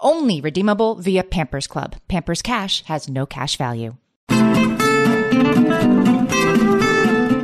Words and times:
Only 0.00 0.40
redeemable 0.40 0.94
via 0.94 1.24
Pampers 1.24 1.66
Club. 1.66 1.96
Pampers 2.06 2.40
Cash 2.40 2.84
has 2.84 3.08
no 3.08 3.26
cash 3.26 3.56
value. 3.56 3.96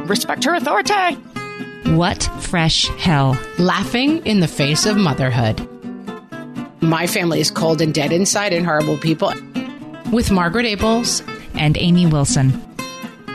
Respect 0.07 0.45
her 0.45 0.55
authority. 0.55 1.15
What 1.97 2.23
fresh 2.41 2.87
hell? 2.99 3.37
Laughing 3.59 4.25
in 4.25 4.39
the 4.39 4.47
face 4.47 4.87
of 4.87 4.97
motherhood. 4.97 5.69
My 6.81 7.09
family 7.09 7.41
is 7.41 7.51
cold 7.51 7.81
and 7.81 7.93
dead 7.93 8.13
inside 8.13 8.53
and 8.53 8.65
horrible 8.65 8.99
people. 8.99 9.33
With 10.13 10.31
Margaret 10.31 10.67
Ables 10.67 11.27
and 11.55 11.77
Amy 11.77 12.07
Wilson. 12.07 12.53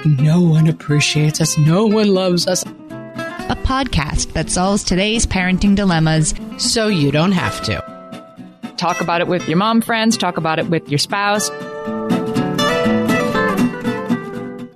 No 0.05 0.41
one 0.41 0.67
appreciates 0.67 1.41
us. 1.41 1.57
No 1.57 1.85
one 1.85 2.13
loves 2.13 2.47
us. 2.47 2.63
A 2.63 3.57
podcast 3.63 4.31
that 4.33 4.49
solves 4.49 4.83
today's 4.83 5.25
parenting 5.25 5.75
dilemmas 5.75 6.33
so 6.57 6.87
you 6.87 7.11
don't 7.11 7.33
have 7.33 7.61
to. 7.63 7.98
Talk 8.79 9.01
about 9.01 9.19
it 9.19 9.27
with 9.27 9.45
your 9.49 9.57
mom 9.57 9.81
friends, 9.81 10.15
talk 10.15 10.37
about 10.37 10.57
it 10.57 10.69
with 10.69 10.87
your 10.87 10.99
spouse. 10.99 11.49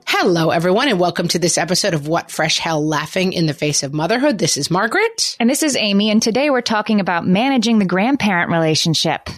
Hello, 0.06 0.50
everyone, 0.50 0.90
and 0.90 1.00
welcome 1.00 1.30
to 1.30 1.40
this 1.40 1.58
episode 1.58 1.94
of 1.94 2.06
What 2.06 2.30
Fresh 2.30 2.60
Hell 2.60 2.86
Laughing 2.86 3.32
in 3.32 3.46
the 3.46 3.54
Face 3.54 3.82
of 3.82 3.94
Motherhood. 3.94 4.40
This 4.40 4.58
is 4.58 4.70
Margaret. 4.70 5.38
And 5.40 5.50
this 5.50 5.64
is 5.64 5.78
Amy, 5.78 6.12
and 6.12 6.22
today 6.22 6.50
we're 6.50 6.60
talking 6.60 7.00
about 7.00 7.26
managing 7.26 7.80
the 7.80 7.86
grandparent 7.86 8.52
relationship. 8.52 9.30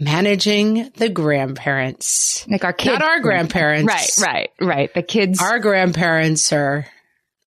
Managing 0.00 0.90
the 0.96 1.08
grandparents. 1.08 2.44
Like 2.48 2.64
our 2.64 2.72
kids. 2.72 2.98
Not 2.98 3.02
our 3.02 3.20
grandparents. 3.20 3.86
Right, 3.86 4.10
right, 4.20 4.50
right. 4.60 4.94
The 4.94 5.04
kids. 5.04 5.40
Our 5.40 5.60
grandparents 5.60 6.52
are 6.52 6.88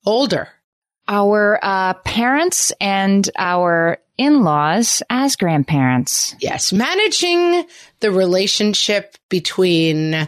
older. 0.06 0.48
Our 1.08 1.60
uh, 1.62 1.94
parents 2.04 2.72
and 2.82 3.30
our 3.38 4.00
in-laws 4.18 5.04
as 5.10 5.36
grandparents. 5.36 6.36
Yes, 6.40 6.72
managing 6.72 7.66
the 8.00 8.12
relationship 8.12 9.16
between 9.30 10.28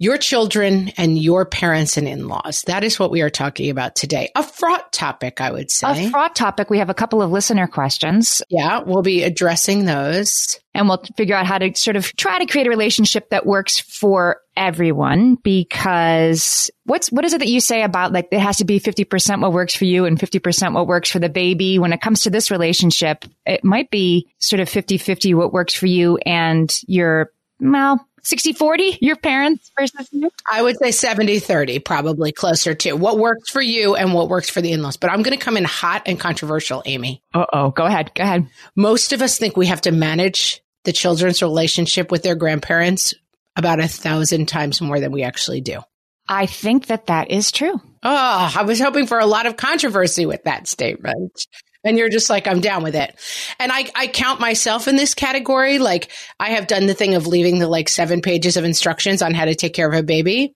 your 0.00 0.16
children 0.16 0.88
and 0.96 1.18
your 1.18 1.44
parents 1.44 1.98
and 1.98 2.08
in-laws. 2.08 2.62
That 2.62 2.82
is 2.82 2.98
what 2.98 3.10
we 3.10 3.20
are 3.20 3.28
talking 3.28 3.68
about 3.68 3.94
today. 3.94 4.32
A 4.34 4.42
fraught 4.42 4.94
topic, 4.94 5.42
I 5.42 5.52
would 5.52 5.70
say. 5.70 6.06
A 6.06 6.10
fraught 6.10 6.34
topic. 6.34 6.70
We 6.70 6.78
have 6.78 6.88
a 6.88 6.94
couple 6.94 7.20
of 7.20 7.30
listener 7.30 7.66
questions. 7.66 8.40
Yeah, 8.48 8.80
we'll 8.80 9.02
be 9.02 9.22
addressing 9.22 9.84
those. 9.84 10.58
And 10.72 10.88
we'll 10.88 11.02
figure 11.18 11.36
out 11.36 11.44
how 11.44 11.58
to 11.58 11.74
sort 11.74 11.96
of 11.96 12.16
try 12.16 12.38
to 12.38 12.46
create 12.46 12.66
a 12.66 12.70
relationship 12.70 13.28
that 13.28 13.44
works 13.44 13.78
for 13.78 14.40
everyone 14.56 15.34
because 15.34 16.70
what's 16.84 17.12
what 17.12 17.24
is 17.24 17.34
it 17.34 17.38
that 17.38 17.48
you 17.48 17.60
say 17.60 17.82
about 17.82 18.12
like 18.12 18.28
it 18.30 18.40
has 18.40 18.58
to 18.58 18.64
be 18.64 18.80
50% 18.80 19.40
what 19.42 19.52
works 19.52 19.74
for 19.74 19.84
you 19.84 20.06
and 20.06 20.18
50% 20.18 20.74
what 20.74 20.86
works 20.86 21.10
for 21.10 21.18
the 21.18 21.28
baby 21.28 21.78
when 21.78 21.92
it 21.92 22.00
comes 22.00 22.22
to 22.22 22.30
this 22.30 22.50
relationship 22.50 23.24
it 23.46 23.64
might 23.64 23.90
be 23.90 24.28
sort 24.38 24.60
of 24.60 24.68
50-50 24.68 25.34
what 25.34 25.52
works 25.52 25.74
for 25.74 25.86
you 25.86 26.18
and 26.26 26.78
your 26.86 27.30
well 27.60 28.06
60 28.22 28.52
40 28.52 28.98
your 29.00 29.16
parents 29.16 29.70
versus 29.78 30.08
you? 30.12 30.30
I 30.50 30.62
would 30.62 30.78
say 30.78 30.90
70 30.90 31.38
30, 31.38 31.78
probably 31.80 32.32
closer 32.32 32.74
to 32.74 32.92
what 32.92 33.18
works 33.18 33.50
for 33.50 33.62
you 33.62 33.94
and 33.96 34.14
what 34.14 34.28
works 34.28 34.50
for 34.50 34.60
the 34.60 34.72
in 34.72 34.82
laws. 34.82 34.96
But 34.96 35.10
I'm 35.10 35.22
going 35.22 35.36
to 35.36 35.44
come 35.44 35.56
in 35.56 35.64
hot 35.64 36.02
and 36.06 36.18
controversial, 36.18 36.82
Amy. 36.86 37.22
Uh 37.34 37.46
oh. 37.52 37.70
Go 37.70 37.84
ahead. 37.84 38.12
Go 38.14 38.22
ahead. 38.22 38.48
Most 38.76 39.12
of 39.12 39.22
us 39.22 39.38
think 39.38 39.56
we 39.56 39.66
have 39.66 39.82
to 39.82 39.92
manage 39.92 40.62
the 40.84 40.92
children's 40.92 41.42
relationship 41.42 42.10
with 42.10 42.22
their 42.22 42.34
grandparents 42.34 43.14
about 43.56 43.80
a 43.80 43.88
thousand 43.88 44.46
times 44.46 44.80
more 44.80 45.00
than 45.00 45.12
we 45.12 45.22
actually 45.22 45.60
do. 45.60 45.80
I 46.28 46.46
think 46.46 46.86
that 46.86 47.06
that 47.06 47.30
is 47.30 47.50
true. 47.50 47.80
Oh, 48.02 48.52
I 48.56 48.62
was 48.62 48.80
hoping 48.80 49.06
for 49.06 49.18
a 49.18 49.26
lot 49.26 49.46
of 49.46 49.56
controversy 49.56 50.26
with 50.26 50.44
that 50.44 50.68
statement 50.68 51.46
and 51.84 51.96
you're 51.96 52.08
just 52.08 52.30
like 52.30 52.46
i'm 52.46 52.60
down 52.60 52.82
with 52.82 52.94
it. 52.94 53.14
And 53.58 53.72
i 53.72 53.88
i 53.94 54.06
count 54.06 54.40
myself 54.40 54.88
in 54.88 54.96
this 54.96 55.14
category. 55.14 55.78
Like 55.78 56.10
i 56.38 56.50
have 56.50 56.66
done 56.66 56.86
the 56.86 56.94
thing 56.94 57.14
of 57.14 57.26
leaving 57.26 57.58
the 57.58 57.68
like 57.68 57.88
seven 57.88 58.20
pages 58.20 58.56
of 58.56 58.64
instructions 58.64 59.22
on 59.22 59.34
how 59.34 59.44
to 59.44 59.54
take 59.54 59.74
care 59.74 59.88
of 59.88 59.98
a 59.98 60.02
baby 60.02 60.54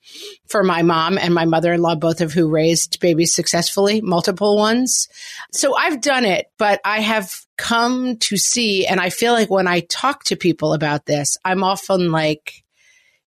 for 0.49 0.63
my 0.63 0.83
mom 0.83 1.19
and 1.19 1.35
my 1.35 1.45
mother-in-law 1.45 1.97
both 1.97 2.21
of 2.21 2.33
who 2.33 2.49
raised 2.49 3.01
babies 3.01 3.35
successfully 3.35 4.01
multiple 4.01 4.57
ones. 4.57 5.09
So 5.53 5.75
i've 5.77 6.01
done 6.01 6.25
it 6.25 6.47
but 6.59 6.81
i 6.85 7.01
have 7.01 7.33
come 7.57 8.17
to 8.19 8.37
see 8.37 8.87
and 8.87 9.01
i 9.01 9.11
feel 9.11 9.33
like 9.33 9.51
when 9.51 9.69
i 9.69 9.81
talk 9.81 10.25
to 10.25 10.37
people 10.37 10.73
about 10.73 11.07
this 11.07 11.39
i'm 11.45 11.63
often 11.63 12.11
like 12.11 12.65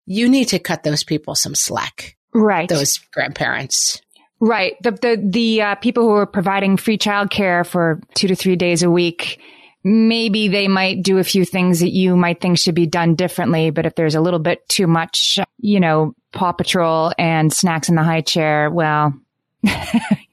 you 0.05 0.29
need 0.29 0.45
to 0.49 0.59
cut 0.59 0.83
those 0.83 1.03
people 1.03 1.35
some 1.35 1.55
slack. 1.55 2.15
Right. 2.33 2.69
Those 2.69 2.97
grandparents 3.11 4.01
Right. 4.39 4.75
The 4.81 4.91
the 4.91 5.21
the 5.23 5.61
uh, 5.61 5.75
people 5.75 6.03
who 6.03 6.11
are 6.11 6.25
providing 6.25 6.77
free 6.77 6.97
childcare 6.97 7.65
for 7.65 8.01
two 8.15 8.27
to 8.27 8.35
three 8.35 8.55
days 8.55 8.83
a 8.83 8.91
week, 8.91 9.39
maybe 9.83 10.49
they 10.49 10.67
might 10.67 11.01
do 11.01 11.19
a 11.19 11.23
few 11.23 11.45
things 11.45 11.79
that 11.79 11.91
you 11.91 12.15
might 12.17 12.41
think 12.41 12.59
should 12.59 12.75
be 12.75 12.85
done 12.85 13.15
differently. 13.15 13.69
But 13.69 13.85
if 13.85 13.95
there's 13.95 14.15
a 14.15 14.21
little 14.21 14.39
bit 14.39 14.67
too 14.67 14.87
much, 14.87 15.39
you 15.59 15.79
know, 15.79 16.15
Paw 16.33 16.51
Patrol 16.51 17.13
and 17.17 17.51
snacks 17.51 17.87
in 17.87 17.95
the 17.95 18.03
high 18.03 18.21
chair, 18.21 18.69
well, 18.69 19.13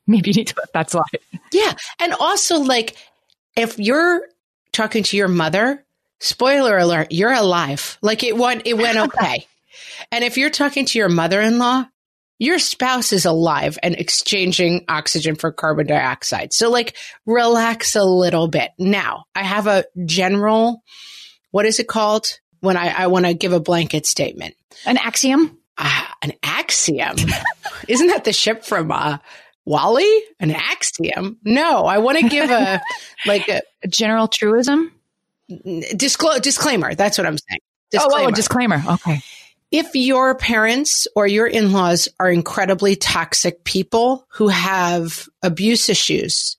maybe 0.07 0.31
you 0.31 0.34
need 0.34 0.49
to 0.49 0.55
let 0.59 0.73
that 0.73 0.91
slide. 0.91 1.05
Yeah, 1.53 1.73
and 2.01 2.13
also 2.15 2.59
like 2.59 2.97
if 3.57 3.79
you're 3.79 4.23
talking 4.73 5.05
to 5.05 5.17
your 5.17 5.29
mother, 5.29 5.84
spoiler 6.19 6.77
alert, 6.77 7.13
you're 7.13 7.33
alive. 7.33 7.99
Like 8.03 8.25
it 8.25 8.37
went, 8.37 8.67
it 8.67 8.75
went 8.75 8.99
okay. 9.15 9.47
and 10.11 10.25
if 10.25 10.37
you're 10.37 10.51
talking 10.51 10.87
to 10.87 10.99
your 10.99 11.09
mother-in-law, 11.09 11.87
your 12.42 12.58
spouse 12.58 13.12
is 13.12 13.25
alive 13.25 13.78
and 13.84 13.94
exchanging 13.94 14.84
oxygen 14.88 15.36
for 15.36 15.53
carbon 15.53 15.86
dioxide. 15.86 16.53
So 16.53 16.70
like 16.70 16.97
relax 17.25 17.94
a 17.94 18.03
little 18.03 18.48
bit. 18.48 18.72
Now 18.80 19.26
I 19.32 19.44
have 19.44 19.69
a 19.69 19.84
general, 20.04 20.82
what 21.53 21.66
is 21.66 21.78
it 21.78 21.86
called? 21.86 22.41
When 22.58 22.76
I, 22.76 22.88
I 22.88 23.06
want 23.06 23.26
to 23.26 23.34
give 23.34 23.53
a 23.53 23.60
blanket 23.60 24.06
statement. 24.06 24.56
An 24.84 24.97
axiom? 24.97 25.56
Uh, 25.78 26.04
an 26.20 26.32
axiom. 26.42 27.14
Isn't 27.88 28.08
that 28.08 28.25
the 28.25 28.32
ship 28.32 28.64
from, 28.64 28.91
uh, 28.91 29.19
WALL-E? 29.64 30.24
An 30.41 30.50
axiom? 30.50 31.38
No, 31.44 31.84
I 31.84 31.98
want 31.98 32.19
to 32.19 32.28
give 32.28 32.50
a, 32.50 32.82
like 33.27 33.48
a, 33.48 33.62
a 33.84 33.88
general 33.88 34.27
truism? 34.27 34.91
Disclose, 35.97 36.41
disclaimer. 36.41 36.97
That's 36.97 37.18
what 37.18 37.27
I'm 37.28 37.38
saying. 37.38 37.60
Disclaimer. 37.92 38.24
Oh, 38.24 38.28
oh, 38.28 38.30
disclaimer. 38.33 38.83
Okay 38.95 39.22
if 39.72 39.97
your 39.97 40.34
parents 40.34 41.09
or 41.16 41.27
your 41.27 41.47
in-laws 41.47 42.09
are 42.21 42.30
incredibly 42.30 42.95
toxic 42.95 43.65
people 43.65 44.27
who 44.28 44.48
have 44.48 45.27
abuse 45.42 45.89
issues, 45.89 46.59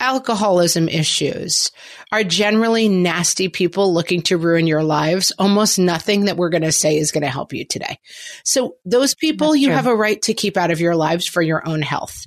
alcoholism 0.00 0.88
issues, 0.88 1.70
are 2.10 2.24
generally 2.24 2.88
nasty 2.88 3.48
people 3.48 3.92
looking 3.92 4.22
to 4.22 4.38
ruin 4.38 4.66
your 4.66 4.82
lives, 4.82 5.32
almost 5.38 5.78
nothing 5.78 6.24
that 6.24 6.38
we're 6.38 6.48
going 6.48 6.62
to 6.62 6.72
say 6.72 6.96
is 6.96 7.12
going 7.12 7.24
to 7.24 7.28
help 7.28 7.52
you 7.52 7.66
today. 7.66 7.98
So 8.42 8.76
those 8.86 9.14
people 9.14 9.54
you 9.54 9.70
have 9.70 9.86
a 9.86 9.94
right 9.94 10.20
to 10.22 10.34
keep 10.34 10.56
out 10.56 10.70
of 10.70 10.80
your 10.80 10.96
lives 10.96 11.26
for 11.26 11.42
your 11.42 11.68
own 11.68 11.82
health. 11.82 12.26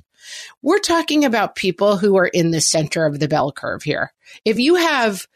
We're 0.62 0.78
talking 0.78 1.24
about 1.24 1.56
people 1.56 1.96
who 1.96 2.16
are 2.16 2.28
in 2.28 2.52
the 2.52 2.60
center 2.60 3.04
of 3.04 3.18
the 3.18 3.28
bell 3.28 3.50
curve 3.50 3.82
here. 3.82 4.12
If 4.44 4.60
you 4.60 4.76
have 4.76 5.26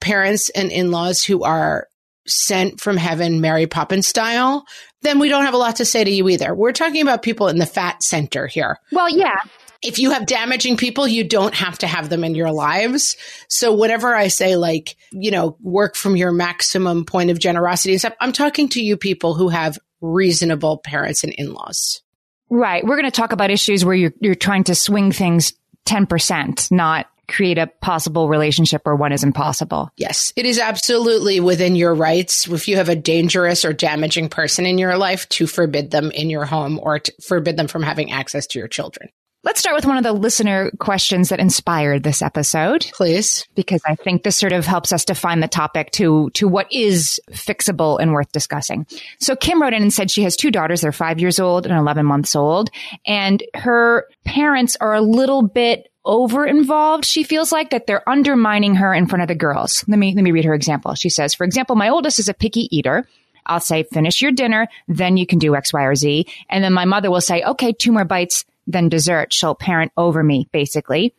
parents 0.00 0.48
and 0.50 0.72
in-laws 0.72 1.22
who 1.22 1.44
are 1.44 1.86
sent 2.26 2.80
from 2.80 2.96
heaven 2.96 3.40
Mary 3.40 3.66
Poppins 3.66 4.06
style, 4.06 4.66
then 5.02 5.18
we 5.18 5.28
don't 5.28 5.44
have 5.44 5.54
a 5.54 5.58
lot 5.58 5.76
to 5.76 5.84
say 5.84 6.04
to 6.04 6.10
you 6.10 6.28
either. 6.28 6.54
We're 6.54 6.72
talking 6.72 7.02
about 7.02 7.22
people 7.22 7.48
in 7.48 7.58
the 7.58 7.66
fat 7.66 8.02
center 8.02 8.46
here. 8.46 8.78
Well, 8.92 9.08
yeah. 9.08 9.36
if 9.82 9.98
you 9.98 10.10
have 10.10 10.26
damaging 10.26 10.76
people, 10.76 11.06
you 11.06 11.24
don't 11.24 11.54
have 11.54 11.78
to 11.78 11.86
have 11.86 12.08
them 12.08 12.24
in 12.24 12.34
your 12.34 12.50
lives. 12.50 13.16
So 13.48 13.72
whatever 13.72 14.14
I 14.14 14.28
say, 14.28 14.56
like, 14.56 14.96
you 15.12 15.30
know, 15.30 15.56
work 15.60 15.96
from 15.96 16.16
your 16.16 16.32
maximum 16.32 17.04
point 17.04 17.30
of 17.30 17.38
generosity 17.38 17.92
and 17.92 18.00
stuff, 18.00 18.14
I'm 18.20 18.32
talking 18.32 18.68
to 18.70 18.82
you 18.82 18.96
people 18.96 19.34
who 19.34 19.48
have 19.48 19.78
reasonable 20.00 20.78
parents 20.78 21.24
and 21.24 21.32
in-laws. 21.32 22.02
Right. 22.48 22.84
We're 22.84 22.96
going 22.96 23.10
to 23.10 23.16
talk 23.16 23.32
about 23.32 23.50
issues 23.50 23.84
where 23.84 23.94
you're, 23.94 24.14
you're 24.20 24.34
trying 24.34 24.64
to 24.64 24.74
swing 24.74 25.12
things 25.12 25.52
10%, 25.86 26.70
not 26.70 27.06
create 27.28 27.58
a 27.58 27.66
possible 27.66 28.28
relationship 28.28 28.82
where 28.84 28.96
one 28.96 29.12
is 29.12 29.24
impossible. 29.24 29.90
Yes, 29.96 30.32
it 30.36 30.46
is 30.46 30.58
absolutely 30.58 31.40
within 31.40 31.76
your 31.76 31.94
rights 31.94 32.48
if 32.48 32.68
you 32.68 32.76
have 32.76 32.88
a 32.88 32.96
dangerous 32.96 33.64
or 33.64 33.72
damaging 33.72 34.28
person 34.28 34.66
in 34.66 34.78
your 34.78 34.96
life 34.96 35.28
to 35.30 35.46
forbid 35.46 35.90
them 35.90 36.10
in 36.10 36.30
your 36.30 36.44
home 36.44 36.78
or 36.82 36.98
to 36.98 37.12
forbid 37.22 37.56
them 37.56 37.68
from 37.68 37.82
having 37.82 38.12
access 38.12 38.46
to 38.48 38.58
your 38.58 38.68
children. 38.68 39.08
Let's 39.46 39.60
start 39.60 39.76
with 39.76 39.86
one 39.86 39.96
of 39.96 40.02
the 40.02 40.12
listener 40.12 40.72
questions 40.80 41.28
that 41.28 41.38
inspired 41.38 42.02
this 42.02 42.20
episode. 42.20 42.84
Please. 42.92 43.46
Because 43.54 43.80
I 43.86 43.94
think 43.94 44.24
this 44.24 44.34
sort 44.34 44.52
of 44.52 44.66
helps 44.66 44.92
us 44.92 45.04
define 45.04 45.38
the 45.38 45.46
topic 45.46 45.92
to, 45.92 46.30
to 46.30 46.48
what 46.48 46.66
is 46.72 47.20
fixable 47.30 48.00
and 48.00 48.12
worth 48.12 48.32
discussing. 48.32 48.88
So 49.20 49.36
Kim 49.36 49.62
wrote 49.62 49.72
in 49.72 49.82
and 49.82 49.92
said 49.92 50.10
she 50.10 50.24
has 50.24 50.34
two 50.34 50.50
daughters. 50.50 50.80
They're 50.80 50.90
five 50.90 51.20
years 51.20 51.38
old 51.38 51.64
and 51.64 51.78
11 51.78 52.04
months 52.04 52.34
old. 52.34 52.70
And 53.06 53.40
her 53.54 54.08
parents 54.24 54.76
are 54.80 54.94
a 54.94 55.00
little 55.00 55.42
bit 55.42 55.92
over 56.06 56.46
involved. 56.46 57.04
She 57.04 57.24
feels 57.24 57.52
like 57.52 57.70
that 57.70 57.86
they're 57.86 58.08
undermining 58.08 58.76
her 58.76 58.94
in 58.94 59.06
front 59.06 59.22
of 59.22 59.28
the 59.28 59.34
girls. 59.34 59.84
Let 59.86 59.98
me, 59.98 60.14
let 60.14 60.22
me 60.22 60.32
read 60.32 60.44
her 60.44 60.54
example. 60.54 60.94
She 60.94 61.10
says, 61.10 61.34
for 61.34 61.44
example, 61.44 61.76
my 61.76 61.88
oldest 61.88 62.18
is 62.18 62.28
a 62.28 62.34
picky 62.34 62.74
eater. 62.74 63.06
I'll 63.44 63.60
say, 63.60 63.82
finish 63.82 64.22
your 64.22 64.32
dinner, 64.32 64.68
then 64.88 65.16
you 65.16 65.26
can 65.26 65.38
do 65.38 65.54
X, 65.54 65.72
Y, 65.72 65.82
or 65.82 65.94
Z. 65.94 66.26
And 66.48 66.64
then 66.64 66.72
my 66.72 66.84
mother 66.84 67.10
will 67.10 67.20
say, 67.20 67.42
okay, 67.42 67.72
two 67.72 67.92
more 67.92 68.04
bites 68.04 68.44
then 68.66 68.88
dessert. 68.88 69.32
She'll 69.32 69.54
parent 69.54 69.92
over 69.96 70.22
me, 70.22 70.48
basically. 70.52 71.14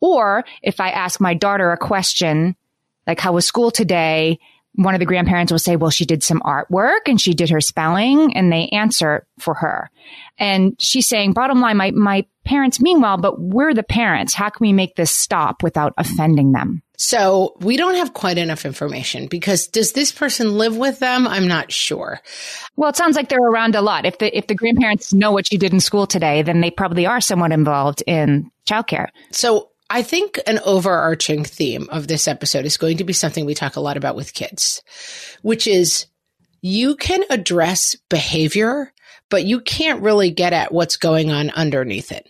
Or 0.00 0.44
if 0.62 0.80
I 0.80 0.90
ask 0.90 1.20
my 1.20 1.34
daughter 1.34 1.70
a 1.70 1.78
question, 1.78 2.56
like, 3.06 3.20
how 3.20 3.32
was 3.32 3.46
school 3.46 3.70
today? 3.70 4.38
One 4.78 4.94
of 4.94 5.00
the 5.00 5.06
grandparents 5.06 5.50
will 5.50 5.58
say, 5.58 5.74
well, 5.74 5.90
she 5.90 6.04
did 6.04 6.22
some 6.22 6.38
artwork 6.40 7.00
and 7.06 7.20
she 7.20 7.34
did 7.34 7.50
her 7.50 7.60
spelling 7.60 8.36
and 8.36 8.52
they 8.52 8.68
answer 8.68 9.26
for 9.40 9.54
her. 9.54 9.90
And 10.38 10.76
she's 10.78 11.08
saying, 11.08 11.32
bottom 11.32 11.60
line, 11.60 11.76
my, 11.76 11.90
my 11.90 12.24
parents 12.44 12.80
mean 12.80 13.00
well, 13.00 13.16
but 13.16 13.40
we're 13.40 13.74
the 13.74 13.82
parents. 13.82 14.34
How 14.34 14.50
can 14.50 14.64
we 14.64 14.72
make 14.72 14.94
this 14.94 15.10
stop 15.10 15.64
without 15.64 15.94
offending 15.98 16.52
them? 16.52 16.82
So 16.96 17.56
we 17.60 17.76
don't 17.76 17.96
have 17.96 18.14
quite 18.14 18.38
enough 18.38 18.64
information 18.64 19.26
because 19.26 19.66
does 19.66 19.94
this 19.94 20.12
person 20.12 20.56
live 20.58 20.76
with 20.76 21.00
them? 21.00 21.26
I'm 21.26 21.48
not 21.48 21.72
sure. 21.72 22.20
Well, 22.76 22.90
it 22.90 22.96
sounds 22.96 23.16
like 23.16 23.28
they're 23.28 23.38
around 23.38 23.74
a 23.74 23.82
lot. 23.82 24.06
If 24.06 24.18
the 24.18 24.36
if 24.36 24.48
the 24.48 24.54
grandparents 24.54 25.12
know 25.12 25.30
what 25.30 25.52
you 25.52 25.58
did 25.58 25.72
in 25.72 25.80
school 25.80 26.06
today, 26.06 26.42
then 26.42 26.60
they 26.60 26.70
probably 26.70 27.06
are 27.06 27.20
somewhat 27.20 27.52
involved 27.52 28.02
in 28.06 28.50
childcare. 28.68 29.08
So 29.30 29.67
I 29.90 30.02
think 30.02 30.38
an 30.46 30.60
overarching 30.64 31.44
theme 31.44 31.88
of 31.90 32.08
this 32.08 32.28
episode 32.28 32.66
is 32.66 32.76
going 32.76 32.98
to 32.98 33.04
be 33.04 33.12
something 33.12 33.46
we 33.46 33.54
talk 33.54 33.76
a 33.76 33.80
lot 33.80 33.96
about 33.96 34.16
with 34.16 34.34
kids, 34.34 34.82
which 35.42 35.66
is 35.66 36.06
you 36.60 36.96
can 36.96 37.24
address 37.30 37.96
behavior, 38.10 38.92
but 39.30 39.44
you 39.44 39.60
can't 39.60 40.02
really 40.02 40.30
get 40.30 40.52
at 40.52 40.72
what's 40.72 40.96
going 40.96 41.30
on 41.30 41.50
underneath 41.50 42.12
it. 42.12 42.28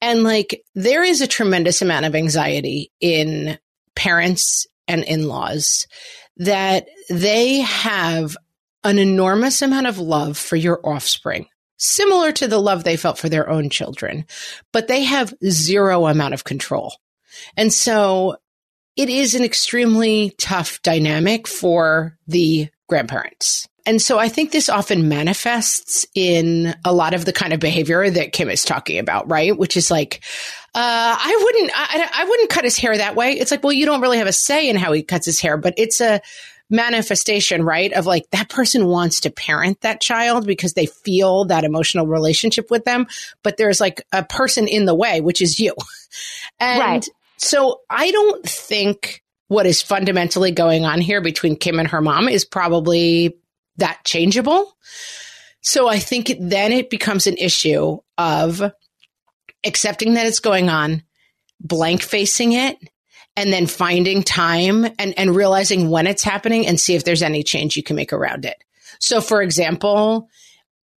And 0.00 0.22
like 0.22 0.62
there 0.74 1.04
is 1.04 1.20
a 1.20 1.26
tremendous 1.26 1.82
amount 1.82 2.06
of 2.06 2.14
anxiety 2.14 2.90
in 3.00 3.58
parents 3.94 4.66
and 4.88 5.04
in-laws 5.04 5.86
that 6.38 6.86
they 7.10 7.60
have 7.60 8.36
an 8.84 8.98
enormous 8.98 9.60
amount 9.60 9.86
of 9.86 9.98
love 9.98 10.38
for 10.38 10.56
your 10.56 10.80
offspring, 10.84 11.46
similar 11.78 12.32
to 12.32 12.46
the 12.46 12.60
love 12.60 12.84
they 12.84 12.96
felt 12.96 13.18
for 13.18 13.28
their 13.28 13.48
own 13.48 13.70
children, 13.70 14.26
but 14.72 14.88
they 14.88 15.04
have 15.04 15.34
zero 15.48 16.06
amount 16.06 16.34
of 16.34 16.44
control. 16.44 16.94
And 17.56 17.72
so 17.72 18.36
it 18.96 19.08
is 19.08 19.34
an 19.34 19.44
extremely 19.44 20.34
tough 20.38 20.82
dynamic 20.82 21.46
for 21.46 22.18
the 22.26 22.68
grandparents. 22.88 23.68
And 23.86 24.02
so 24.02 24.18
I 24.18 24.28
think 24.28 24.50
this 24.50 24.68
often 24.68 25.08
manifests 25.08 26.04
in 26.14 26.74
a 26.84 26.92
lot 26.92 27.14
of 27.14 27.24
the 27.24 27.32
kind 27.32 27.54
of 27.54 27.60
behavior 27.60 28.10
that 28.10 28.32
Kim 28.32 28.50
is 28.50 28.64
talking 28.64 28.98
about, 28.98 29.30
right? 29.30 29.56
Which 29.56 29.78
is 29.78 29.90
like, 29.90 30.22
uh, 30.74 31.16
I 31.18 31.40
wouldn't, 31.42 31.72
I, 31.74 32.10
I 32.12 32.24
wouldn't 32.24 32.50
cut 32.50 32.64
his 32.64 32.76
hair 32.76 32.94
that 32.96 33.16
way. 33.16 33.32
It's 33.32 33.50
like, 33.50 33.62
well, 33.62 33.72
you 33.72 33.86
don't 33.86 34.02
really 34.02 34.18
have 34.18 34.26
a 34.26 34.32
say 34.32 34.68
in 34.68 34.76
how 34.76 34.92
he 34.92 35.02
cuts 35.02 35.24
his 35.24 35.40
hair, 35.40 35.56
but 35.56 35.72
it's 35.78 36.02
a 36.02 36.20
manifestation, 36.70 37.62
right? 37.64 37.92
Of 37.92 38.06
like 38.06 38.30
that 38.30 38.48
person 38.48 38.86
wants 38.86 39.20
to 39.20 39.30
parent 39.30 39.80
that 39.80 40.00
child 40.00 40.46
because 40.46 40.74
they 40.74 40.86
feel 40.86 41.46
that 41.46 41.64
emotional 41.64 42.06
relationship 42.06 42.70
with 42.70 42.84
them, 42.84 43.06
but 43.42 43.56
there's 43.56 43.80
like 43.80 44.02
a 44.12 44.22
person 44.22 44.68
in 44.68 44.84
the 44.84 44.94
way, 44.94 45.20
which 45.20 45.42
is 45.42 45.58
you. 45.60 45.74
And 46.60 46.80
right. 46.80 47.08
so 47.36 47.82
I 47.90 48.10
don't 48.10 48.44
think 48.44 49.22
what 49.48 49.66
is 49.66 49.82
fundamentally 49.82 50.50
going 50.50 50.86
on 50.86 51.00
here 51.00 51.20
between 51.20 51.56
Kim 51.56 51.78
and 51.78 51.88
her 51.88 52.00
mom 52.00 52.28
is 52.28 52.44
probably 52.46 53.36
that 53.76 54.00
changeable. 54.04 54.74
So 55.60 55.88
I 55.88 55.98
think 55.98 56.32
then 56.40 56.72
it 56.72 56.90
becomes 56.90 57.26
an 57.26 57.36
issue 57.36 57.98
of 58.16 58.62
accepting 59.64 60.14
that 60.14 60.26
it's 60.26 60.40
going 60.40 60.68
on, 60.68 61.02
blank 61.60 62.02
facing 62.02 62.52
it, 62.52 62.78
and 63.38 63.52
then 63.52 63.68
finding 63.68 64.24
time 64.24 64.84
and, 64.98 65.16
and 65.16 65.36
realizing 65.36 65.90
when 65.90 66.08
it's 66.08 66.24
happening 66.24 66.66
and 66.66 66.80
see 66.80 66.96
if 66.96 67.04
there's 67.04 67.22
any 67.22 67.44
change 67.44 67.76
you 67.76 67.84
can 67.84 67.94
make 67.94 68.12
around 68.12 68.44
it. 68.44 68.64
So, 68.98 69.20
for 69.20 69.42
example, 69.42 70.28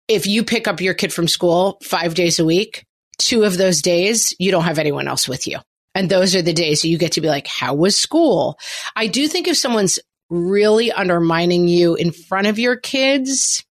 if 0.08 0.26
you 0.26 0.46
pick 0.46 0.66
up 0.66 0.80
your 0.80 0.94
kid 0.94 1.12
from 1.12 1.28
school 1.28 1.78
five 1.84 2.14
days 2.14 2.40
a 2.40 2.46
week, 2.46 2.86
two 3.18 3.44
of 3.44 3.58
those 3.58 3.82
days, 3.82 4.34
you 4.40 4.52
don't 4.52 4.64
have 4.64 4.80
anyone 4.80 5.06
else 5.06 5.28
with 5.28 5.48
you. 5.48 5.60
And 5.94 6.10
those 6.10 6.34
are 6.34 6.42
the 6.42 6.54
days 6.54 6.86
you 6.86 6.98
get 6.98 7.12
to 7.14 7.22
be 7.22 7.28
like, 7.28 7.46
how 7.46 7.74
was 7.74 7.98
school? 7.98 8.58
I 8.96 9.08
do 9.08 9.28
think 9.28 9.50
if 9.50 9.58
someone's 9.58 10.00
really 10.30 10.94
undermining 10.94 11.68
you 11.68 11.96
in 11.96 12.12
front 12.12 12.48
of 12.48 12.58
your 12.58 12.78
kids, 12.78 13.66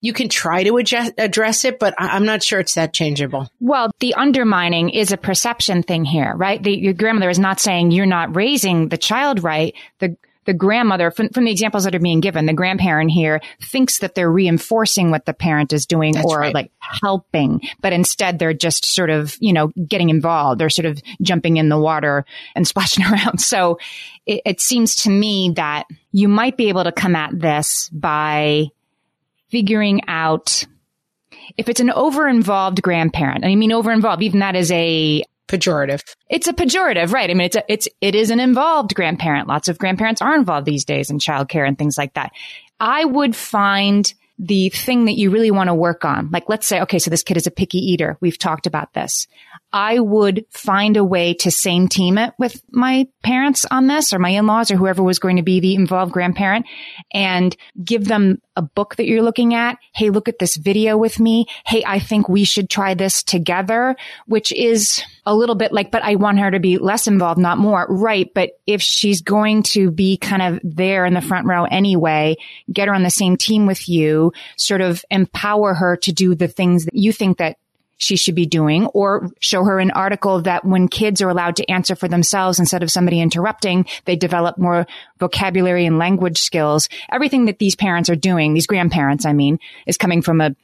you 0.00 0.12
can 0.12 0.28
try 0.28 0.62
to 0.62 0.76
adjust, 0.76 1.14
address 1.18 1.64
it, 1.64 1.78
but 1.78 1.94
I'm 1.98 2.24
not 2.24 2.42
sure 2.42 2.60
it's 2.60 2.74
that 2.74 2.92
changeable. 2.92 3.48
Well, 3.60 3.90
the 4.00 4.14
undermining 4.14 4.90
is 4.90 5.12
a 5.12 5.16
perception 5.16 5.82
thing 5.82 6.04
here, 6.04 6.34
right? 6.36 6.62
The, 6.62 6.76
your 6.76 6.92
grandmother 6.92 7.30
is 7.30 7.38
not 7.38 7.60
saying 7.60 7.90
you're 7.90 8.06
not 8.06 8.36
raising 8.36 8.88
the 8.88 8.98
child 8.98 9.42
right. 9.42 9.74
The 9.98 10.16
the 10.46 10.54
grandmother, 10.54 11.10
from, 11.10 11.28
from, 11.30 11.44
the 11.44 11.50
examples 11.50 11.84
that 11.84 11.94
are 11.94 12.00
being 12.00 12.20
given, 12.20 12.46
the 12.46 12.52
grandparent 12.52 13.10
here 13.10 13.40
thinks 13.60 13.98
that 13.98 14.14
they're 14.14 14.30
reinforcing 14.30 15.10
what 15.10 15.26
the 15.26 15.34
parent 15.34 15.72
is 15.72 15.86
doing 15.86 16.14
That's 16.14 16.24
or 16.24 16.38
right. 16.38 16.54
like 16.54 16.70
helping, 16.78 17.60
but 17.80 17.92
instead 17.92 18.38
they're 18.38 18.54
just 18.54 18.86
sort 18.86 19.10
of, 19.10 19.36
you 19.40 19.52
know, 19.52 19.72
getting 19.88 20.08
involved. 20.08 20.60
They're 20.60 20.70
sort 20.70 20.86
of 20.86 21.02
jumping 21.20 21.56
in 21.56 21.68
the 21.68 21.78
water 21.78 22.24
and 22.54 22.66
splashing 22.68 23.04
around. 23.04 23.40
So 23.40 23.78
it, 24.24 24.40
it 24.46 24.60
seems 24.60 24.94
to 25.02 25.10
me 25.10 25.52
that 25.56 25.86
you 26.12 26.28
might 26.28 26.56
be 26.56 26.68
able 26.68 26.84
to 26.84 26.92
come 26.92 27.16
at 27.16 27.38
this 27.38 27.90
by 27.92 28.68
figuring 29.50 30.02
out 30.08 30.64
if 31.56 31.68
it's 31.68 31.80
an 31.80 31.90
over 31.90 32.28
involved 32.28 32.82
grandparent, 32.82 33.44
I 33.44 33.54
mean, 33.54 33.72
over 33.72 33.92
involved, 33.92 34.22
even 34.22 34.40
that 34.40 34.56
is 34.56 34.70
a 34.72 35.22
pejorative. 35.48 36.02
It's 36.28 36.48
a 36.48 36.52
pejorative, 36.52 37.12
right? 37.12 37.30
I 37.30 37.34
mean, 37.34 37.46
it's 37.46 37.56
a, 37.56 37.64
it's 37.68 37.88
it 38.00 38.14
is 38.14 38.30
an 38.30 38.40
involved 38.40 38.94
grandparent. 38.94 39.48
Lots 39.48 39.68
of 39.68 39.78
grandparents 39.78 40.20
are 40.20 40.34
involved 40.34 40.66
these 40.66 40.84
days 40.84 41.10
in 41.10 41.18
childcare 41.18 41.66
and 41.66 41.78
things 41.78 41.96
like 41.96 42.14
that. 42.14 42.32
I 42.80 43.04
would 43.04 43.34
find 43.36 44.12
the 44.38 44.68
thing 44.68 45.06
that 45.06 45.16
you 45.16 45.30
really 45.30 45.50
want 45.50 45.68
to 45.68 45.74
work 45.74 46.04
on. 46.04 46.30
Like, 46.30 46.48
let's 46.48 46.66
say, 46.66 46.82
okay, 46.82 46.98
so 46.98 47.10
this 47.10 47.22
kid 47.22 47.38
is 47.38 47.46
a 47.46 47.50
picky 47.50 47.78
eater. 47.78 48.18
We've 48.20 48.38
talked 48.38 48.66
about 48.66 48.92
this. 48.92 49.26
I 49.76 49.98
would 49.98 50.46
find 50.52 50.96
a 50.96 51.04
way 51.04 51.34
to 51.34 51.50
same 51.50 51.86
team 51.86 52.16
it 52.16 52.32
with 52.38 52.62
my 52.72 53.08
parents 53.22 53.66
on 53.70 53.88
this 53.88 54.14
or 54.14 54.18
my 54.18 54.30
in-laws 54.30 54.70
or 54.70 54.76
whoever 54.76 55.02
was 55.02 55.18
going 55.18 55.36
to 55.36 55.42
be 55.42 55.60
the 55.60 55.74
involved 55.74 56.14
grandparent 56.14 56.64
and 57.12 57.54
give 57.84 58.06
them 58.06 58.40
a 58.56 58.62
book 58.62 58.96
that 58.96 59.04
you're 59.06 59.20
looking 59.20 59.52
at. 59.52 59.76
Hey, 59.94 60.08
look 60.08 60.30
at 60.30 60.38
this 60.38 60.56
video 60.56 60.96
with 60.96 61.20
me. 61.20 61.44
Hey, 61.66 61.84
I 61.86 61.98
think 61.98 62.26
we 62.26 62.44
should 62.44 62.70
try 62.70 62.94
this 62.94 63.22
together, 63.22 63.96
which 64.24 64.50
is 64.50 65.02
a 65.26 65.34
little 65.34 65.56
bit 65.56 65.72
like, 65.72 65.90
but 65.90 66.02
I 66.02 66.14
want 66.14 66.38
her 66.38 66.50
to 66.50 66.58
be 66.58 66.78
less 66.78 67.06
involved, 67.06 67.38
not 67.38 67.58
more. 67.58 67.84
Right. 67.86 68.32
But 68.34 68.52
if 68.66 68.80
she's 68.80 69.20
going 69.20 69.62
to 69.64 69.90
be 69.90 70.16
kind 70.16 70.40
of 70.40 70.60
there 70.64 71.04
in 71.04 71.12
the 71.12 71.20
front 71.20 71.46
row 71.46 71.64
anyway, 71.64 72.36
get 72.72 72.88
her 72.88 72.94
on 72.94 73.02
the 73.02 73.10
same 73.10 73.36
team 73.36 73.66
with 73.66 73.90
you, 73.90 74.32
sort 74.56 74.80
of 74.80 75.04
empower 75.10 75.74
her 75.74 75.98
to 75.98 76.12
do 76.12 76.34
the 76.34 76.48
things 76.48 76.86
that 76.86 76.94
you 76.94 77.12
think 77.12 77.36
that 77.36 77.58
she 77.96 78.16
should 78.16 78.34
be 78.34 78.46
doing 78.46 78.86
or 78.88 79.30
show 79.40 79.64
her 79.64 79.78
an 79.78 79.90
article 79.92 80.42
that 80.42 80.64
when 80.64 80.88
kids 80.88 81.22
are 81.22 81.28
allowed 81.28 81.56
to 81.56 81.70
answer 81.70 81.96
for 81.96 82.08
themselves 82.08 82.58
instead 82.58 82.82
of 82.82 82.90
somebody 82.90 83.20
interrupting, 83.20 83.86
they 84.04 84.16
develop 84.16 84.58
more 84.58 84.86
vocabulary 85.18 85.86
and 85.86 85.98
language 85.98 86.38
skills. 86.40 86.88
Everything 87.10 87.46
that 87.46 87.58
these 87.58 87.76
parents 87.76 88.10
are 88.10 88.16
doing, 88.16 88.54
these 88.54 88.66
grandparents, 88.66 89.24
I 89.24 89.32
mean, 89.32 89.58
is 89.86 89.96
coming 89.96 90.22
from 90.22 90.40
a 90.40 90.54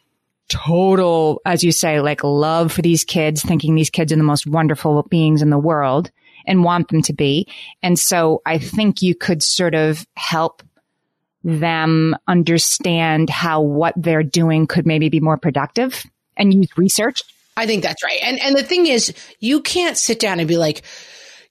total, 0.48 1.40
as 1.46 1.64
you 1.64 1.72
say, 1.72 2.00
like 2.00 2.22
love 2.22 2.72
for 2.72 2.82
these 2.82 3.04
kids, 3.04 3.42
thinking 3.42 3.74
these 3.74 3.90
kids 3.90 4.12
are 4.12 4.16
the 4.16 4.22
most 4.22 4.46
wonderful 4.46 5.02
beings 5.04 5.40
in 5.40 5.50
the 5.50 5.58
world 5.58 6.10
and 6.46 6.64
want 6.64 6.88
them 6.88 7.02
to 7.02 7.12
be. 7.12 7.48
And 7.82 7.98
so 7.98 8.42
I 8.44 8.58
think 8.58 9.00
you 9.00 9.14
could 9.14 9.42
sort 9.42 9.74
of 9.74 10.06
help 10.14 10.62
them 11.44 12.14
understand 12.28 13.30
how 13.30 13.62
what 13.62 13.94
they're 13.96 14.22
doing 14.22 14.66
could 14.66 14.86
maybe 14.86 15.08
be 15.08 15.20
more 15.20 15.38
productive 15.38 16.04
and 16.36 16.54
use 16.54 16.76
research 16.76 17.22
I 17.56 17.66
think 17.66 17.82
that's 17.82 18.02
right. 18.02 18.18
And 18.22 18.40
and 18.40 18.56
the 18.56 18.62
thing 18.62 18.86
is, 18.86 19.12
you 19.40 19.60
can't 19.60 19.98
sit 19.98 20.18
down 20.18 20.38
and 20.38 20.48
be 20.48 20.56
like, 20.56 20.82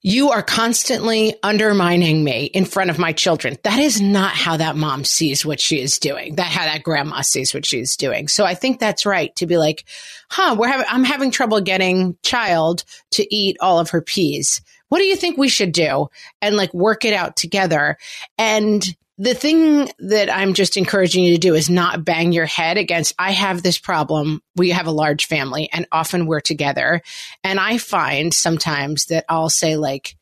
you 0.01 0.31
are 0.31 0.41
constantly 0.41 1.35
undermining 1.43 2.23
me 2.23 2.45
in 2.45 2.65
front 2.65 2.89
of 2.89 2.97
my 2.97 3.13
children. 3.13 3.57
That 3.63 3.77
is 3.77 4.01
not 4.01 4.31
how 4.31 4.57
that 4.57 4.75
mom 4.75 5.03
sees 5.03 5.45
what 5.45 5.59
she 5.59 5.79
is 5.79 5.99
doing. 5.99 6.35
That 6.35 6.47
how 6.47 6.65
that 6.65 6.81
grandma 6.81 7.21
sees 7.21 7.53
what 7.53 7.67
she's 7.67 7.95
doing. 7.95 8.27
So 8.27 8.43
I 8.43 8.55
think 8.55 8.79
that's 8.79 9.05
right 9.05 9.35
to 9.35 9.45
be 9.45 9.57
like, 9.57 9.85
huh, 10.27 10.55
we're 10.57 10.69
having, 10.69 10.87
I'm 10.89 11.03
having 11.03 11.29
trouble 11.29 11.61
getting 11.61 12.17
child 12.23 12.83
to 13.11 13.35
eat 13.35 13.57
all 13.61 13.79
of 13.79 13.91
her 13.91 14.01
peas. 14.01 14.61
What 14.89 14.97
do 14.97 15.05
you 15.05 15.15
think 15.15 15.37
we 15.37 15.49
should 15.49 15.71
do? 15.71 16.09
And 16.41 16.57
like 16.57 16.73
work 16.73 17.05
it 17.05 17.13
out 17.13 17.35
together. 17.35 17.97
And 18.39 18.83
the 19.21 19.35
thing 19.35 19.87
that 19.99 20.35
I'm 20.35 20.55
just 20.55 20.77
encouraging 20.77 21.23
you 21.23 21.33
to 21.35 21.39
do 21.39 21.53
is 21.53 21.69
not 21.69 22.03
bang 22.03 22.31
your 22.31 22.47
head 22.47 22.77
against, 22.77 23.13
I 23.19 23.29
have 23.33 23.61
this 23.61 23.77
problem. 23.77 24.41
We 24.55 24.71
have 24.71 24.87
a 24.87 24.91
large 24.91 25.27
family 25.27 25.69
and 25.71 25.87
often 25.91 26.25
we're 26.25 26.39
together. 26.39 27.03
And 27.43 27.59
I 27.59 27.77
find 27.77 28.33
sometimes 28.33 29.05
that 29.05 29.25
I'll 29.29 29.51
say, 29.51 29.75
like, 29.75 30.15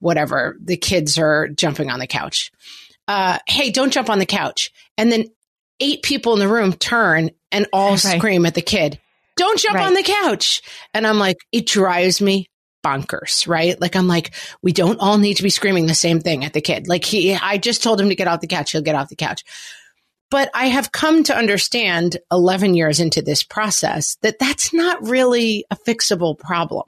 whatever, 0.00 0.58
the 0.62 0.76
kids 0.76 1.16
are 1.16 1.48
jumping 1.48 1.88
on 1.88 1.98
the 1.98 2.06
couch. 2.06 2.52
Uh, 3.08 3.38
hey, 3.46 3.70
don't 3.70 3.90
jump 3.90 4.10
on 4.10 4.18
the 4.18 4.26
couch. 4.26 4.70
And 4.98 5.10
then 5.10 5.30
eight 5.80 6.02
people 6.02 6.34
in 6.34 6.38
the 6.38 6.46
room 6.46 6.74
turn 6.74 7.30
and 7.50 7.66
all 7.72 7.90
right. 7.92 7.98
scream 7.98 8.44
at 8.44 8.54
the 8.54 8.60
kid, 8.60 9.00
don't 9.38 9.58
jump 9.58 9.76
right. 9.76 9.86
on 9.86 9.94
the 9.94 10.02
couch. 10.02 10.60
And 10.92 11.06
I'm 11.06 11.18
like, 11.18 11.38
it 11.52 11.64
drives 11.64 12.20
me 12.20 12.50
bonkers, 12.82 13.46
right? 13.46 13.80
Like 13.80 13.96
I'm 13.96 14.08
like, 14.08 14.34
we 14.62 14.72
don't 14.72 15.00
all 15.00 15.18
need 15.18 15.34
to 15.34 15.42
be 15.42 15.50
screaming 15.50 15.86
the 15.86 15.94
same 15.94 16.20
thing 16.20 16.44
at 16.44 16.52
the 16.52 16.60
kid. 16.60 16.88
Like 16.88 17.04
he, 17.04 17.34
I 17.34 17.58
just 17.58 17.82
told 17.82 18.00
him 18.00 18.08
to 18.08 18.14
get 18.14 18.28
off 18.28 18.40
the 18.40 18.46
couch. 18.46 18.72
He'll 18.72 18.82
get 18.82 18.94
off 18.94 19.08
the 19.08 19.16
couch. 19.16 19.44
But 20.30 20.50
I 20.54 20.66
have 20.68 20.92
come 20.92 21.24
to 21.24 21.36
understand 21.36 22.16
11 22.30 22.74
years 22.74 23.00
into 23.00 23.20
this 23.20 23.42
process 23.42 24.16
that 24.22 24.38
that's 24.38 24.72
not 24.72 25.06
really 25.06 25.66
a 25.70 25.76
fixable 25.76 26.38
problem. 26.38 26.84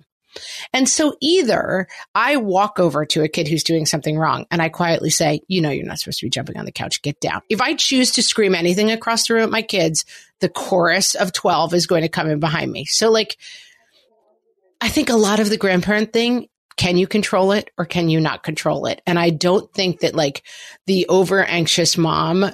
And 0.73 0.89
so 0.89 1.15
either 1.21 1.87
I 2.15 2.37
walk 2.37 2.81
over 2.81 3.05
to 3.07 3.23
a 3.23 3.29
kid 3.29 3.47
who's 3.47 3.63
doing 3.63 3.87
something 3.87 4.19
wrong 4.19 4.47
and 4.51 4.61
I 4.61 4.69
quietly 4.69 5.11
say, 5.11 5.43
you 5.47 5.61
know, 5.61 5.71
you're 5.71 5.87
not 5.87 5.99
supposed 5.99 6.21
to 6.21 6.27
be 6.27 6.31
jumping 6.31 6.57
on 6.57 6.65
the 6.65 6.73
couch. 6.73 7.03
Get 7.03 7.21
down. 7.21 7.43
If 7.49 7.61
I 7.61 7.75
choose 7.75 8.13
to 8.13 8.23
scream 8.23 8.55
anything 8.55 8.91
across 8.91 9.27
the 9.27 9.35
room 9.35 9.45
at 9.45 9.51
my 9.51 9.63
kids, 9.63 10.05
the 10.41 10.49
chorus 10.49 11.15
of 11.15 11.33
12 11.33 11.75
is 11.75 11.87
going 11.87 12.03
to 12.03 12.09
come 12.09 12.29
in 12.29 12.41
behind 12.41 12.73
me. 12.73 12.85
So 12.87 13.11
like, 13.11 13.37
I 14.85 14.89
think 14.89 15.09
a 15.09 15.17
lot 15.17 15.41
of 15.41 15.49
the 15.49 15.57
grandparent 15.57 16.13
thing, 16.13 16.47
can 16.77 16.99
you 16.99 17.07
control 17.07 17.53
it 17.53 17.71
or 17.79 17.87
can 17.87 18.11
you 18.11 18.21
not 18.21 18.43
control 18.43 18.85
it? 18.85 19.01
And 19.07 19.19
I 19.19 19.31
don't 19.31 19.73
think 19.73 20.01
that 20.01 20.15
like 20.15 20.43
the 20.87 21.07
over 21.09 21.43
anxious 21.43 21.97
mom 21.97 22.45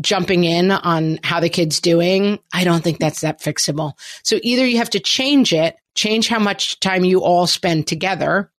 jumping 0.00 0.44
in 0.44 0.70
on 0.70 1.18
how 1.22 1.40
the 1.40 1.50
kid's 1.50 1.80
doing, 1.80 2.38
I 2.54 2.64
don't 2.64 2.82
think 2.82 3.00
that's 3.00 3.20
that 3.20 3.42
fixable. 3.42 3.98
So 4.22 4.38
either 4.42 4.64
you 4.64 4.78
have 4.78 4.88
to 4.90 4.98
change 4.98 5.52
it, 5.52 5.76
change 5.94 6.26
how 6.26 6.38
much 6.38 6.80
time 6.80 7.04
you 7.04 7.22
all 7.22 7.46
spend 7.46 7.86
together, 7.86 8.50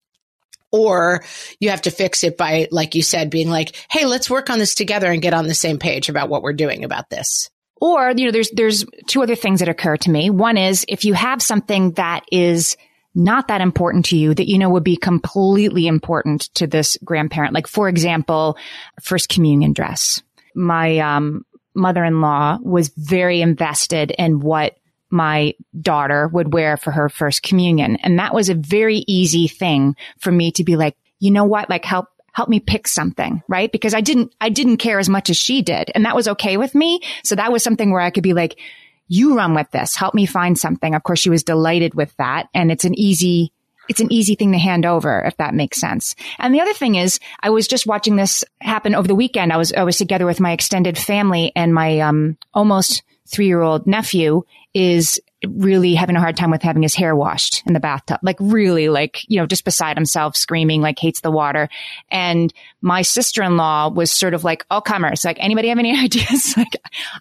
or 0.72 1.24
you 1.60 1.72
have 1.72 1.82
to 1.82 1.92
fix 1.92 2.24
it 2.24 2.38
by, 2.38 2.68
like 2.70 2.94
you 2.94 3.02
said, 3.02 3.32
being 3.32 3.50
like, 3.50 3.76
Hey, 3.90 4.06
let's 4.06 4.30
work 4.30 4.52
on 4.52 4.60
this 4.60 4.76
together 4.76 5.12
and 5.12 5.24
get 5.24 5.34
on 5.34 5.48
the 5.48 5.56
same 5.56 5.80
page 5.80 6.10
about 6.10 6.30
what 6.30 6.44
we're 6.44 6.54
doing 6.54 6.84
about 6.84 7.10
this. 7.10 7.50
Or, 7.82 8.14
you 8.16 8.26
know, 8.26 8.32
there's, 8.32 8.52
there's 8.52 8.86
two 9.08 9.24
other 9.24 9.36
things 9.36 9.62
that 9.62 9.68
occur 9.68 9.98
to 9.98 10.12
me. 10.12 10.30
One 10.30 10.58
is 10.58 10.86
if 10.88 11.06
you 11.06 11.16
have 11.16 11.42
something 11.42 11.94
that 11.94 12.24
is 12.32 12.78
not 13.16 13.48
that 13.48 13.62
important 13.62 14.06
to 14.06 14.18
you 14.18 14.34
that 14.34 14.48
you 14.48 14.58
know 14.58 14.70
would 14.70 14.84
be 14.84 14.98
completely 14.98 15.88
important 15.88 16.54
to 16.56 16.68
this 16.68 16.98
grandparent. 17.04 17.54
Like, 17.54 17.68
for 17.68 17.88
example, 17.88 18.58
first 19.02 19.30
communion 19.30 19.74
dress. 19.74 20.22
My 20.54 21.00
um, 21.00 21.46
mother-in-law 21.74 22.60
was 22.62 22.90
very 22.90 23.42
invested 23.42 24.12
in 24.12 24.40
what 24.40 24.78
my 25.10 25.54
daughter 25.80 26.28
would 26.28 26.54
wear 26.54 26.78
for 26.78 26.92
her 26.92 27.10
first 27.10 27.42
communion. 27.42 27.96
And 27.98 28.20
that 28.20 28.34
was 28.34 28.50
a 28.50 28.56
very 28.56 29.06
easy 29.08 29.48
thing 29.48 29.96
for 30.20 30.32
me 30.32 30.52
to 30.54 30.64
be 30.64 30.76
like, 30.76 30.96
you 31.20 31.32
know 31.32 31.46
what? 31.46 31.70
Like 31.70 31.86
help, 31.86 32.08
help 32.34 32.50
me 32.50 32.60
pick 32.60 32.88
something, 32.88 33.42
right? 33.48 33.72
Because 33.72 33.94
I 33.94 34.02
didn't, 34.02 34.34
I 34.42 34.50
didn't 34.50 34.78
care 34.78 35.00
as 35.00 35.08
much 35.08 35.30
as 35.30 35.38
she 35.38 35.62
did. 35.62 35.92
And 35.96 36.06
that 36.06 36.16
was 36.16 36.28
okay 36.28 36.58
with 36.58 36.76
me. 36.76 37.00
So 37.24 37.36
that 37.36 37.52
was 37.52 37.64
something 37.64 37.92
where 37.92 38.02
I 38.02 38.10
could 38.10 38.24
be 38.24 38.34
like, 38.34 38.60
you 39.08 39.36
run 39.36 39.54
with 39.54 39.70
this. 39.72 39.96
Help 39.96 40.14
me 40.14 40.26
find 40.26 40.58
something. 40.58 40.96
Of 40.96 41.04
course, 41.04 41.20
she 41.20 41.30
was 41.30 41.44
delighted 41.44 41.94
with 41.94 42.16
that. 42.18 42.48
And 42.54 42.72
it's 42.72 42.86
an 42.86 42.98
easy, 42.98 43.52
it's 43.88 44.00
an 44.00 44.12
easy 44.12 44.36
thing 44.36 44.52
to 44.52 44.58
hand 44.58 44.86
over, 44.86 45.22
if 45.22 45.38
that 45.38 45.54
makes 45.54 45.80
sense. 45.80 46.16
And 46.40 46.54
the 46.54 46.62
other 46.62 46.74
thing 46.74 46.96
is, 46.96 47.20
I 47.42 47.52
was 47.52 47.68
just 47.68 47.88
watching 47.88 48.16
this 48.16 48.44
happen 48.62 48.96
over 48.96 49.08
the 49.08 49.16
weekend. 49.16 49.54
I 49.54 49.58
was, 49.58 49.74
I 49.74 49.84
was 49.84 49.98
together 49.98 50.26
with 50.26 50.40
my 50.40 50.52
extended 50.52 50.98
family 50.98 51.52
and 51.56 51.74
my, 51.74 52.00
um, 52.00 52.38
almost 52.54 53.04
three 53.28 53.48
year 53.48 53.62
old 53.62 53.88
nephew 53.88 54.44
is 54.74 55.20
really 55.46 55.96
having 55.96 56.16
a 56.16 56.20
hard 56.20 56.38
time 56.38 56.52
with 56.52 56.62
having 56.62 56.82
his 56.82 56.96
hair 56.96 57.16
washed 57.16 57.64
in 57.66 57.74
the 57.74 57.80
bathtub. 57.80 58.20
Like 58.24 58.38
really 58.40 58.90
like, 58.90 59.22
you 59.28 59.40
know, 59.40 59.46
just 59.46 59.66
beside 59.66 59.98
himself, 59.98 60.36
screaming, 60.36 60.82
like 60.82 61.00
hates 61.00 61.22
the 61.22 61.32
water. 61.32 61.70
And 62.10 62.54
my 62.82 63.02
sister-in-law 63.02 63.90
was 63.90 64.12
sort 64.12 64.34
of 64.34 64.44
like, 64.44 64.66
all 64.70 64.82
comers. 64.82 65.26
Like, 65.26 65.38
anybody 65.40 65.70
have 65.70 65.80
any 65.80 65.98
ideas? 66.04 66.56
like, 66.56 66.76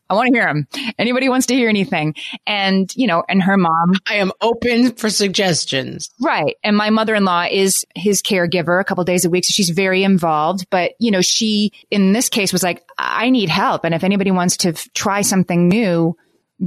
I 0.09 0.15
want 0.15 0.29
to 0.33 0.39
hear 0.39 0.47
them. 0.47 0.67
Anybody 0.99 1.29
wants 1.29 1.47
to 1.47 1.55
hear 1.55 1.69
anything? 1.69 2.15
And, 2.47 2.93
you 2.97 3.07
know, 3.07 3.25
and 3.29 3.43
her 3.43 3.57
mom. 3.57 3.95
I 4.07 4.17
am 4.17 4.33
open 4.41 4.93
for 4.93 5.11
suggestions. 5.11 6.11
Right. 6.21 6.57
And 6.63 6.77
my 6.77 6.91
mother-in-law 6.91 7.47
is 7.51 7.85
his 7.95 8.23
caregiver 8.23 8.81
a 8.81 8.85
couple 8.85 9.05
days 9.05 9.25
a 9.25 9.31
week. 9.31 9.45
So 9.45 9.53
she's 9.53 9.71
very 9.71 10.05
involved. 10.05 10.67
But, 10.71 10.93
you 10.99 11.11
know, 11.11 11.23
she, 11.23 11.73
in 11.91 12.13
this 12.13 12.29
case 12.29 12.53
was 12.53 12.63
like, 12.63 12.85
I 12.99 13.31
need 13.31 13.49
help. 13.49 13.85
And 13.85 13.95
if 13.95 14.05
anybody 14.05 14.31
wants 14.31 14.59
to 14.59 14.71
f- 14.71 14.89
try 14.95 15.23
something 15.23 15.69
new, 15.69 16.17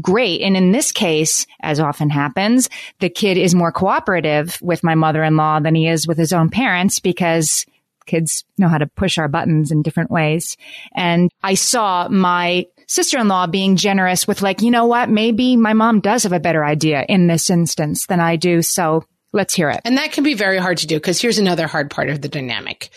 great. 0.01 0.41
And 0.41 0.57
in 0.57 0.71
this 0.71 0.91
case, 0.91 1.45
as 1.61 1.79
often 1.79 2.09
happens, 2.09 2.69
the 2.99 3.09
kid 3.09 3.37
is 3.37 3.55
more 3.55 3.71
cooperative 3.71 4.59
with 4.61 4.83
my 4.83 4.95
mother-in-law 4.95 5.61
than 5.61 5.75
he 5.75 5.87
is 5.87 6.07
with 6.07 6.17
his 6.17 6.33
own 6.33 6.49
parents 6.49 6.99
because 6.99 7.65
kids 8.05 8.45
know 8.57 8.69
how 8.69 8.77
to 8.77 8.87
push 8.87 9.17
our 9.17 9.27
buttons 9.27 9.71
in 9.71 9.81
different 9.81 10.09
ways. 10.09 10.57
And 10.95 11.29
I 11.43 11.53
saw 11.55 12.07
my 12.07 12.65
sister-in-law 12.87 13.47
being 13.47 13.75
generous 13.75 14.27
with 14.27 14.41
like, 14.41 14.61
you 14.61 14.71
know 14.71 14.85
what? 14.85 15.09
Maybe 15.09 15.57
my 15.57 15.73
mom 15.73 15.99
does 15.99 16.23
have 16.23 16.31
a 16.31 16.39
better 16.39 16.63
idea 16.63 17.05
in 17.07 17.27
this 17.27 17.49
instance 17.49 18.07
than 18.07 18.19
I 18.19 18.37
do. 18.37 18.61
So 18.61 19.03
let's 19.33 19.53
hear 19.53 19.69
it. 19.69 19.81
And 19.83 19.97
that 19.97 20.13
can 20.13 20.23
be 20.23 20.33
very 20.33 20.57
hard 20.57 20.77
to 20.79 20.87
do 20.87 20.95
because 20.95 21.21
here's 21.21 21.37
another 21.37 21.67
hard 21.67 21.91
part 21.91 22.09
of 22.09 22.21
the 22.21 22.29
dynamic. 22.29 22.89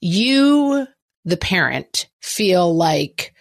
You, 0.00 0.86
the 1.24 1.36
parent, 1.36 2.08
feel 2.20 2.74
like 2.74 3.34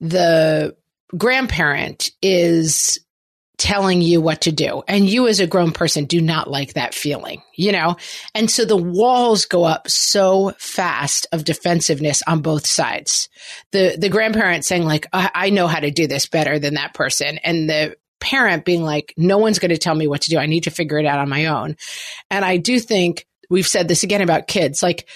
the 0.00 0.74
grandparent 1.16 2.10
is 2.22 2.98
telling 3.60 4.00
you 4.00 4.22
what 4.22 4.40
to 4.40 4.52
do. 4.52 4.82
And 4.88 5.06
you 5.06 5.28
as 5.28 5.38
a 5.38 5.46
grown 5.46 5.72
person 5.72 6.06
do 6.06 6.22
not 6.22 6.50
like 6.50 6.72
that 6.72 6.94
feeling, 6.94 7.42
you 7.54 7.72
know? 7.72 7.96
And 8.34 8.50
so 8.50 8.64
the 8.64 8.76
walls 8.76 9.44
go 9.44 9.64
up 9.64 9.86
so 9.86 10.54
fast 10.58 11.26
of 11.30 11.44
defensiveness 11.44 12.22
on 12.26 12.40
both 12.40 12.66
sides. 12.66 13.28
The, 13.72 13.96
the 13.98 14.08
grandparent 14.08 14.64
saying 14.64 14.84
like, 14.84 15.06
I, 15.12 15.30
I 15.34 15.50
know 15.50 15.66
how 15.66 15.78
to 15.78 15.90
do 15.90 16.06
this 16.06 16.26
better 16.26 16.58
than 16.58 16.74
that 16.74 16.94
person. 16.94 17.36
And 17.44 17.68
the 17.68 17.96
parent 18.18 18.64
being 18.64 18.82
like, 18.82 19.12
no 19.18 19.36
one's 19.36 19.58
going 19.58 19.72
to 19.72 19.78
tell 19.78 19.94
me 19.94 20.08
what 20.08 20.22
to 20.22 20.30
do. 20.30 20.38
I 20.38 20.46
need 20.46 20.64
to 20.64 20.70
figure 20.70 20.98
it 20.98 21.04
out 21.04 21.18
on 21.18 21.28
my 21.28 21.46
own. 21.46 21.76
And 22.30 22.46
I 22.46 22.56
do 22.56 22.80
think 22.80 23.26
we've 23.50 23.68
said 23.68 23.88
this 23.88 24.04
again 24.04 24.22
about 24.22 24.46
kids, 24.46 24.82
like, 24.82 25.06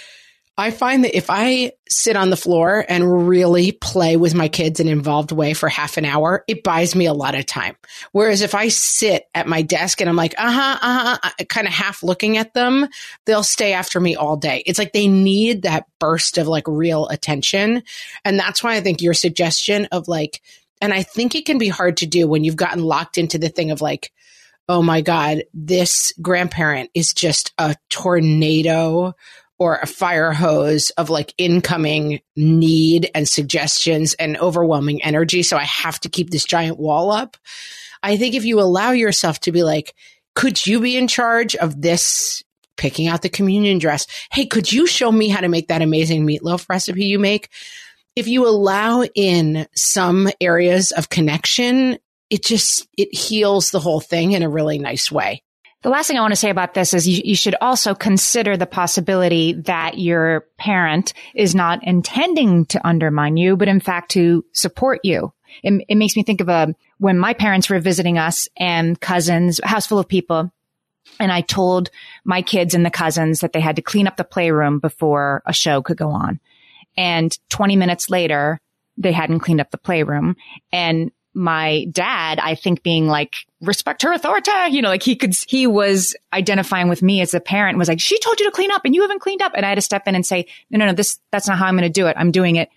I 0.57 0.71
find 0.71 1.03
that 1.03 1.17
if 1.17 1.27
I 1.31 1.73
sit 1.89 2.15
on 2.15 2.31
the 2.31 2.37
floor 2.37 2.85
and 2.89 3.27
really 3.27 3.73
play 3.73 4.17
with 4.17 4.37
my 4.37 4.47
kids 4.49 4.79
in 4.79 4.87
an 4.87 4.93
involved 4.93 5.33
way 5.33 5.53
for 5.53 5.69
half 5.69 5.97
an 5.97 6.05
hour, 6.05 6.45
it 6.47 6.63
buys 6.63 6.95
me 6.95 7.07
a 7.07 7.13
lot 7.13 7.35
of 7.35 7.45
time. 7.45 7.77
Whereas 8.13 8.41
if 8.41 8.55
I 8.55 8.69
sit 8.69 9.25
at 9.35 9.49
my 9.49 9.63
desk 9.63 10.01
and 10.01 10.09
I'm 10.09 10.15
like, 10.15 10.35
uh 10.39 10.53
huh, 10.53 10.79
uh 10.81 11.19
huh, 11.21 11.45
kind 11.49 11.67
of 11.67 11.73
half 11.73 12.05
looking 12.05 12.37
at 12.37 12.55
them, 12.55 12.87
they'll 13.25 13.43
stay 13.43 13.73
after 13.73 13.99
me 13.99 14.15
all 14.15 14.37
day. 14.37 14.63
It's 14.65 14.79
like 14.79 14.93
they 14.93 15.09
need 15.09 15.63
that 15.63 15.87
burst 15.99 16.39
of 16.39 16.47
like 16.47 16.69
real 16.69 17.09
attention. 17.09 17.83
And 18.25 18.39
that's 18.39 18.63
why 18.63 18.75
I 18.77 18.81
think 18.81 19.03
your 19.03 19.15
suggestion 19.15 19.87
of 19.91 20.07
like, 20.07 20.41
and 20.81 20.95
I 20.95 21.03
think 21.03 21.35
it 21.35 21.47
can 21.47 21.59
be 21.59 21.69
hard 21.69 21.97
to 21.99 22.07
do 22.07 22.29
when 22.29 22.45
you've 22.45 22.55
gotten 22.55 22.83
locked 22.83 23.19
into 23.19 23.39
the 23.39 23.49
thing 23.49 23.73
of 23.73 23.81
like, 23.81 24.13
oh 24.69 24.83
my 24.83 25.01
God, 25.01 25.43
this 25.53 26.13
grandparent 26.23 26.91
is 26.95 27.13
just 27.13 27.53
a 27.59 27.75
tornado 27.91 29.15
or 29.65 29.77
a 29.77 29.87
fire 29.87 30.31
hose 30.31 30.91
of 30.99 31.09
like 31.09 31.33
incoming 31.39 32.21
need 32.37 33.11
and 33.15 33.27
suggestions 33.27 34.13
and 34.13 34.37
overwhelming 34.37 35.03
energy. 35.03 35.43
So 35.43 35.57
I 35.57 35.63
have 35.63 35.99
to 36.01 36.11
keep 36.11 36.29
this 36.29 36.45
giant 36.45 36.79
wall 36.79 37.11
up. 37.11 37.39
I 38.03 38.19
think 38.19 38.35
if 38.35 38.45
you 38.45 38.61
allow 38.61 38.91
yourself 38.91 39.41
to 39.41 39.53
be 39.53 39.63
like, 39.63 39.95
could 40.35 40.67
you 40.67 40.81
be 40.81 40.99
in 40.99 41.09
charge 41.09 41.57
of 41.57 41.81
this 41.81 42.45
picking 42.77 43.07
out 43.07 43.23
the 43.23 43.31
communion 43.31 43.79
dress? 43.79 44.07
Hey, 44.31 44.45
could 44.45 44.71
you 44.71 44.87
show 44.87 45.11
me 45.11 45.31
how 45.31 45.41
to 45.41 45.49
make 45.49 45.69
that 45.69 45.81
amazing 45.81 46.27
meatloaf 46.27 46.69
recipe 46.69 47.07
you 47.07 47.19
make? 47.19 47.49
If 48.17 48.29
you 48.29 48.47
allow 48.47 49.03
in 49.15 49.67
some 49.75 50.29
areas 50.43 50.91
of 50.91 51.09
connection, 51.09 51.99
it 52.29 52.45
just, 52.45 52.87
it 52.99 53.17
heals 53.17 53.71
the 53.71 53.81
whole 53.81 54.01
thing 54.01 54.33
in 54.33 54.43
a 54.43 54.51
really 54.51 54.79
nice 54.79 55.11
way. 55.11 55.43
The 55.85 55.91
last 55.91 56.07
thing 56.07 56.17
I 56.17 56.23
want 56.23 56.33
to 56.33 56.37
say 56.37 56.49
about 56.49 56.73
this 56.73 56.95
is 56.95 57.07
you, 57.07 57.21
you, 57.27 57.37
should 57.37 57.57
also 57.61 57.95
consider 57.95 58.57
the 58.57 58.65
possibility 58.65 59.53
that 59.53 59.99
your 59.99 60.47
parent 60.57 61.13
is 61.35 61.55
not 61.55 61.85
intending 61.85 62.65
to 62.67 62.87
undermine 62.87 63.37
you, 63.37 63.55
but 63.55 63.69
in 63.69 63.81
fact 63.81 64.13
to 64.13 64.47
support 64.53 65.01
you. 65.05 65.35
it, 65.63 65.85
it 65.87 65.97
makes 65.97 66.17
me 66.17 66.23
think 66.23 66.41
of 66.41 66.49
a, 66.49 66.75
when 66.97 67.19
my 67.19 67.35
parents 67.35 67.69
were 67.69 67.81
visiting 67.81 68.17
us 68.17 68.49
and 68.57 68.99
cousins, 68.99 69.61
house 69.63 69.87
full 69.87 69.99
of 69.99 70.09
people. 70.09 70.51
And 71.21 71.31
I 71.31 71.43
told 71.43 71.91
my 72.25 72.41
kids 72.41 72.73
and 72.75 72.87
the 72.87 72.91
cousins 72.91 73.41
that 73.41 73.53
they 73.53 73.61
had 73.61 73.77
to 73.77 73.83
clean 73.83 74.07
up 74.07 74.17
the 74.17 74.25
playroom 74.25 74.79
before 74.79 75.43
a 75.45 75.53
show 75.53 75.83
could 75.83 75.99
go 75.99 76.09
on. 76.09 76.41
And 76.97 77.39
20 77.51 77.77
minutes 77.77 78.09
later, 78.09 78.59
they 78.97 79.13
hadn't 79.13 79.41
cleaned 79.41 79.61
up 79.61 79.71
the 79.71 79.77
playroom. 79.77 80.37
And 80.73 81.13
my 81.35 81.87
dad, 81.91 82.39
I 82.39 82.55
think 82.55 82.83
being 82.83 83.07
like, 83.09 83.35
respect 83.61 84.03
her 84.03 84.13
authority, 84.13 84.51
you 84.71 84.83
know, 84.83 84.89
like 84.89 85.03
he 85.03 85.17
could, 85.17 85.35
he 85.49 85.67
was 85.67 86.15
identifying 86.33 86.89
with 86.89 87.03
me 87.03 87.21
as 87.21 87.35
a 87.35 87.41
parent 87.41 87.79
was 87.79 87.89
like, 87.89 88.01
she 88.01 88.19
told 88.21 88.39
you 88.39 88.47
to 88.47 88.53
clean 88.53 88.71
up 88.71 88.83
and 88.85 88.95
you 88.95 89.03
haven't 89.03 89.21
cleaned 89.21 89.43
up. 89.43 89.53
And 89.55 89.67
I 89.67 89.71
had 89.71 89.75
to 89.77 89.83
step 89.83 90.07
in 90.07 90.15
and 90.15 90.25
say, 90.25 90.47
no, 90.71 90.79
no, 90.79 90.87
no, 90.87 90.93
this, 90.93 91.19
that's 91.33 91.49
not 91.49 91.59
how 91.59 91.67
I'm 91.67 91.75
going 91.75 91.83
to 91.83 91.89
do 91.91 92.07
it. 92.07 92.17
I'm 92.19 92.31
doing 92.31 92.57
it. 92.57 92.71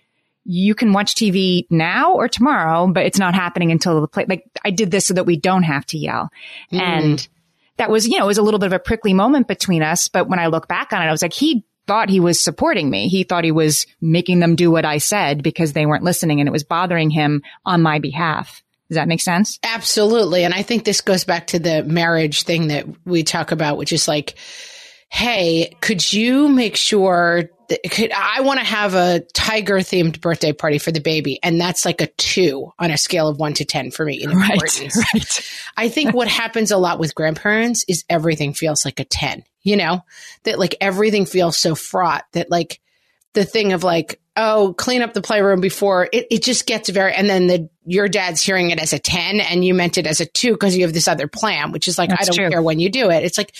You 0.44 0.74
can 0.74 0.92
watch 0.92 1.14
TV 1.14 1.66
now 1.70 2.14
or 2.14 2.26
tomorrow, 2.26 2.86
but 2.86 3.06
it's 3.06 3.18
not 3.18 3.34
happening 3.34 3.70
until 3.70 4.00
the 4.00 4.08
play. 4.08 4.26
Like 4.28 4.44
I 4.64 4.70
did 4.70 4.90
this 4.90 5.06
so 5.06 5.14
that 5.14 5.24
we 5.24 5.36
don't 5.36 5.62
have 5.62 5.86
to 5.86 5.98
yell. 5.98 6.30
Mm. 6.72 6.80
And 6.80 7.28
that 7.76 7.90
was, 7.90 8.08
you 8.08 8.18
know, 8.18 8.24
it 8.24 8.28
was 8.28 8.38
a 8.38 8.42
little 8.42 8.58
bit 8.58 8.66
of 8.66 8.72
a 8.72 8.78
prickly 8.78 9.14
moment 9.14 9.46
between 9.46 9.82
us. 9.82 10.08
But 10.08 10.28
when 10.28 10.38
I 10.38 10.46
look 10.48 10.66
back 10.66 10.92
on 10.92 11.02
it, 11.02 11.06
I 11.06 11.12
was 11.12 11.22
like, 11.22 11.32
he 11.32 11.64
thought 11.88 12.10
he 12.10 12.20
was 12.20 12.38
supporting 12.38 12.88
me. 12.88 13.08
He 13.08 13.24
thought 13.24 13.42
he 13.42 13.50
was 13.50 13.86
making 14.00 14.38
them 14.38 14.54
do 14.54 14.70
what 14.70 14.84
I 14.84 14.98
said 14.98 15.42
because 15.42 15.72
they 15.72 15.86
weren't 15.86 16.04
listening 16.04 16.40
and 16.40 16.48
it 16.48 16.52
was 16.52 16.62
bothering 16.62 17.10
him 17.10 17.42
on 17.64 17.82
my 17.82 17.98
behalf. 17.98 18.62
Does 18.88 18.96
that 18.96 19.08
make 19.08 19.20
sense? 19.20 19.58
Absolutely. 19.64 20.44
And 20.44 20.54
I 20.54 20.62
think 20.62 20.84
this 20.84 21.00
goes 21.00 21.24
back 21.24 21.48
to 21.48 21.58
the 21.58 21.82
marriage 21.82 22.44
thing 22.44 22.68
that 22.68 22.86
we 23.04 23.24
talk 23.24 23.50
about, 23.50 23.76
which 23.76 23.92
is 23.92 24.06
like, 24.06 24.34
Hey, 25.10 25.74
could 25.80 26.12
you 26.12 26.48
make 26.48 26.76
sure 26.76 27.50
could, 27.90 28.12
I 28.12 28.40
want 28.40 28.60
to 28.60 28.66
have 28.66 28.94
a 28.94 29.20
tiger 29.34 29.78
themed 29.78 30.20
birthday 30.20 30.52
party 30.52 30.78
for 30.78 30.90
the 30.90 31.00
baby. 31.00 31.38
And 31.42 31.60
that's 31.60 31.84
like 31.84 32.00
a 32.00 32.06
two 32.06 32.72
on 32.78 32.90
a 32.90 32.96
scale 32.96 33.28
of 33.28 33.38
one 33.38 33.54
to 33.54 33.64
10 33.64 33.90
for 33.90 34.04
me. 34.04 34.26
right. 34.32 34.60
Right. 35.14 35.50
I 35.76 35.88
think 35.88 36.14
what 36.14 36.28
happens 36.28 36.70
a 36.70 36.78
lot 36.78 36.98
with 36.98 37.14
grandparents 37.14 37.84
is 37.88 38.04
everything 38.08 38.54
feels 38.54 38.84
like 38.84 39.00
a 39.00 39.04
10 39.04 39.44
you 39.68 39.76
know, 39.76 40.02
that 40.44 40.58
like 40.58 40.76
everything 40.80 41.26
feels 41.26 41.58
so 41.58 41.74
fraught 41.74 42.24
that 42.32 42.50
like 42.50 42.80
the 43.34 43.44
thing 43.44 43.72
of 43.72 43.84
like, 43.84 44.18
oh, 44.34 44.74
clean 44.78 45.02
up 45.02 45.12
the 45.12 45.20
playroom 45.20 45.60
before 45.60 46.08
it, 46.10 46.26
it 46.30 46.42
just 46.42 46.66
gets 46.66 46.88
very, 46.88 47.12
and 47.12 47.28
then 47.28 47.48
the, 47.48 47.68
your 47.84 48.08
dad's 48.08 48.42
hearing 48.42 48.70
it 48.70 48.80
as 48.80 48.92
a 48.94 48.98
10 48.98 49.40
and 49.40 49.64
you 49.64 49.74
meant 49.74 49.98
it 49.98 50.06
as 50.06 50.20
a 50.20 50.26
two 50.26 50.52
because 50.52 50.76
you 50.76 50.84
have 50.84 50.94
this 50.94 51.08
other 51.08 51.28
plan, 51.28 51.70
which 51.70 51.86
is 51.86 51.98
like, 51.98 52.08
That's 52.08 52.22
I 52.22 52.24
don't 52.24 52.36
true. 52.36 52.50
care 52.50 52.62
when 52.62 52.78
you 52.78 52.88
do 52.90 53.10
it. 53.10 53.24
It's 53.24 53.36
like 53.36 53.54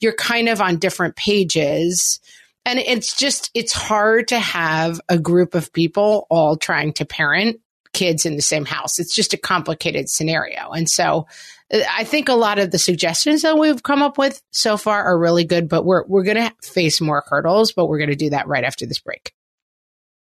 you're 0.00 0.14
kind 0.14 0.48
of 0.48 0.62
on 0.62 0.78
different 0.78 1.14
pages. 1.16 2.20
And 2.64 2.78
it's 2.78 3.16
just, 3.16 3.50
it's 3.54 3.72
hard 3.72 4.28
to 4.28 4.38
have 4.38 5.00
a 5.08 5.18
group 5.18 5.54
of 5.54 5.72
people 5.72 6.26
all 6.30 6.56
trying 6.56 6.92
to 6.94 7.04
parent 7.04 7.60
kids 7.92 8.24
in 8.26 8.36
the 8.36 8.42
same 8.42 8.64
house. 8.64 8.98
It's 8.98 9.14
just 9.14 9.32
a 9.32 9.38
complicated 9.38 10.08
scenario. 10.08 10.70
And 10.70 10.88
so 10.88 11.26
uh, 11.72 11.80
I 11.90 12.04
think 12.04 12.28
a 12.28 12.34
lot 12.34 12.58
of 12.58 12.70
the 12.70 12.78
suggestions 12.78 13.42
that 13.42 13.58
we've 13.58 13.82
come 13.82 14.02
up 14.02 14.18
with 14.18 14.40
so 14.52 14.76
far 14.76 15.02
are 15.02 15.18
really 15.18 15.44
good, 15.44 15.68
but 15.68 15.84
we're 15.84 16.04
we're 16.06 16.22
going 16.22 16.36
to 16.36 16.54
face 16.62 17.00
more 17.00 17.24
hurdles, 17.26 17.72
but 17.72 17.86
we're 17.86 17.98
going 17.98 18.10
to 18.10 18.16
do 18.16 18.30
that 18.30 18.46
right 18.46 18.64
after 18.64 18.86
this 18.86 19.00
break. 19.00 19.32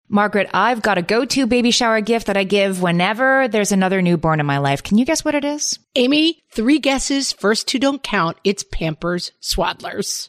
Margaret, 0.08 0.50
I've 0.52 0.82
got 0.82 0.98
a 0.98 1.02
go-to 1.02 1.46
baby 1.46 1.70
shower 1.70 2.02
gift 2.02 2.26
that 2.26 2.36
I 2.36 2.44
give 2.44 2.82
whenever 2.82 3.48
there's 3.48 3.72
another 3.72 4.02
newborn 4.02 4.38
in 4.38 4.44
my 4.44 4.58
life. 4.58 4.82
Can 4.82 4.98
you 4.98 5.06
guess 5.06 5.24
what 5.24 5.34
it 5.34 5.46
is? 5.46 5.78
Amy, 5.94 6.42
three 6.50 6.78
guesses. 6.78 7.32
First 7.32 7.68
two 7.68 7.78
don't 7.78 8.02
count. 8.02 8.36
It's 8.44 8.62
Pampers 8.62 9.32
Swaddlers. 9.40 10.28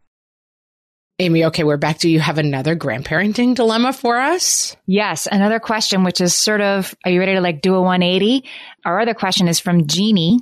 Amy, 1.21 1.45
okay, 1.45 1.63
we're 1.63 1.77
back. 1.77 1.99
Do 1.99 2.09
you 2.09 2.19
have 2.19 2.39
another 2.39 2.75
grandparenting 2.75 3.53
dilemma 3.53 3.93
for 3.93 4.17
us? 4.17 4.75
Yes, 4.87 5.27
another 5.31 5.59
question, 5.59 6.03
which 6.03 6.19
is 6.19 6.33
sort 6.33 6.61
of, 6.61 6.95
are 7.05 7.11
you 7.11 7.19
ready 7.19 7.35
to 7.35 7.41
like 7.41 7.61
do 7.61 7.75
a 7.75 7.79
180? 7.79 8.43
Our 8.85 8.99
other 8.99 9.13
question 9.13 9.47
is 9.47 9.59
from 9.59 9.85
Jeannie. 9.85 10.39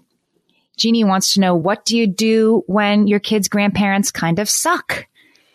Jeannie 0.78 1.04
wants 1.04 1.34
to 1.34 1.42
know, 1.42 1.54
what 1.54 1.84
do 1.84 1.98
you 1.98 2.08
do 2.08 2.64
when 2.66 3.08
your 3.08 3.20
kids' 3.20 3.50
grandparents 3.50 4.10
kind 4.10 4.40
of 4.40 4.48
suck? 4.48 5.06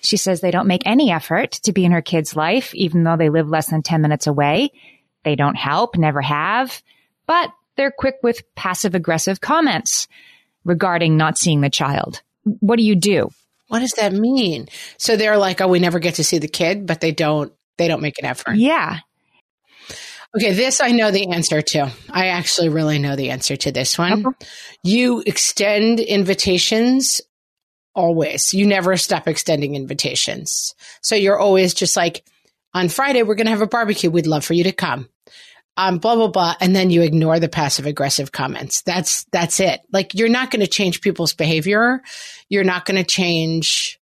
She 0.02 0.18
says 0.18 0.42
they 0.42 0.50
don't 0.50 0.66
make 0.66 0.82
any 0.84 1.10
effort 1.10 1.52
to 1.62 1.72
be 1.72 1.86
in 1.86 1.92
her 1.92 2.02
kid's 2.02 2.36
life, 2.36 2.74
even 2.74 3.02
though 3.02 3.16
they 3.16 3.30
live 3.30 3.48
less 3.48 3.68
than 3.68 3.82
10 3.82 4.02
minutes 4.02 4.26
away. 4.26 4.72
They 5.22 5.36
don't 5.36 5.56
help, 5.56 5.96
never 5.96 6.20
have, 6.20 6.82
but 7.26 7.48
they're 7.76 7.94
quick 7.96 8.16
with 8.22 8.42
passive 8.56 8.94
aggressive 8.94 9.40
comments 9.40 10.06
regarding 10.66 11.16
not 11.16 11.38
seeing 11.38 11.62
the 11.62 11.70
child. 11.70 12.20
What 12.60 12.76
do 12.76 12.82
you 12.82 12.94
do? 12.94 13.30
What 13.68 13.80
does 13.80 13.92
that 13.92 14.12
mean? 14.12 14.68
So 14.98 15.16
they're 15.16 15.38
like, 15.38 15.60
oh, 15.60 15.68
we 15.68 15.78
never 15.78 15.98
get 15.98 16.16
to 16.16 16.24
see 16.24 16.38
the 16.38 16.48
kid, 16.48 16.86
but 16.86 17.00
they 17.00 17.12
don't, 17.12 17.52
they 17.78 17.88
don't 17.88 18.02
make 18.02 18.18
an 18.18 18.26
effort. 18.26 18.56
Yeah. 18.56 18.98
Okay, 20.36 20.52
this 20.52 20.80
I 20.80 20.90
know 20.90 21.10
the 21.10 21.28
answer 21.28 21.62
to. 21.62 21.92
I 22.10 22.26
actually 22.28 22.68
really 22.68 22.98
know 22.98 23.14
the 23.14 23.30
answer 23.30 23.56
to 23.56 23.70
this 23.72 23.96
one. 23.96 24.26
Okay. 24.26 24.46
You 24.82 25.22
extend 25.24 26.00
invitations 26.00 27.20
always. 27.94 28.52
You 28.52 28.66
never 28.66 28.96
stop 28.96 29.28
extending 29.28 29.76
invitations. 29.76 30.74
So 31.02 31.14
you're 31.14 31.38
always 31.38 31.72
just 31.72 31.96
like, 31.96 32.24
on 32.74 32.88
Friday, 32.88 33.22
we're 33.22 33.36
going 33.36 33.46
to 33.46 33.52
have 33.52 33.62
a 33.62 33.68
barbecue. 33.68 34.10
We'd 34.10 34.26
love 34.26 34.44
for 34.44 34.54
you 34.54 34.64
to 34.64 34.72
come. 34.72 35.08
Um, 35.76 35.98
blah 35.98 36.14
blah 36.14 36.28
blah, 36.28 36.54
and 36.60 36.74
then 36.74 36.90
you 36.90 37.02
ignore 37.02 37.40
the 37.40 37.48
passive 37.48 37.86
aggressive 37.86 38.32
comments. 38.32 38.82
That's 38.82 39.24
that's 39.32 39.60
it. 39.60 39.80
Like 39.92 40.14
you're 40.14 40.28
not 40.28 40.50
going 40.50 40.60
to 40.60 40.66
change 40.66 41.00
people's 41.00 41.34
behavior. 41.34 42.02
You're 42.48 42.64
not 42.64 42.84
going 42.84 43.02
to 43.02 43.08
change 43.08 43.98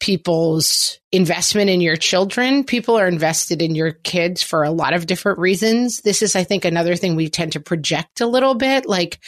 people's 0.00 0.98
investment 1.12 1.70
in 1.70 1.80
your 1.80 1.94
children. 1.94 2.64
People 2.64 2.98
are 2.98 3.06
invested 3.06 3.62
in 3.62 3.76
your 3.76 3.92
kids 3.92 4.42
for 4.42 4.64
a 4.64 4.72
lot 4.72 4.94
of 4.94 5.06
different 5.06 5.38
reasons. 5.38 6.00
This 6.00 6.22
is, 6.22 6.34
I 6.34 6.42
think, 6.42 6.64
another 6.64 6.96
thing 6.96 7.14
we 7.14 7.28
tend 7.28 7.52
to 7.52 7.60
project 7.60 8.20
a 8.20 8.26
little 8.26 8.54
bit. 8.54 8.86
Like 8.86 9.20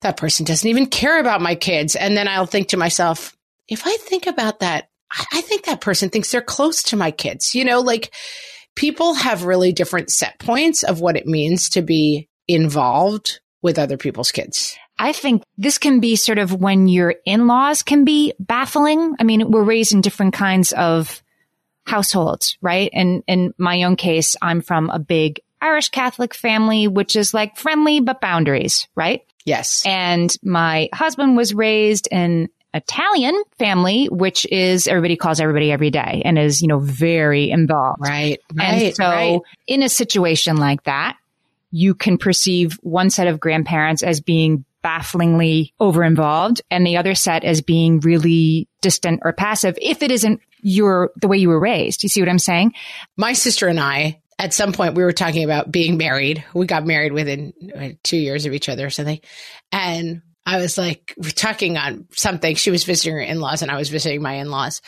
that 0.00 0.16
person 0.16 0.44
doesn't 0.44 0.68
even 0.68 0.86
care 0.86 1.20
about 1.20 1.40
my 1.40 1.54
kids, 1.54 1.94
and 1.94 2.16
then 2.16 2.26
I'll 2.26 2.46
think 2.46 2.68
to 2.68 2.76
myself, 2.76 3.36
if 3.68 3.86
I 3.86 3.96
think 3.98 4.26
about 4.26 4.60
that, 4.60 4.88
I 5.32 5.40
think 5.42 5.66
that 5.66 5.80
person 5.80 6.10
thinks 6.10 6.32
they're 6.32 6.42
close 6.42 6.82
to 6.84 6.96
my 6.96 7.12
kids. 7.12 7.54
You 7.54 7.64
know, 7.64 7.80
like 7.80 8.12
people 8.76 9.14
have 9.14 9.44
really 9.44 9.72
different 9.72 10.10
set 10.10 10.38
points 10.38 10.84
of 10.84 11.00
what 11.00 11.16
it 11.16 11.26
means 11.26 11.70
to 11.70 11.82
be 11.82 12.28
involved 12.46 13.40
with 13.62 13.78
other 13.78 13.96
people's 13.96 14.30
kids. 14.30 14.76
I 14.98 15.12
think 15.12 15.42
this 15.58 15.78
can 15.78 16.00
be 16.00 16.16
sort 16.16 16.38
of 16.38 16.54
when 16.54 16.88
your 16.88 17.16
in-laws 17.24 17.82
can 17.82 18.04
be 18.04 18.32
baffling. 18.38 19.14
I 19.18 19.24
mean, 19.24 19.50
we're 19.50 19.62
raised 19.62 19.92
in 19.92 20.00
different 20.00 20.34
kinds 20.34 20.72
of 20.72 21.22
households, 21.86 22.56
right? 22.62 22.90
And 22.92 23.22
in 23.26 23.52
my 23.58 23.82
own 23.82 23.96
case, 23.96 24.36
I'm 24.40 24.60
from 24.60 24.90
a 24.90 24.98
big 24.98 25.40
Irish 25.60 25.88
Catholic 25.88 26.34
family, 26.34 26.88
which 26.88 27.16
is 27.16 27.34
like 27.34 27.56
friendly 27.56 28.00
but 28.00 28.20
boundaries, 28.20 28.88
right? 28.94 29.22
Yes. 29.44 29.84
And 29.86 30.34
my 30.42 30.88
husband 30.92 31.36
was 31.36 31.54
raised 31.54 32.08
in 32.10 32.48
Italian 32.76 33.42
family, 33.58 34.06
which 34.06 34.46
is 34.52 34.86
everybody 34.86 35.16
calls 35.16 35.40
everybody 35.40 35.72
every 35.72 35.90
day 35.90 36.22
and 36.24 36.38
is, 36.38 36.62
you 36.62 36.68
know, 36.68 36.78
very 36.78 37.50
involved. 37.50 38.00
Right. 38.00 38.38
And 38.50 38.58
right, 38.58 38.96
so 38.96 39.04
right. 39.04 39.40
in 39.66 39.82
a 39.82 39.88
situation 39.88 40.56
like 40.56 40.84
that, 40.84 41.16
you 41.70 41.94
can 41.94 42.18
perceive 42.18 42.78
one 42.82 43.10
set 43.10 43.26
of 43.26 43.40
grandparents 43.40 44.02
as 44.02 44.20
being 44.20 44.64
bafflingly 44.82 45.72
over 45.80 46.04
involved 46.04 46.62
and 46.70 46.86
the 46.86 46.96
other 46.96 47.14
set 47.16 47.42
as 47.42 47.60
being 47.60 47.98
really 48.00 48.68
distant 48.82 49.20
or 49.24 49.32
passive 49.32 49.76
if 49.82 50.00
it 50.00 50.12
isn't 50.12 50.40
your 50.60 51.10
the 51.16 51.26
way 51.26 51.36
you 51.36 51.48
were 51.48 51.58
raised. 51.58 52.04
You 52.04 52.08
see 52.08 52.20
what 52.20 52.28
I'm 52.28 52.38
saying? 52.38 52.72
My 53.16 53.32
sister 53.32 53.66
and 53.66 53.80
I 53.80 54.20
at 54.38 54.54
some 54.54 54.72
point 54.72 54.94
we 54.94 55.02
were 55.02 55.12
talking 55.12 55.42
about 55.42 55.72
being 55.72 55.96
married. 55.96 56.44
We 56.54 56.66
got 56.66 56.86
married 56.86 57.12
within 57.12 57.52
uh, 57.76 57.88
2 58.04 58.16
years 58.16 58.46
of 58.46 58.52
each 58.52 58.68
other 58.68 58.86
or 58.86 58.90
something. 58.90 59.20
And 59.72 60.22
I 60.46 60.58
was 60.58 60.78
like, 60.78 61.12
we're 61.16 61.30
talking 61.30 61.76
on 61.76 62.06
something. 62.12 62.54
She 62.54 62.70
was 62.70 62.84
visiting 62.84 63.14
her 63.14 63.20
in 63.20 63.40
laws 63.40 63.62
and 63.62 63.70
I 63.70 63.76
was 63.76 63.88
visiting 63.88 64.22
my 64.22 64.34
in 64.34 64.50
laws. 64.50 64.80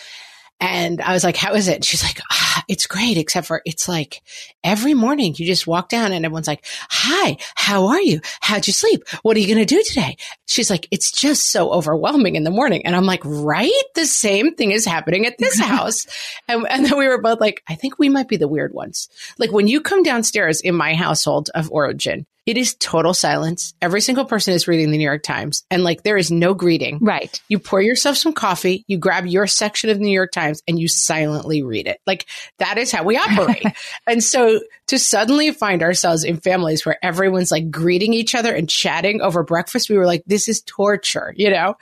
And 0.61 1.01
I 1.01 1.12
was 1.12 1.23
like, 1.23 1.37
how 1.37 1.55
is 1.55 1.68
it? 1.68 1.85
She's 1.85 2.03
like, 2.03 2.21
ah, 2.33 2.64
it's 2.66 2.87
great, 2.87 3.16
except 3.16 3.47
for 3.47 3.62
it's 3.64 3.88
like 3.88 4.23
every 4.64 4.92
morning 4.92 5.35
you 5.37 5.47
just 5.47 5.68
walk 5.68 5.88
down 5.88 6.12
and 6.12 6.25
everyone's 6.25 6.49
like, 6.49 6.64
hi, 6.90 7.37
how 7.55 7.88
are 7.88 8.01
you? 8.01 8.21
How'd 8.40 8.66
you 8.66 8.73
sleep? 8.73 9.09
What 9.23 9.37
are 9.37 9.40
you 9.40 9.47
going 9.47 9.64
to 9.64 9.75
do 9.75 9.83
today? 9.85 10.16
She's 10.47 10.68
like, 10.68 10.88
it's 10.90 11.12
just 11.12 11.53
so 11.53 11.71
overwhelming 11.73 12.35
in 12.35 12.42
the 12.42 12.51
morning. 12.51 12.85
And 12.85 12.97
I'm 12.97 13.07
like, 13.07 13.23
right? 13.25 13.71
The 13.94 14.07
same 14.07 14.55
thing 14.55 14.73
is 14.73 14.85
happening 14.85 15.27
at 15.27 15.38
this 15.38 15.61
house. 15.61 16.07
and, 16.49 16.66
and 16.68 16.85
then 16.85 16.99
we 16.99 17.07
were 17.07 17.23
both 17.23 17.40
like, 17.40 17.62
I 17.68 17.77
think 17.77 17.99
we 17.99 18.09
might 18.09 18.29
be 18.29 18.37
the 18.37 18.49
weird 18.49 18.75
ones. 18.75 19.09
Like 19.38 19.53
when 19.53 19.68
you 19.68 19.81
come 19.81 20.03
downstairs 20.03 20.61
in 20.61 20.75
my 20.75 20.94
household 20.94 21.51
of 21.55 21.71
origin, 21.71 22.27
it 22.49 22.57
is 22.57 22.75
total 22.77 23.13
silence. 23.13 23.75
Every 23.83 24.01
single 24.01 24.25
person 24.25 24.55
is 24.55 24.67
reading 24.67 24.91
the 24.91 24.97
New 24.97 25.05
York 25.05 25.23
Times 25.23 25.65
and 25.71 25.85
like 25.85 26.03
there 26.03 26.17
is 26.17 26.31
no 26.31 26.55
greeting. 26.55 26.99
Right. 26.99 27.39
You 27.47 27.59
pour 27.59 27.83
yourself 27.83 28.17
some 28.17 28.33
coffee, 28.33 28.87
you 28.89 28.97
grab 28.97 29.27
your 29.27 29.47
section 29.47 29.91
of 29.91 29.99
the 29.99 30.03
New 30.03 30.15
York 30.15 30.33
Times 30.33 30.63
and 30.67 30.81
you 30.81 30.89
silently 30.89 31.63
read 31.63 31.87
it. 31.87 32.01
Like 32.07 32.25
that 32.57 32.79
is 32.79 32.91
how 32.91 33.05
we 33.05 33.19
operate. 33.19 33.67
and 34.07 34.25
so 34.25 34.61
to 34.87 34.99
suddenly 34.99 35.51
find 35.51 35.83
ourselves 35.83 36.25
in 36.25 36.41
families 36.41 36.87
where 36.87 36.97
everyone's 37.05 37.51
like 37.51 37.71
greeting 37.71 38.15
each 38.15 38.35
other 38.35 38.55
and 38.55 38.67
chatting 38.67 39.21
over 39.21 39.43
breakfast, 39.43 39.91
we 39.91 39.99
were 39.99 40.07
like, 40.07 40.23
this 40.27 40.49
is 40.49 40.63
torture, 40.63 41.35
you 41.37 41.51
know? 41.51 41.77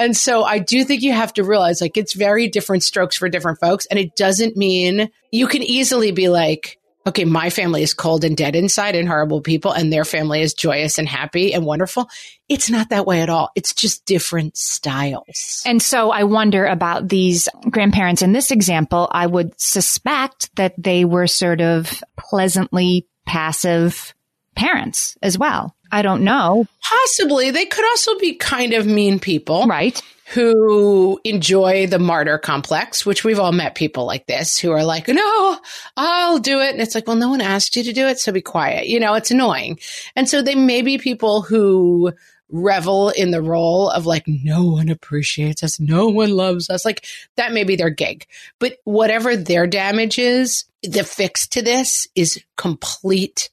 And 0.00 0.16
so 0.16 0.42
I 0.42 0.58
do 0.58 0.82
think 0.82 1.02
you 1.02 1.12
have 1.12 1.34
to 1.34 1.44
realize 1.44 1.80
like 1.80 1.96
it's 1.96 2.14
very 2.14 2.48
different 2.48 2.82
strokes 2.82 3.14
for 3.14 3.28
different 3.28 3.60
folks. 3.60 3.86
And 3.86 3.96
it 3.96 4.16
doesn't 4.16 4.56
mean 4.56 5.08
you 5.30 5.46
can 5.46 5.62
easily 5.62 6.10
be 6.10 6.28
like, 6.28 6.79
okay, 7.06 7.24
my 7.24 7.50
family 7.50 7.82
is 7.82 7.94
cold 7.94 8.24
and 8.24 8.36
dead 8.36 8.54
inside 8.54 8.94
and 8.94 9.08
horrible 9.08 9.40
people, 9.40 9.72
and 9.72 9.92
their 9.92 10.04
family 10.04 10.42
is 10.42 10.54
joyous 10.54 10.98
and 10.98 11.08
happy 11.08 11.54
and 11.54 11.64
wonderful. 11.64 12.08
It's 12.48 12.70
not 12.70 12.90
that 12.90 13.06
way 13.06 13.22
at 13.22 13.30
all. 13.30 13.50
It's 13.54 13.74
just 13.74 14.04
different 14.04 14.56
styles. 14.56 15.62
And 15.64 15.80
so 15.80 16.10
I 16.10 16.24
wonder 16.24 16.66
about 16.66 17.08
these 17.08 17.48
grandparents 17.70 18.22
in 18.22 18.32
this 18.32 18.50
example. 18.50 19.08
I 19.10 19.26
would 19.26 19.58
suspect 19.60 20.54
that 20.56 20.74
they 20.76 21.04
were 21.04 21.26
sort 21.26 21.60
of 21.60 22.02
pleasantly 22.18 23.06
passive 23.26 24.14
parents 24.56 25.16
as 25.22 25.38
well. 25.38 25.74
I 25.92 26.02
don't 26.02 26.22
know. 26.22 26.66
Possibly. 26.82 27.50
They 27.50 27.66
could 27.66 27.84
also 27.84 28.18
be 28.18 28.34
kind 28.34 28.72
of 28.72 28.86
mean 28.86 29.18
people. 29.18 29.66
Right 29.66 30.00
who 30.30 31.20
enjoy 31.24 31.88
the 31.88 31.98
martyr 31.98 32.38
complex, 32.38 33.04
which 33.04 33.24
we've 33.24 33.40
all 33.40 33.50
met 33.50 33.74
people 33.74 34.04
like 34.04 34.26
this 34.26 34.56
who 34.56 34.70
are 34.70 34.84
like, 34.84 35.08
no, 35.08 35.58
I'll 35.96 36.38
do 36.38 36.60
it. 36.60 36.70
And 36.70 36.80
it's 36.80 36.94
like, 36.94 37.08
well, 37.08 37.16
no 37.16 37.30
one 37.30 37.40
asked 37.40 37.74
you 37.74 37.82
to 37.82 37.92
do 37.92 38.06
it. 38.06 38.20
So 38.20 38.30
be 38.30 38.40
quiet. 38.40 38.86
You 38.86 39.00
know, 39.00 39.14
it's 39.14 39.32
annoying. 39.32 39.80
And 40.14 40.28
so 40.28 40.40
they 40.40 40.54
may 40.54 40.82
be 40.82 40.98
people 40.98 41.42
who 41.42 42.12
revel 42.48 43.10
in 43.10 43.32
the 43.32 43.42
role 43.42 43.90
of 43.90 44.06
like, 44.06 44.22
no 44.28 44.64
one 44.66 44.88
appreciates 44.88 45.64
us. 45.64 45.80
No 45.80 46.06
one 46.06 46.30
loves 46.30 46.70
us. 46.70 46.84
Like 46.84 47.04
that 47.36 47.52
may 47.52 47.64
be 47.64 47.74
their 47.74 47.90
gig, 47.90 48.24
but 48.60 48.76
whatever 48.84 49.34
their 49.34 49.66
damage 49.66 50.16
is, 50.16 50.64
the 50.84 51.02
fix 51.02 51.48
to 51.48 51.62
this 51.62 52.06
is 52.14 52.40
complete 52.56 53.50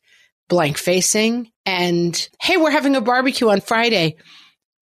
blank 0.47 0.77
facing. 0.77 1.51
And 1.65 2.29
hey, 2.41 2.57
we're 2.57 2.71
having 2.71 2.95
a 2.95 3.01
barbecue 3.01 3.49
on 3.49 3.61
Friday 3.61 4.15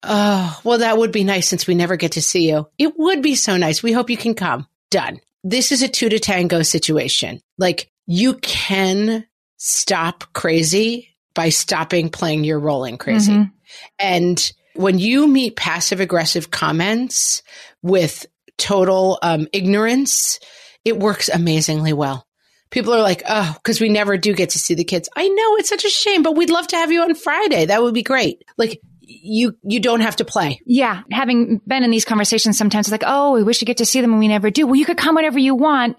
Oh, 0.02 0.60
well, 0.62 0.78
that 0.78 0.98
would 0.98 1.10
be 1.10 1.24
nice 1.24 1.48
since 1.48 1.66
we 1.66 1.74
never 1.74 1.96
get 1.96 2.12
to 2.12 2.22
see 2.22 2.48
you. 2.48 2.68
It 2.78 2.96
would 2.96 3.22
be 3.22 3.34
so 3.34 3.56
nice. 3.56 3.82
We 3.82 3.92
hope 3.92 4.08
you 4.08 4.16
can 4.16 4.34
come. 4.34 4.66
Done. 4.90 5.20
This 5.42 5.72
is 5.72 5.82
a 5.82 5.88
two 5.88 6.08
to 6.08 6.18
tango 6.18 6.62
situation. 6.62 7.40
Like 7.58 7.90
you 8.06 8.34
can 8.34 9.26
stop 9.56 10.24
crazy 10.32 11.16
by 11.34 11.48
stopping 11.48 12.08
playing 12.08 12.44
your 12.44 12.60
role 12.60 12.84
in 12.84 12.98
crazy. 12.98 13.32
Mm-hmm. 13.32 13.50
And 13.98 14.52
when 14.74 14.98
you 14.98 15.26
meet 15.26 15.56
passive 15.56 16.00
aggressive 16.00 16.50
comments 16.50 17.42
with 17.82 18.26
total 18.58 19.18
um, 19.22 19.48
ignorance, 19.52 20.38
it 20.84 20.98
works 20.98 21.28
amazingly 21.28 21.92
well. 21.92 22.25
People 22.76 22.92
are 22.92 23.00
like, 23.00 23.22
oh, 23.26 23.54
because 23.54 23.80
we 23.80 23.88
never 23.88 24.18
do 24.18 24.34
get 24.34 24.50
to 24.50 24.58
see 24.58 24.74
the 24.74 24.84
kids. 24.84 25.08
I 25.16 25.28
know 25.28 25.56
it's 25.56 25.70
such 25.70 25.86
a 25.86 25.88
shame, 25.88 26.22
but 26.22 26.36
we'd 26.36 26.50
love 26.50 26.66
to 26.66 26.76
have 26.76 26.92
you 26.92 27.00
on 27.00 27.14
Friday. 27.14 27.64
That 27.64 27.82
would 27.82 27.94
be 27.94 28.02
great. 28.02 28.44
Like 28.58 28.82
you 29.00 29.56
you 29.62 29.80
don't 29.80 30.02
have 30.02 30.16
to 30.16 30.26
play. 30.26 30.60
Yeah, 30.66 31.00
having 31.10 31.62
been 31.66 31.84
in 31.84 31.90
these 31.90 32.04
conversations, 32.04 32.58
sometimes 32.58 32.86
it's 32.86 32.92
like, 32.92 33.02
oh, 33.06 33.32
we 33.32 33.42
wish 33.42 33.60
to 33.60 33.64
get 33.64 33.78
to 33.78 33.86
see 33.86 34.02
them 34.02 34.10
and 34.10 34.18
we 34.18 34.28
never 34.28 34.50
do. 34.50 34.66
Well, 34.66 34.76
you 34.76 34.84
could 34.84 34.98
come 34.98 35.14
whenever 35.14 35.38
you 35.38 35.54
want. 35.54 35.96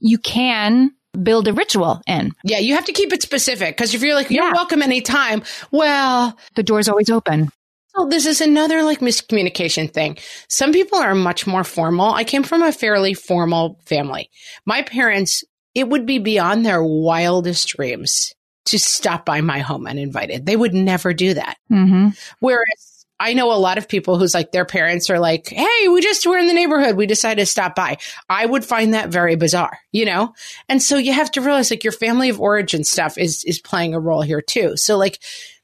You 0.00 0.18
can 0.18 0.90
build 1.22 1.48
a 1.48 1.54
ritual 1.54 2.02
in. 2.06 2.32
Yeah, 2.44 2.58
you 2.58 2.74
have 2.74 2.84
to 2.84 2.92
keep 2.92 3.10
it 3.14 3.22
specific 3.22 3.74
because 3.74 3.94
if 3.94 4.02
you're 4.02 4.14
like 4.14 4.28
you're 4.28 4.44
yeah. 4.44 4.52
welcome 4.52 4.82
anytime, 4.82 5.44
well, 5.70 6.36
the 6.56 6.62
door's 6.62 6.90
always 6.90 7.08
open. 7.08 7.48
Oh, 7.96 8.06
this 8.06 8.26
is 8.26 8.42
another 8.42 8.82
like 8.82 9.00
miscommunication 9.00 9.90
thing. 9.90 10.18
Some 10.50 10.72
people 10.72 10.98
are 10.98 11.14
much 11.14 11.46
more 11.46 11.64
formal. 11.64 12.12
I 12.12 12.24
came 12.24 12.42
from 12.42 12.62
a 12.62 12.70
fairly 12.70 13.14
formal 13.14 13.80
family. 13.86 14.28
My 14.66 14.82
parents, 14.82 15.42
it 15.78 15.88
would 15.88 16.06
be 16.06 16.18
beyond 16.18 16.66
their 16.66 16.82
wildest 16.82 17.68
dreams 17.68 18.34
to 18.66 18.78
stop 18.78 19.24
by 19.24 19.40
my 19.40 19.60
home 19.60 19.86
uninvited. 19.86 20.44
They 20.44 20.56
would 20.56 20.74
never 20.74 21.14
do 21.14 21.34
that. 21.34 21.56
Mm-hmm. 21.70 22.08
Whereas 22.40 23.06
I 23.20 23.32
know 23.34 23.52
a 23.52 23.54
lot 23.54 23.78
of 23.78 23.88
people 23.88 24.18
who's 24.18 24.34
like 24.34 24.50
their 24.50 24.64
parents 24.64 25.08
are 25.08 25.20
like, 25.20 25.48
Hey, 25.48 25.88
we 25.88 26.00
just 26.00 26.26
were 26.26 26.36
in 26.36 26.48
the 26.48 26.52
neighborhood. 26.52 26.96
We 26.96 27.06
decided 27.06 27.42
to 27.42 27.46
stop 27.46 27.76
by. 27.76 27.98
I 28.28 28.44
would 28.44 28.64
find 28.64 28.94
that 28.94 29.08
very 29.08 29.36
bizarre, 29.36 29.78
you 29.92 30.04
know? 30.04 30.34
And 30.68 30.82
so 30.82 30.96
you 30.96 31.12
have 31.12 31.30
to 31.32 31.40
realize 31.40 31.70
like 31.70 31.84
your 31.84 31.92
family 31.92 32.28
of 32.28 32.40
origin 32.40 32.82
stuff 32.82 33.16
is, 33.16 33.44
is 33.44 33.60
playing 33.60 33.94
a 33.94 34.00
role 34.00 34.22
here 34.22 34.42
too. 34.42 34.76
So 34.76 34.98
like 34.98 35.20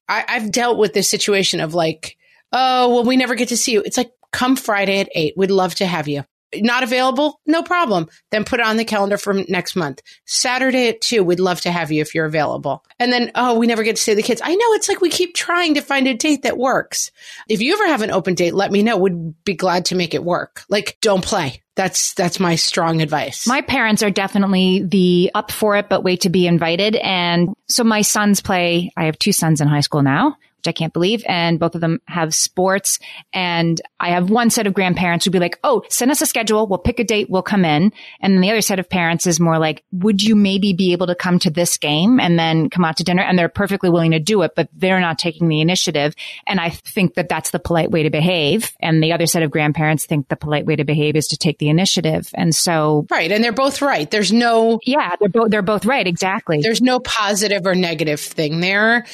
I, 0.09 0.25
I've 0.29 0.53
dealt 0.53 0.79
with 0.79 0.95
this 0.95 1.09
situation 1.09 1.61
of 1.61 1.75
like, 1.75 2.17
Oh, 2.53 2.95
well, 2.95 3.05
we 3.05 3.17
never 3.17 3.35
get 3.35 3.49
to 3.49 3.57
see 3.57 3.73
you. 3.73 3.83
It's 3.83 3.97
like, 3.97 4.13
come 4.33 4.55
Friday 4.55 5.01
at 5.01 5.09
eight. 5.15 5.35
We'd 5.37 5.51
love 5.51 5.75
to 5.77 5.87
have 5.87 6.07
you 6.07 6.25
not 6.63 6.83
available? 6.83 7.41
No 7.47 7.63
problem. 7.63 8.09
Then 8.31 8.45
put 8.45 8.61
it 8.61 8.67
on 8.67 8.77
the 8.77 8.85
calendar 8.85 9.19
for 9.19 9.35
next 9.49 9.77
month. 9.77 10.03
Saturday 10.25 10.89
at 10.89 11.01
two, 11.01 11.25
we'd 11.25 11.41
love 11.41 11.61
to 11.63 11.71
have 11.71 11.91
you 11.91 12.01
if 12.01 12.15
you're 12.15 12.27
available. 12.27 12.85
And 12.99 13.13
then, 13.13 13.33
oh, 13.35 13.59
we 13.59 13.67
never 13.67 13.83
get 13.83 13.97
to 13.97 14.03
see 14.03 14.15
the 14.15 14.23
kids. 14.23 14.41
I 14.45 14.55
know 14.55 14.73
it's 14.73 14.89
like 14.89 15.01
we 15.01 15.11
keep 15.11 15.35
trying 15.35 15.75
to 15.75 15.81
find 15.81 16.07
a 16.07 16.15
date 16.15 16.43
that 16.43 16.59
works. 16.59 17.11
If 17.49 17.61
you 17.61 17.75
ever 17.75 17.87
have 17.87 18.03
an 18.03 18.11
open 18.11 18.35
date, 18.35 18.55
let 18.55 18.73
me 18.73 18.83
know. 18.83 18.97
Would 18.97 19.45
be 19.45 19.55
glad 19.55 19.87
to 19.87 19.95
make 19.95 20.15
it 20.15 20.25
work. 20.25 20.63
Like, 20.69 20.99
don't 21.01 21.25
play. 21.25 21.63
That's 21.77 22.15
that's 22.15 22.39
my 22.39 22.55
strong 22.55 23.03
advice. 23.03 23.47
My 23.47 23.61
parents 23.61 24.03
are 24.03 24.11
definitely 24.11 24.85
the 24.85 25.31
up 25.35 25.51
for 25.51 25.77
it 25.77 25.89
but 25.89 26.05
wait 26.05 26.21
to 26.21 26.31
be 26.31 26.47
invited 26.47 26.95
and 26.95 27.53
so 27.69 27.83
my 27.83 28.03
sons 28.03 28.41
play 28.41 28.93
I 28.97 29.07
have 29.07 29.19
two 29.19 29.33
sons 29.33 29.61
in 29.61 29.67
high 29.67 29.81
school 29.81 30.03
now 30.03 30.37
which 30.65 30.75
I 30.75 30.77
can't 30.77 30.93
believe. 30.93 31.23
And 31.29 31.61
both 31.61 31.75
of 31.75 31.83
them 31.83 32.01
have 32.07 32.35
sports. 32.35 32.99
And 33.35 33.81
I 34.01 34.11
have 34.11 34.31
one 34.31 34.49
set 34.49 34.67
of 34.67 34.73
grandparents 34.73 35.25
who'd 35.25 35.33
be 35.33 35.39
like, 35.39 35.59
Oh, 35.63 35.83
send 35.91 36.11
us 36.11 36.23
a 36.23 36.27
schedule. 36.27 36.67
We'll 36.67 36.79
pick 36.79 36.99
a 36.99 37.05
date. 37.05 37.29
We'll 37.29 37.43
come 37.43 37.65
in. 37.65 37.93
And 38.21 38.35
then 38.35 38.41
the 38.41 38.51
other 38.51 38.63
set 38.63 38.79
of 38.79 38.89
parents 38.89 39.27
is 39.27 39.39
more 39.39 39.59
like, 39.59 39.85
would 39.93 40.23
you 40.23 40.35
maybe 40.35 40.73
be 40.73 40.93
able 40.93 41.07
to 41.09 41.15
come 41.15 41.39
to 41.41 41.51
this 41.51 41.77
game 41.77 42.19
and 42.19 42.39
then 42.39 42.71
come 42.71 42.85
out 42.85 42.97
to 42.97 43.05
dinner? 43.05 43.23
And 43.23 43.39
they're 43.39 43.49
perfectly 43.49 43.91
willing 43.91 44.13
to 44.13 44.21
do 44.21 44.41
it, 44.43 44.53
but 44.57 44.69
they're 44.73 45.01
not 45.01 45.19
taking 45.19 45.49
the 45.49 45.61
initiative. 45.61 46.15
And 46.47 46.59
I 46.61 46.71
think 46.71 47.15
that 47.15 47.29
that's 47.29 47.51
the 47.51 47.59
polite 47.59 47.91
way 47.91 48.05
to 48.05 48.11
behave. 48.11 48.73
And 48.81 49.03
the 49.03 49.13
other 49.13 49.27
set 49.27 49.43
of 49.43 49.51
grandparents 49.51 50.07
think 50.07 50.29
the 50.29 50.37
polite 50.37 50.65
way 50.65 50.77
to 50.77 50.85
behave 50.85 51.15
is 51.17 51.27
to 51.29 51.37
take 51.37 51.59
the 51.59 51.69
initiative. 51.69 52.31
And 52.35 52.55
so. 52.55 53.07
Right. 53.11 53.31
And 53.31 53.45
they're 53.45 53.53
both 53.53 53.83
right. 53.83 54.11
There's 54.11 54.33
no. 54.33 54.81
Yeah. 54.85 55.13
They're 55.21 55.29
both, 55.29 55.51
they're 55.51 55.63
both 55.63 55.85
right. 55.85 56.07
Exactly. 56.07 56.61
There's 56.63 56.81
no 56.81 57.01
positive 57.01 57.67
or 57.67 57.75
negative 57.75 58.21
thing 58.21 58.61
there. 58.61 59.05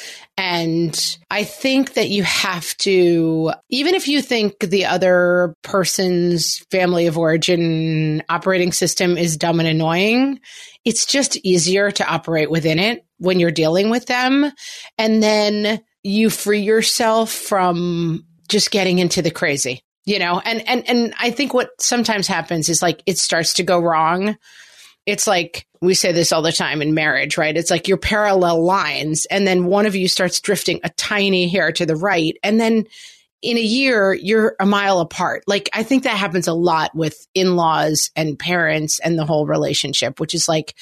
And 0.43 1.19
I 1.31 1.45
think 1.45 1.93
that 1.95 2.09
you 2.09 2.23
have 2.23 2.75
to, 2.79 3.53
even 3.69 3.95
if 3.95 4.09
you 4.09 4.23
think 4.23 4.59
the 4.61 4.87
other 4.87 5.55
person's 5.63 6.65
family 6.71 7.07
of 7.07 7.19
origin 7.19 8.23
operating 8.31 8.73
system 8.73 9.19
is 9.19 9.37
dumb 9.37 9.61
and 9.61 9.69
annoying, 9.69 10.41
it's 10.83 11.05
just 11.05 11.37
easier 11.45 11.91
to 11.91 12.09
operate 12.09 12.51
within 12.51 12.79
it 12.79 13.05
when 13.19 13.39
you're 13.39 13.51
dealing 13.51 13.91
with 13.91 14.07
them. 14.07 14.51
And 14.97 15.23
then 15.23 15.83
you 16.03 16.31
free 16.31 16.61
yourself 16.61 17.31
from 17.31 18.25
just 18.49 18.71
getting 18.71 18.99
into 18.99 19.21
the 19.21 19.31
crazy, 19.31 19.83
you 20.07 20.19
know? 20.19 20.41
And, 20.43 20.67
and, 20.67 20.89
and 20.89 21.15
I 21.21 21.33
think 21.33 21.53
what 21.53 21.69
sometimes 21.81 22.27
happens 22.27 22.71
is 22.71 22.81
like 22.81 23.03
it 23.05 23.19
starts 23.19 23.53
to 23.55 23.63
go 23.63 23.79
wrong 23.79 24.39
it's 25.11 25.27
like 25.27 25.67
we 25.81 25.95
say 25.95 26.13
this 26.13 26.33
all 26.33 26.43
the 26.43 26.53
time 26.53 26.83
in 26.83 26.95
marriage, 26.95 27.39
right? 27.39 27.57
It's 27.57 27.71
like 27.71 27.89
your 27.89 27.97
parallel 27.97 28.63
lines, 28.63 29.27
and 29.27 29.47
then 29.47 29.65
one 29.65 29.87
of 29.87 29.97
you 29.97 30.09
starts 30.09 30.41
drifting 30.41 30.81
a 30.85 30.91
tiny 30.91 31.49
hair 31.49 31.73
to 31.73 31.87
the 31.87 31.97
right, 31.97 32.37
and 32.43 32.61
then 32.61 32.85
in 33.43 33.57
a 33.57 33.61
year 33.61 34.13
you're 34.13 34.55
a 34.61 34.67
mile 34.67 35.01
apart. 35.01 35.45
Like 35.47 35.71
I 35.73 35.83
think 35.83 36.03
that 36.03 36.17
happens 36.17 36.47
a 36.47 36.53
lot 36.53 36.95
with 36.95 37.27
in-laws 37.35 38.11
and 38.15 38.39
parents 38.39 39.01
and 39.01 39.19
the 39.19 39.25
whole 39.25 39.47
relationship, 39.47 40.21
which 40.21 40.35
is 40.35 40.47
like 40.47 40.75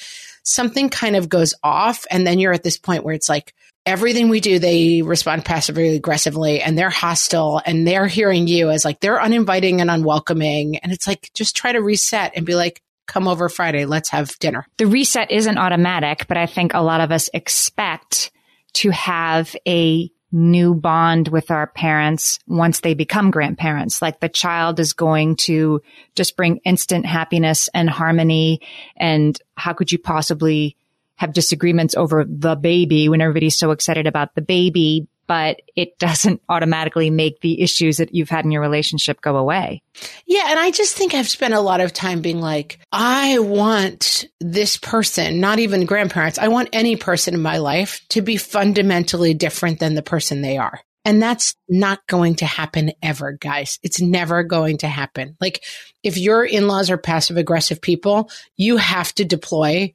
something 0.43 0.89
kind 0.89 1.15
of 1.15 1.29
goes 1.29 1.53
off, 1.63 2.05
and 2.11 2.27
then 2.27 2.39
you're 2.39 2.53
at 2.53 2.63
this 2.63 2.77
point 2.77 3.03
where 3.03 3.15
it's 3.15 3.29
like 3.29 3.53
everything 3.85 4.29
we 4.29 4.39
do, 4.39 4.59
they 4.59 5.01
respond 5.01 5.45
passively 5.45 5.95
aggressively 5.95 6.61
and 6.61 6.77
they're 6.77 6.89
hostile 6.89 7.61
and 7.65 7.87
they're 7.87 8.07
hearing 8.07 8.47
you 8.47 8.69
as 8.69 8.85
like 8.85 8.99
they're 8.99 9.21
uninviting 9.21 9.81
and 9.81 9.89
unwelcoming. 9.89 10.77
And 10.77 10.91
it's 10.91 11.07
like, 11.07 11.31
just 11.33 11.55
try 11.55 11.71
to 11.71 11.81
reset 11.81 12.33
and 12.35 12.45
be 12.45 12.53
like, 12.55 12.83
come 13.09 13.27
over 13.27 13.49
Friday. 13.49 13.85
Let's 13.85 14.09
have 14.09 14.37
dinner. 14.39 14.65
The 14.77 14.87
reset 14.87 15.31
isn't 15.31 15.57
automatic, 15.57 16.27
but 16.27 16.37
I 16.37 16.45
think 16.45 16.73
a 16.73 16.81
lot 16.81 17.01
of 17.01 17.11
us 17.11 17.29
expect 17.33 18.31
to 18.73 18.91
have 18.91 19.55
a 19.67 20.09
new 20.31 20.75
bond 20.75 21.27
with 21.27 21.49
our 21.49 21.67
parents 21.67 22.39
once 22.47 22.81
they 22.81 22.93
become 22.93 23.31
grandparents. 23.31 24.01
Like 24.01 24.19
the 24.19 24.29
child 24.29 24.79
is 24.79 24.93
going 24.93 25.37
to 25.37 25.81
just 26.15 26.37
bring 26.37 26.57
instant 26.57 27.05
happiness 27.05 27.67
and 27.73 27.89
harmony. 27.89 28.61
And 28.95 29.39
how 29.55 29.73
could 29.73 29.91
you 29.91 29.97
possibly 29.97 30.77
have 31.15 31.33
disagreements 31.33 31.95
over 31.95 32.25
the 32.25 32.55
baby 32.55 33.09
when 33.09 33.21
everybody's 33.21 33.57
so 33.57 33.71
excited 33.71 34.07
about 34.07 34.35
the 34.35 34.41
baby? 34.41 35.07
But 35.29 35.61
it 35.75 35.99
doesn't 35.99 36.41
automatically 36.49 37.11
make 37.11 37.39
the 37.41 37.61
issues 37.61 37.97
that 37.97 38.15
you've 38.15 38.31
had 38.31 38.45
in 38.45 38.51
your 38.51 38.63
relationship 38.63 39.21
go 39.21 39.37
away. 39.37 39.83
Yeah. 40.25 40.45
And 40.47 40.57
I 40.59 40.71
just 40.71 40.97
think 40.97 41.13
I've 41.13 41.29
spent 41.29 41.53
a 41.53 41.61
lot 41.61 41.81
of 41.81 41.93
time 41.93 42.21
being 42.21 42.41
like, 42.41 42.79
I 42.91 43.37
want 43.37 44.25
this 44.39 44.77
person, 44.77 45.39
not 45.39 45.59
even 45.59 45.85
grandparents, 45.85 46.39
I 46.39 46.47
want 46.47 46.69
any 46.73 46.95
person 46.95 47.35
in 47.35 47.43
my 47.43 47.59
life 47.59 48.01
to 48.09 48.23
be 48.23 48.37
fundamentally 48.37 49.35
different 49.35 49.79
than 49.79 49.93
the 49.93 50.01
person 50.01 50.41
they 50.41 50.57
are. 50.57 50.79
And 51.05 51.21
that's 51.21 51.55
not 51.69 51.99
going 52.07 52.35
to 52.37 52.47
happen 52.47 52.91
ever, 53.03 53.33
guys. 53.33 53.77
It's 53.83 54.01
never 54.01 54.41
going 54.41 54.79
to 54.79 54.87
happen. 54.87 55.37
Like 55.39 55.63
if 56.01 56.17
your 56.17 56.43
in-laws 56.43 56.89
are 56.89 56.97
passive 56.97 57.37
aggressive 57.37 57.81
people, 57.81 58.31
you 58.57 58.77
have 58.77 59.13
to 59.13 59.25
deploy 59.25 59.93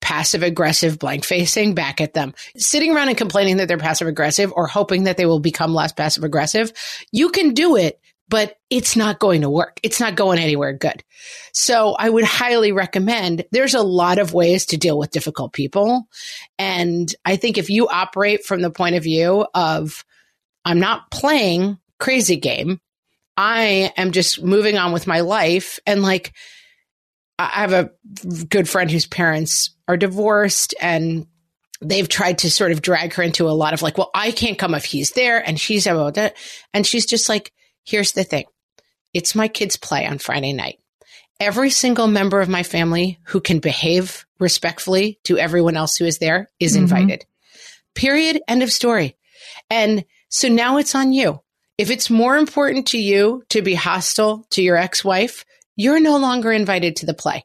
passive 0.00 0.42
aggressive 0.42 0.98
blank 0.98 1.24
facing 1.24 1.74
back 1.74 2.00
at 2.00 2.14
them. 2.14 2.34
Sitting 2.56 2.94
around 2.94 3.08
and 3.08 3.18
complaining 3.18 3.58
that 3.58 3.68
they're 3.68 3.78
passive 3.78 4.08
aggressive 4.08 4.52
or 4.54 4.66
hoping 4.66 5.04
that 5.04 5.16
they 5.16 5.26
will 5.26 5.40
become 5.40 5.74
less 5.74 5.92
passive 5.92 6.24
aggressive, 6.24 6.72
you 7.12 7.30
can 7.30 7.52
do 7.52 7.76
it, 7.76 8.00
but 8.28 8.56
it's 8.70 8.96
not 8.96 9.18
going 9.18 9.42
to 9.42 9.50
work. 9.50 9.78
It's 9.82 10.00
not 10.00 10.14
going 10.14 10.38
anywhere 10.38 10.72
good. 10.72 11.02
So 11.52 11.94
I 11.98 12.08
would 12.08 12.24
highly 12.24 12.72
recommend 12.72 13.44
there's 13.50 13.74
a 13.74 13.82
lot 13.82 14.18
of 14.18 14.32
ways 14.32 14.66
to 14.66 14.76
deal 14.76 14.98
with 14.98 15.10
difficult 15.10 15.52
people. 15.52 16.08
And 16.58 17.12
I 17.24 17.36
think 17.36 17.58
if 17.58 17.70
you 17.70 17.88
operate 17.88 18.44
from 18.44 18.62
the 18.62 18.70
point 18.70 18.96
of 18.96 19.02
view 19.02 19.46
of, 19.54 20.04
I'm 20.64 20.80
not 20.80 21.10
playing 21.10 21.78
crazy 21.98 22.36
game. 22.36 22.80
I 23.36 23.92
am 23.96 24.12
just 24.12 24.42
moving 24.42 24.76
on 24.76 24.92
with 24.92 25.06
my 25.06 25.20
life 25.20 25.78
and 25.86 26.02
like, 26.02 26.32
I 27.40 27.60
have 27.60 27.72
a 27.72 27.90
good 28.44 28.68
friend 28.68 28.90
whose 28.90 29.06
parents 29.06 29.70
are 29.88 29.96
divorced 29.96 30.74
and 30.80 31.26
they've 31.80 32.08
tried 32.08 32.38
to 32.38 32.50
sort 32.50 32.72
of 32.72 32.82
drag 32.82 33.14
her 33.14 33.22
into 33.22 33.48
a 33.48 33.52
lot 33.52 33.72
of 33.72 33.82
like, 33.82 33.96
well, 33.96 34.10
I 34.14 34.30
can't 34.30 34.58
come 34.58 34.74
if 34.74 34.84
he's 34.84 35.12
there 35.12 35.38
and 35.38 35.58
she's 35.58 35.86
about 35.86 36.14
that. 36.14 36.36
And 36.74 36.86
she's 36.86 37.06
just 37.06 37.28
like, 37.28 37.52
here's 37.84 38.12
the 38.12 38.24
thing. 38.24 38.44
It's 39.14 39.34
my 39.34 39.48
kids 39.48 39.76
play 39.76 40.06
on 40.06 40.18
Friday 40.18 40.52
night. 40.52 40.78
Every 41.40 41.70
single 41.70 42.06
member 42.06 42.40
of 42.40 42.50
my 42.50 42.62
family 42.62 43.18
who 43.24 43.40
can 43.40 43.60
behave 43.60 44.26
respectfully 44.38 45.18
to 45.24 45.38
everyone 45.38 45.76
else 45.76 45.96
who 45.96 46.04
is 46.04 46.18
there 46.18 46.50
is 46.60 46.74
mm-hmm. 46.74 46.82
invited. 46.82 47.26
Period. 47.94 48.42
End 48.46 48.62
of 48.62 48.70
story. 48.70 49.16
And 49.70 50.04
so 50.28 50.48
now 50.48 50.76
it's 50.76 50.94
on 50.94 51.12
you. 51.12 51.40
If 51.78 51.90
it's 51.90 52.10
more 52.10 52.36
important 52.36 52.88
to 52.88 52.98
you 52.98 53.42
to 53.48 53.62
be 53.62 53.74
hostile 53.74 54.46
to 54.50 54.62
your 54.62 54.76
ex-wife, 54.76 55.46
you're 55.80 56.00
no 56.00 56.18
longer 56.18 56.52
invited 56.52 56.96
to 56.96 57.06
the 57.06 57.14
play 57.14 57.44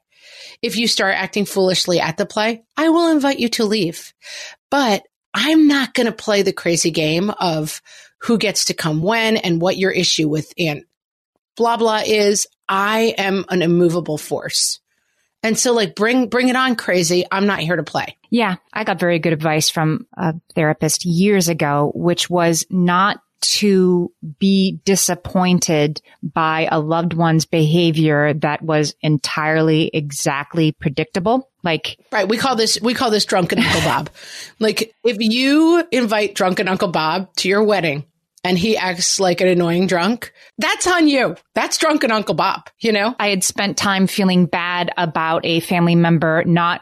if 0.61 0.77
you 0.77 0.87
start 0.87 1.15
acting 1.15 1.45
foolishly 1.45 1.99
at 1.99 2.17
the 2.17 2.25
play, 2.25 2.63
I 2.77 2.89
will 2.89 3.09
invite 3.09 3.39
you 3.39 3.49
to 3.49 3.65
leave. 3.65 4.13
But 4.71 5.03
I'm 5.33 5.67
not 5.67 5.93
going 5.93 6.07
to 6.07 6.11
play 6.11 6.41
the 6.41 6.53
crazy 6.53 6.91
game 6.91 7.29
of 7.29 7.81
who 8.21 8.37
gets 8.37 8.65
to 8.65 8.73
come 8.73 9.01
when 9.01 9.37
and 9.37 9.61
what 9.61 9.77
your 9.77 9.91
issue 9.91 10.27
with 10.27 10.51
Aunt 10.57 10.85
blah 11.55 11.77
blah 11.77 12.01
is. 12.05 12.47
I 12.67 13.13
am 13.17 13.45
an 13.49 13.61
immovable 13.61 14.17
force. 14.17 14.79
And 15.43 15.59
so 15.59 15.73
like 15.73 15.95
bring 15.95 16.27
bring 16.27 16.49
it 16.49 16.55
on 16.55 16.75
crazy. 16.75 17.25
I'm 17.31 17.45
not 17.45 17.59
here 17.59 17.75
to 17.75 17.83
play. 17.83 18.17
Yeah, 18.31 18.55
I 18.73 18.83
got 18.83 18.99
very 18.99 19.19
good 19.19 19.33
advice 19.33 19.69
from 19.69 20.07
a 20.17 20.33
therapist 20.55 21.05
years 21.05 21.47
ago 21.47 21.91
which 21.93 22.29
was 22.29 22.65
not 22.69 23.21
to 23.41 24.11
be 24.39 24.79
disappointed 24.85 26.01
by 26.23 26.67
a 26.71 26.79
loved 26.79 27.13
one's 27.13 27.45
behavior 27.45 28.33
that 28.33 28.61
was 28.61 28.95
entirely 29.01 29.89
exactly 29.93 30.71
predictable. 30.71 31.49
Like, 31.63 31.97
right. 32.11 32.27
We 32.27 32.37
call 32.37 32.55
this, 32.55 32.79
we 32.81 32.93
call 32.93 33.11
this 33.11 33.25
drunken 33.25 33.59
Uncle 33.59 33.81
Bob. 33.81 34.09
like 34.59 34.93
if 35.03 35.17
you 35.19 35.83
invite 35.91 36.35
drunken 36.35 36.67
Uncle 36.67 36.89
Bob 36.89 37.33
to 37.37 37.49
your 37.49 37.63
wedding 37.63 38.05
and 38.43 38.57
he 38.57 38.77
acts 38.77 39.19
like 39.19 39.41
an 39.41 39.47
annoying 39.47 39.87
drunk, 39.87 40.31
that's 40.57 40.87
on 40.87 41.07
you. 41.07 41.35
That's 41.53 41.77
drunken 41.77 42.11
Uncle 42.11 42.35
Bob, 42.35 42.69
you 42.79 42.91
know? 42.91 43.15
I 43.19 43.29
had 43.29 43.43
spent 43.43 43.77
time 43.77 44.07
feeling 44.07 44.45
bad 44.45 44.91
about 44.97 45.45
a 45.45 45.59
family 45.61 45.95
member 45.95 46.43
not 46.45 46.81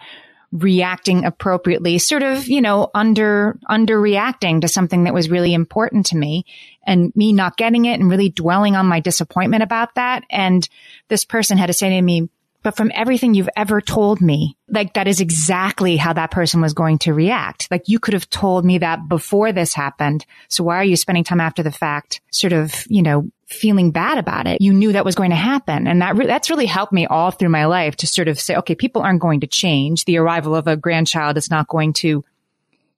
reacting 0.53 1.25
appropriately, 1.25 1.97
sort 1.97 2.21
of, 2.21 2.47
you 2.47 2.61
know, 2.61 2.89
under, 2.93 3.57
underreacting 3.67 4.61
to 4.61 4.67
something 4.67 5.05
that 5.05 5.13
was 5.13 5.29
really 5.29 5.53
important 5.53 6.05
to 6.05 6.15
me 6.15 6.45
and 6.85 7.11
me 7.15 7.33
not 7.33 7.57
getting 7.57 7.85
it 7.85 7.99
and 7.99 8.09
really 8.09 8.29
dwelling 8.29 8.75
on 8.75 8.85
my 8.85 8.99
disappointment 8.99 9.63
about 9.63 9.95
that. 9.95 10.23
And 10.29 10.67
this 11.07 11.25
person 11.25 11.57
had 11.57 11.67
to 11.67 11.73
say 11.73 11.89
to 11.89 12.01
me, 12.01 12.29
but 12.61 12.77
from 12.77 12.91
everything 12.93 13.33
you've 13.33 13.49
ever 13.57 13.81
told 13.81 14.21
me, 14.21 14.55
like 14.69 14.93
that 14.93 15.07
is 15.07 15.19
exactly 15.19 15.97
how 15.97 16.13
that 16.13 16.31
person 16.31 16.61
was 16.61 16.73
going 16.73 16.99
to 16.99 17.13
react. 17.13 17.67
Like 17.69 17.89
you 17.89 17.99
could 17.99 18.13
have 18.13 18.29
told 18.29 18.63
me 18.63 18.77
that 18.77 19.09
before 19.09 19.51
this 19.51 19.73
happened. 19.73 20.25
So 20.47 20.63
why 20.63 20.77
are 20.77 20.83
you 20.83 20.95
spending 20.95 21.25
time 21.25 21.41
after 21.41 21.61
the 21.61 21.71
fact, 21.71 22.21
sort 22.31 22.53
of, 22.53 22.85
you 22.87 23.01
know, 23.01 23.29
feeling 23.53 23.91
bad 23.91 24.17
about 24.17 24.47
it? 24.47 24.61
You 24.61 24.73
knew 24.73 24.91
that 24.93 25.05
was 25.05 25.15
going 25.15 25.29
to 25.29 25.35
happen. 25.35 25.87
And 25.87 26.01
that, 26.01 26.15
re- 26.15 26.27
that's 26.27 26.49
really 26.49 26.65
helped 26.65 26.93
me 26.93 27.05
all 27.05 27.31
through 27.31 27.49
my 27.49 27.65
life 27.65 27.95
to 27.97 28.07
sort 28.07 28.27
of 28.27 28.39
say, 28.39 28.55
okay, 28.57 28.75
people 28.75 29.01
aren't 29.01 29.21
going 29.21 29.41
to 29.41 29.47
change. 29.47 30.05
The 30.05 30.17
arrival 30.17 30.55
of 30.55 30.67
a 30.67 30.75
grandchild 30.75 31.37
is 31.37 31.49
not 31.49 31.67
going 31.67 31.93
to 31.93 32.25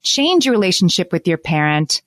change 0.02 0.46
your 0.46 0.54
relationship 0.54 1.12
with 1.12 1.28
your 1.28 1.38
parent. 1.38 2.02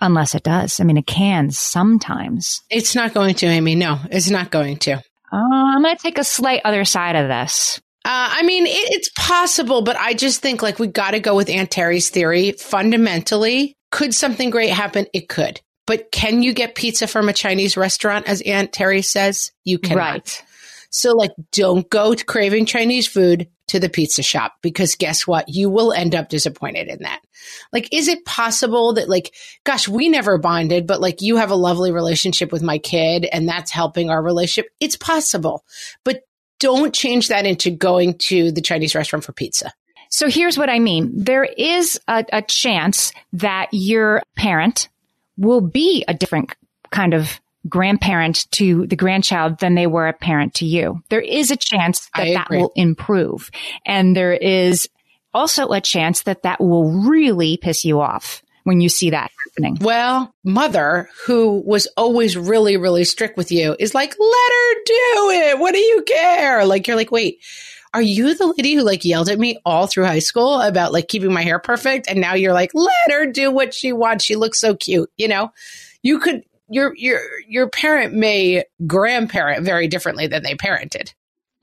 Unless 0.00 0.34
it 0.34 0.42
does. 0.42 0.80
I 0.80 0.84
mean, 0.84 0.96
it 0.96 1.06
can 1.06 1.52
sometimes. 1.52 2.62
It's 2.68 2.96
not 2.96 3.14
going 3.14 3.34
to, 3.36 3.46
Amy. 3.46 3.76
No, 3.76 4.00
it's 4.10 4.30
not 4.30 4.50
going 4.50 4.78
to. 4.78 4.94
Uh, 4.94 5.00
I'm 5.32 5.82
going 5.82 5.96
to 5.96 6.02
take 6.02 6.18
a 6.18 6.24
slight 6.24 6.62
other 6.64 6.84
side 6.84 7.14
of 7.14 7.28
this. 7.28 7.80
Uh, 8.04 8.34
I 8.34 8.42
mean, 8.42 8.66
it, 8.66 8.70
it's 8.70 9.10
possible, 9.16 9.82
but 9.82 9.96
I 9.96 10.14
just 10.14 10.42
think 10.42 10.60
like 10.60 10.80
we 10.80 10.88
got 10.88 11.12
to 11.12 11.20
go 11.20 11.36
with 11.36 11.48
Aunt 11.48 11.70
Terry's 11.70 12.10
theory. 12.10 12.50
Fundamentally, 12.52 13.76
could 13.92 14.12
something 14.12 14.50
great 14.50 14.70
happen? 14.70 15.06
It 15.12 15.28
could. 15.28 15.60
But 15.86 16.12
can 16.12 16.42
you 16.42 16.52
get 16.52 16.74
pizza 16.74 17.06
from 17.06 17.28
a 17.28 17.32
Chinese 17.32 17.76
restaurant, 17.76 18.28
as 18.28 18.40
Aunt 18.42 18.72
Terry 18.72 19.02
says? 19.02 19.50
You 19.64 19.78
cannot. 19.78 19.98
Right. 19.98 20.44
So 20.90 21.12
like, 21.12 21.32
don't 21.52 21.88
go 21.88 22.14
to 22.14 22.24
craving 22.24 22.66
Chinese 22.66 23.06
food 23.06 23.48
to 23.68 23.80
the 23.80 23.88
pizza 23.88 24.22
shop 24.22 24.52
because 24.60 24.94
guess 24.94 25.26
what? 25.26 25.48
You 25.48 25.70
will 25.70 25.92
end 25.92 26.14
up 26.14 26.28
disappointed 26.28 26.88
in 26.88 26.98
that. 27.02 27.20
Like, 27.72 27.88
is 27.92 28.08
it 28.08 28.24
possible 28.26 28.92
that 28.94 29.08
like, 29.08 29.34
gosh, 29.64 29.88
we 29.88 30.10
never 30.10 30.36
bonded, 30.36 30.86
but 30.86 31.00
like 31.00 31.22
you 31.22 31.36
have 31.36 31.50
a 31.50 31.56
lovely 31.56 31.90
relationship 31.92 32.52
with 32.52 32.62
my 32.62 32.76
kid 32.76 33.24
and 33.24 33.48
that's 33.48 33.70
helping 33.70 34.10
our 34.10 34.22
relationship? 34.22 34.70
It's 34.80 34.96
possible, 34.96 35.64
but 36.04 36.20
don't 36.60 36.94
change 36.94 37.28
that 37.28 37.46
into 37.46 37.70
going 37.70 38.18
to 38.18 38.52
the 38.52 38.60
Chinese 38.60 38.94
restaurant 38.94 39.24
for 39.24 39.32
pizza. 39.32 39.72
So 40.10 40.28
here's 40.28 40.58
what 40.58 40.68
I 40.68 40.78
mean. 40.78 41.10
There 41.14 41.44
is 41.44 41.98
a, 42.06 42.24
a 42.30 42.42
chance 42.42 43.12
that 43.32 43.68
your 43.72 44.22
parent 44.36 44.90
will 45.36 45.60
be 45.60 46.04
a 46.08 46.14
different 46.14 46.54
kind 46.90 47.14
of 47.14 47.40
grandparent 47.68 48.50
to 48.50 48.86
the 48.86 48.96
grandchild 48.96 49.58
than 49.60 49.74
they 49.74 49.86
were 49.86 50.08
a 50.08 50.12
parent 50.12 50.54
to 50.54 50.66
you. 50.66 51.02
There 51.10 51.20
is 51.20 51.50
a 51.50 51.56
chance 51.56 52.10
that 52.16 52.34
that 52.34 52.50
will 52.50 52.72
improve. 52.74 53.50
And 53.86 54.16
there 54.16 54.32
is 54.32 54.88
also 55.32 55.68
a 55.68 55.80
chance 55.80 56.22
that 56.24 56.42
that 56.42 56.60
will 56.60 57.08
really 57.08 57.56
piss 57.56 57.84
you 57.84 58.00
off 58.00 58.42
when 58.64 58.80
you 58.80 58.88
see 58.88 59.10
that 59.10 59.30
happening. 59.46 59.78
Well, 59.80 60.34
mother, 60.44 61.08
who 61.26 61.62
was 61.64 61.86
always 61.96 62.36
really, 62.36 62.76
really 62.76 63.04
strict 63.04 63.36
with 63.36 63.50
you, 63.50 63.76
is 63.78 63.94
like, 63.94 64.14
let 64.18 64.50
her 64.50 64.74
do 64.84 65.30
it. 65.30 65.58
What 65.58 65.72
do 65.72 65.80
you 65.80 66.02
care? 66.02 66.64
Like, 66.64 66.86
you're 66.86 66.96
like, 66.96 67.10
wait, 67.10 67.40
are 67.94 68.02
you 68.02 68.34
the 68.34 68.46
lady 68.46 68.74
who 68.74 68.82
like 68.82 69.04
yelled 69.04 69.28
at 69.28 69.38
me 69.38 69.58
all 69.64 69.86
through 69.86 70.06
high 70.06 70.18
school 70.18 70.60
about 70.60 70.92
like 70.92 71.08
keeping 71.08 71.32
my 71.32 71.42
hair 71.42 71.58
perfect? 71.58 72.08
And 72.08 72.20
now 72.20 72.34
you're 72.34 72.52
like, 72.52 72.70
let 72.74 73.10
her 73.10 73.26
do 73.26 73.50
what 73.50 73.74
she 73.74 73.92
wants. 73.92 74.24
She 74.24 74.36
looks 74.36 74.58
so 74.58 74.74
cute. 74.74 75.10
You 75.16 75.28
know, 75.28 75.50
you 76.02 76.18
could, 76.18 76.42
your, 76.68 76.94
your, 76.96 77.20
your 77.48 77.68
parent 77.68 78.14
may 78.14 78.64
grandparent 78.86 79.64
very 79.64 79.88
differently 79.88 80.26
than 80.26 80.42
they 80.42 80.54
parented. 80.54 81.12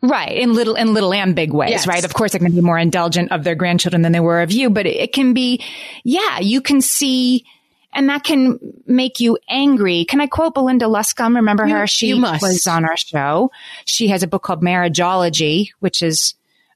Right. 0.01 0.37
In 0.37 0.53
little, 0.53 0.75
in 0.75 0.93
little 0.93 1.13
and 1.13 1.35
big 1.35 1.51
ways, 1.51 1.71
yes. 1.71 1.87
right? 1.87 2.05
Of 2.05 2.13
course, 2.13 2.31
they 2.31 2.39
can 2.39 2.53
be 2.53 2.61
more 2.61 2.77
indulgent 2.77 3.31
of 3.31 3.43
their 3.43 3.55
grandchildren 3.55 4.01
than 4.01 4.11
they 4.11 4.19
were 4.19 4.41
of 4.41 4.51
you, 4.51 4.69
but 4.69 4.85
it 4.85 5.11
can 5.11 5.33
be, 5.33 5.61
yeah, 6.03 6.39
you 6.39 6.61
can 6.61 6.79
see, 6.79 7.45
and 7.93 8.09
that 8.09 8.23
can 8.23 8.59
make 8.85 9.19
you 9.19 9.37
angry. 9.49 10.05
Can 10.05 10.21
I 10.21 10.27
quote 10.27 10.53
Belinda 10.53 10.85
Luscombe? 10.85 11.35
Remember 11.35 11.67
her? 11.67 11.87
She 11.87 12.13
was 12.13 12.67
on 12.67 12.85
our 12.85 12.97
show. 12.97 13.51
She 13.85 14.09
has 14.09 14.23
a 14.23 14.27
book 14.27 14.43
called 14.43 14.61
Marriageology, 14.61 15.69
which 15.79 16.01
is 16.03 16.35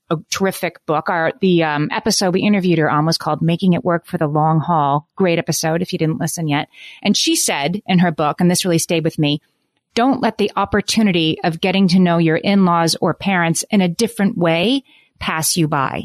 a 0.09 0.17
terrific 0.29 0.85
book. 0.85 1.09
Our 1.09 1.33
the 1.39 1.63
um, 1.63 1.89
episode 1.91 2.33
we 2.33 2.41
interviewed 2.41 2.79
her 2.79 2.89
on 2.89 3.05
was 3.05 3.17
called 3.17 3.41
"Making 3.41 3.73
It 3.73 3.83
Work 3.83 4.05
for 4.05 4.17
the 4.17 4.27
Long 4.27 4.59
Haul." 4.59 5.07
Great 5.15 5.39
episode 5.39 5.81
if 5.81 5.93
you 5.93 5.99
didn't 5.99 6.19
listen 6.19 6.47
yet. 6.47 6.67
And 7.01 7.15
she 7.15 7.35
said 7.35 7.81
in 7.85 7.99
her 7.99 8.11
book, 8.11 8.41
and 8.41 8.49
this 8.49 8.65
really 8.65 8.79
stayed 8.79 9.03
with 9.03 9.19
me 9.19 9.41
don't 9.95 10.21
let 10.21 10.37
the 10.37 10.51
opportunity 10.55 11.37
of 11.43 11.61
getting 11.61 11.87
to 11.89 11.99
know 11.99 12.17
your 12.17 12.37
in-laws 12.37 12.95
or 12.99 13.13
parents 13.13 13.63
in 13.69 13.81
a 13.81 13.87
different 13.87 14.37
way 14.37 14.83
pass 15.19 15.55
you 15.55 15.67
by. 15.67 16.03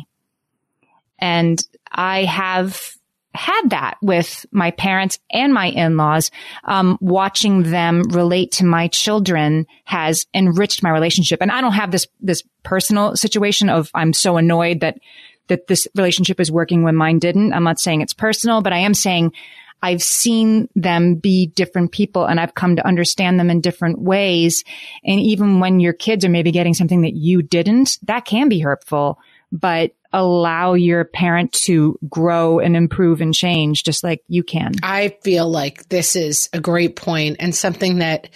And 1.19 1.63
I 1.91 2.25
have 2.25 2.98
had 3.39 3.71
that 3.71 3.97
with 4.03 4.45
my 4.51 4.71
parents 4.73 5.19
and 5.31 5.55
my 5.55 5.67
in-laws. 5.67 6.31
Um, 6.65 6.99
watching 7.01 7.63
them 7.63 8.03
relate 8.11 8.53
to 8.53 8.65
my 8.65 8.89
children 8.89 9.67
has 9.85 10.27
enriched 10.35 10.83
my 10.83 10.91
relationship. 10.91 11.41
And 11.41 11.51
I 11.51 11.61
don't 11.61 11.73
have 11.73 11.91
this, 11.91 12.07
this 12.21 12.43
personal 12.63 13.17
situation 13.17 13.69
of 13.69 13.91
I'm 13.95 14.13
so 14.13 14.37
annoyed 14.37 14.81
that, 14.81 14.99
that 15.47 15.69
this 15.69 15.87
relationship 15.95 16.41
is 16.41 16.53
working 16.53 16.83
when 16.83 16.97
mine 16.97 17.19
didn't. 17.19 17.53
I'm 17.53 17.65
not 17.65 17.81
saying 17.81 18.01
it's 18.01 18.13
personal, 18.13 18.61
but 18.61 18.73
I 18.73 18.79
am 18.79 18.95
saying 18.95 19.33
I've 19.81 20.03
seen 20.03 20.69
them 20.75 21.15
be 21.15 21.47
different 21.47 21.93
people 21.93 22.25
and 22.27 22.41
I've 22.41 22.55
come 22.55 22.77
to 22.77 22.87
understand 22.87 23.39
them 23.39 23.51
in 23.51 23.61
different 23.61 24.01
ways. 24.01 24.65
And 25.05 25.21
even 25.21 25.61
when 25.61 25.81
your 25.81 25.93
kids 25.93 26.25
are 26.25 26.31
maybe 26.31 26.51
getting 26.51 26.75
something 26.75 27.03
that 27.03 27.15
you 27.15 27.43
didn't, 27.43 27.99
that 28.03 28.25
can 28.25 28.49
be 28.49 28.59
hurtful, 28.59 29.21
but 29.53 29.93
allow 30.13 30.75
your 30.75 31.05
parent 31.05 31.53
to 31.53 31.99
grow 32.09 32.59
and 32.59 32.77
improve 32.77 33.21
and 33.21 33.35
change 33.35 33.85
just 33.85 34.03
like 34.03 34.23
you 34.27 34.43
can. 34.43 34.73
I 34.83 35.17
feel 35.23 35.49
like 35.49 35.89
this 35.89 36.17
is 36.17 36.49
a 36.53 36.61
great 36.61 36.97
point 36.97 37.37
and 37.41 37.55
something 37.55 37.99
that 37.99 38.31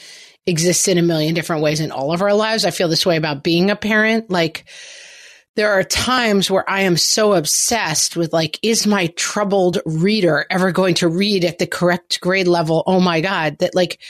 exists 0.47 0.89
in 0.89 0.99
a 0.99 1.03
million 1.03 1.35
different 1.35 1.63
ways 1.63 1.81
in 1.81 1.91
all 1.91 2.13
of 2.13 2.23
our 2.23 2.35
lives. 2.35 2.65
I 2.65 2.71
feel 2.71 2.89
this 2.89 3.07
way 3.07 3.17
about 3.17 3.43
being 3.43 3.71
a 3.71 3.77
parent. 3.77 4.31
Like, 4.31 4.65
there 5.55 5.73
are 5.73 5.85
times 5.85 6.51
where 6.51 6.69
I 6.69 6.83
am 6.83 6.97
so 6.97 7.35
obsessed 7.35 8.17
with 8.17 8.33
like, 8.33 8.59
is 8.63 8.87
my 8.87 9.09
troubled 9.09 9.79
reader 9.85 10.47
ever 10.51 10.73
going 10.73 10.95
to 10.97 11.09
read 11.09 11.45
at 11.45 11.59
the 11.59 11.67
correct 11.67 12.21
grade 12.21 12.49
level? 12.49 12.83
Oh 12.87 13.01
my 13.01 13.21
God. 13.21 13.59
That 13.59 13.75
like, 13.75 14.01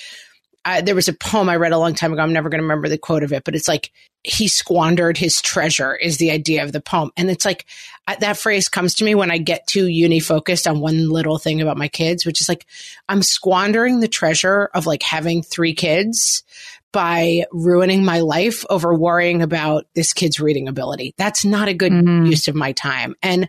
I, 0.65 0.81
there 0.81 0.95
was 0.95 1.09
a 1.09 1.13
poem 1.13 1.49
I 1.49 1.57
read 1.57 1.73
a 1.73 1.79
long 1.79 1.95
time 1.95 2.13
ago. 2.13 2.23
I'm 2.23 2.33
never 2.33 2.49
going 2.49 2.61
to 2.61 2.65
remember 2.65 2.89
the 2.89 2.99
quote 2.99 3.23
of 3.23 3.33
it, 3.33 3.45
but 3.45 3.55
it's 3.55 3.69
like, 3.69 3.91
he 4.25 4.47
squandered 4.47 5.19
his 5.19 5.43
treasure 5.43 5.97
is 5.97 6.19
the 6.19 6.31
idea 6.31 6.63
of 6.63 6.71
the 6.71 6.81
poem. 6.81 7.11
And 7.17 7.29
it's 7.29 7.45
like, 7.45 7.67
I, 8.07 8.15
that 8.17 8.37
phrase 8.37 8.69
comes 8.69 8.95
to 8.95 9.05
me 9.05 9.17
when 9.17 9.33
I 9.33 9.39
get 9.39 9.67
too 9.67 9.89
uni 9.89 10.21
focused 10.21 10.69
on 10.69 10.79
one 10.79 11.09
little 11.09 11.39
thing 11.39 11.61
about 11.61 11.77
my 11.77 11.89
kids, 11.89 12.25
which 12.25 12.41
is 12.41 12.49
like, 12.49 12.67
I'm 13.09 13.23
squandering 13.23 13.99
the 13.99 14.07
treasure 14.07 14.71
of 14.75 14.87
like 14.87 15.03
having 15.03 15.43
three 15.43 15.75
kids 15.75 16.45
by 16.93 17.45
ruining 17.51 18.05
my 18.05 18.21
life 18.21 18.65
over 18.71 18.95
worrying 18.95 19.43
about 19.43 19.87
this 19.95 20.13
kid's 20.13 20.39
reading 20.39 20.69
ability. 20.69 21.15
That's 21.17 21.45
not 21.45 21.67
a 21.67 21.75
good 21.75 21.91
mm-hmm. 21.91 22.27
use 22.27 22.47
of 22.47 22.55
my 22.55 22.73
time. 22.73 23.17
And 23.23 23.49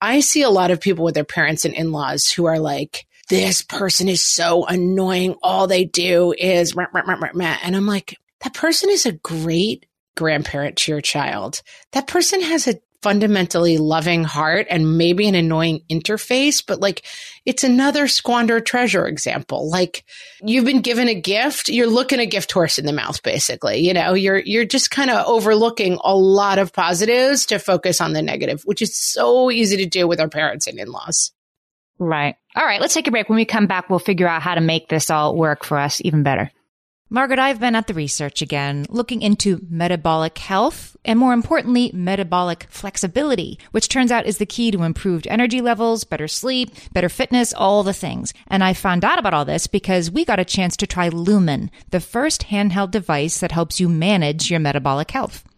I 0.00 0.20
see 0.20 0.42
a 0.42 0.50
lot 0.50 0.70
of 0.70 0.80
people 0.80 1.04
with 1.04 1.16
their 1.16 1.24
parents 1.24 1.64
and 1.66 1.74
in-laws 1.74 2.30
who 2.30 2.46
are 2.46 2.60
like, 2.60 3.06
this 3.28 3.62
person 3.62 4.08
is 4.08 4.24
so 4.24 4.64
annoying. 4.64 5.36
All 5.42 5.66
they 5.66 5.84
do 5.84 6.34
is, 6.36 6.74
rah, 6.74 6.86
rah, 6.92 7.02
rah, 7.06 7.58
and 7.62 7.76
I'm 7.76 7.86
like, 7.86 8.16
that 8.40 8.54
person 8.54 8.90
is 8.90 9.06
a 9.06 9.12
great 9.12 9.86
grandparent 10.16 10.76
to 10.76 10.92
your 10.92 11.00
child. 11.00 11.62
That 11.92 12.06
person 12.06 12.42
has 12.42 12.66
a 12.66 12.80
fundamentally 13.02 13.78
loving 13.78 14.24
heart 14.24 14.66
and 14.68 14.98
maybe 14.98 15.28
an 15.28 15.34
annoying 15.34 15.80
interface, 15.88 16.64
but 16.66 16.80
like 16.80 17.04
it's 17.46 17.62
another 17.62 18.08
squander 18.08 18.60
treasure 18.60 19.06
example. 19.06 19.70
Like 19.70 20.04
you've 20.42 20.64
been 20.64 20.80
given 20.80 21.08
a 21.08 21.14
gift, 21.14 21.68
you're 21.68 21.86
looking 21.86 22.18
a 22.18 22.26
gift 22.26 22.50
horse 22.50 22.78
in 22.78 22.86
the 22.86 22.92
mouth, 22.92 23.22
basically. 23.22 23.78
You 23.78 23.94
know, 23.94 24.14
you're 24.14 24.38
you're 24.38 24.64
just 24.64 24.90
kind 24.90 25.10
of 25.10 25.26
overlooking 25.26 25.98
a 26.02 26.14
lot 26.14 26.58
of 26.58 26.72
positives 26.72 27.46
to 27.46 27.58
focus 27.58 28.00
on 28.00 28.14
the 28.14 28.22
negative, 28.22 28.62
which 28.64 28.82
is 28.82 28.98
so 28.98 29.50
easy 29.50 29.76
to 29.76 29.86
do 29.86 30.08
with 30.08 30.20
our 30.20 30.28
parents 30.28 30.66
and 30.66 30.78
in-laws. 30.78 31.32
Right. 32.00 32.36
All 32.58 32.64
right, 32.64 32.80
let's 32.80 32.92
take 32.94 33.06
a 33.06 33.12
break. 33.12 33.28
When 33.28 33.36
we 33.36 33.44
come 33.44 33.68
back, 33.68 33.88
we'll 33.88 34.00
figure 34.00 34.26
out 34.26 34.42
how 34.42 34.56
to 34.56 34.60
make 34.60 34.88
this 34.88 35.10
all 35.10 35.36
work 35.36 35.62
for 35.62 35.78
us 35.78 36.00
even 36.04 36.24
better. 36.24 36.50
Margaret, 37.08 37.38
I've 37.38 37.60
been 37.60 37.76
at 37.76 37.86
the 37.86 37.94
research 37.94 38.42
again, 38.42 38.84
looking 38.88 39.22
into 39.22 39.64
metabolic 39.70 40.36
health 40.38 40.96
and 41.04 41.20
more 41.20 41.32
importantly, 41.32 41.92
metabolic 41.94 42.66
flexibility, 42.68 43.60
which 43.70 43.88
turns 43.88 44.10
out 44.10 44.26
is 44.26 44.38
the 44.38 44.44
key 44.44 44.72
to 44.72 44.82
improved 44.82 45.28
energy 45.28 45.60
levels, 45.60 46.02
better 46.02 46.26
sleep, 46.26 46.70
better 46.92 47.08
fitness, 47.08 47.54
all 47.54 47.84
the 47.84 47.92
things. 47.92 48.34
And 48.48 48.64
I 48.64 48.72
found 48.72 49.04
out 49.04 49.20
about 49.20 49.34
all 49.34 49.44
this 49.44 49.68
because 49.68 50.10
we 50.10 50.24
got 50.24 50.40
a 50.40 50.44
chance 50.44 50.76
to 50.78 50.86
try 50.86 51.08
Lumen, 51.10 51.70
the 51.90 52.00
first 52.00 52.48
handheld 52.48 52.90
device 52.90 53.38
that 53.38 53.52
helps 53.52 53.78
you 53.78 53.88
manage 53.88 54.50
your 54.50 54.58
metabolic 54.58 55.12
health. 55.12 55.47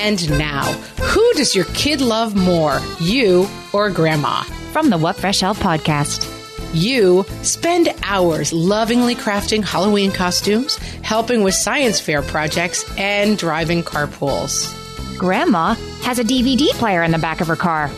And 0.00 0.38
now, 0.38 0.62
who 1.00 1.32
does 1.34 1.56
your 1.56 1.64
kid 1.74 2.00
love 2.00 2.36
more, 2.36 2.80
you 3.00 3.48
or 3.72 3.90
grandma? 3.90 4.42
From 4.72 4.90
the 4.90 4.96
What 4.96 5.16
Fresh 5.16 5.40
Hell 5.40 5.56
podcast. 5.56 6.24
You 6.72 7.26
spend 7.42 7.92
hours 8.04 8.52
lovingly 8.52 9.16
crafting 9.16 9.64
Halloween 9.64 10.12
costumes, 10.12 10.76
helping 11.02 11.42
with 11.42 11.54
science 11.54 11.98
fair 11.98 12.22
projects, 12.22 12.84
and 12.96 13.36
driving 13.36 13.82
carpools. 13.82 14.72
Grandma 15.18 15.74
has 16.02 16.20
a 16.20 16.24
DVD 16.24 16.68
player 16.74 17.02
in 17.02 17.10
the 17.10 17.18
back 17.18 17.40
of 17.40 17.48
her 17.48 17.56
car. 17.56 17.88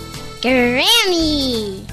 Grammy! 0.41 1.87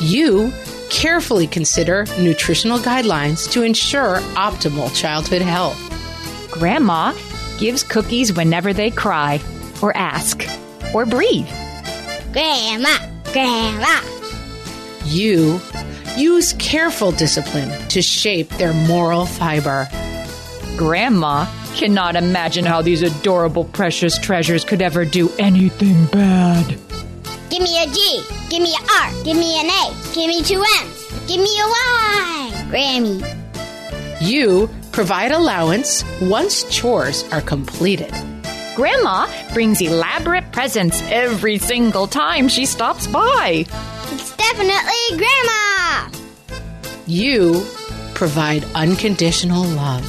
You 0.00 0.52
carefully 0.90 1.48
consider 1.48 2.06
nutritional 2.20 2.78
guidelines 2.78 3.50
to 3.50 3.62
ensure 3.62 4.18
optimal 4.36 4.94
childhood 4.94 5.42
health. 5.42 5.78
Grandma 6.52 7.12
gives 7.62 7.84
cookies 7.84 8.32
whenever 8.32 8.72
they 8.72 8.90
cry, 8.90 9.40
or 9.80 9.96
ask, 9.96 10.44
or 10.92 11.06
breathe. 11.06 11.46
Grandma! 12.32 12.98
Grandma! 13.32 14.00
You 15.04 15.60
use 16.16 16.54
careful 16.54 17.12
discipline 17.12 17.70
to 17.90 18.02
shape 18.02 18.48
their 18.50 18.72
moral 18.72 19.26
fiber. 19.26 19.88
Grandma 20.76 21.46
cannot 21.76 22.16
imagine 22.16 22.64
how 22.64 22.82
these 22.82 23.02
adorable, 23.02 23.64
precious 23.66 24.18
treasures 24.18 24.64
could 24.64 24.82
ever 24.82 25.04
do 25.04 25.30
anything 25.38 26.06
bad. 26.06 26.66
Give 27.48 27.62
me 27.62 27.80
a 27.80 27.86
G. 27.86 28.22
Give 28.50 28.60
me 28.60 28.74
an 28.74 28.86
R. 28.90 29.22
Give 29.22 29.36
me 29.36 29.60
an 29.60 29.70
A. 29.70 29.94
Give 30.12 30.26
me 30.26 30.42
two 30.42 30.64
M's, 30.80 31.28
Give 31.28 31.38
me 31.38 31.60
a 31.60 31.66
Y. 31.68 32.50
Grammy. 32.72 34.20
You 34.20 34.68
provide 34.92 35.32
allowance 35.32 36.04
once 36.20 36.64
chores 36.64 37.24
are 37.32 37.40
completed. 37.40 38.12
Grandma 38.76 39.26
brings 39.52 39.80
elaborate 39.80 40.52
presents 40.52 41.02
every 41.10 41.58
single 41.58 42.06
time 42.06 42.48
she 42.48 42.64
stops 42.66 43.06
by. 43.06 43.64
It's 44.12 44.36
definitely 44.36 45.18
Grandma! 45.18 46.10
You 47.06 47.64
provide 48.14 48.64
unconditional 48.74 49.64
love. 49.64 50.04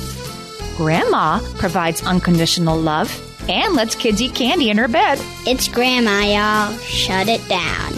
Grandma 0.78 1.40
provides 1.56 2.04
unconditional 2.04 2.80
love 2.80 3.10
and 3.50 3.76
lets 3.76 3.96
kids 3.96 4.22
eat 4.22 4.36
candy 4.36 4.70
in 4.70 4.78
her 4.78 4.88
bed. 4.88 5.20
It's 5.46 5.68
Grandma, 5.68 6.22
y'all. 6.22 6.78
Shut 6.80 7.28
it 7.28 7.48
down. 7.48 7.94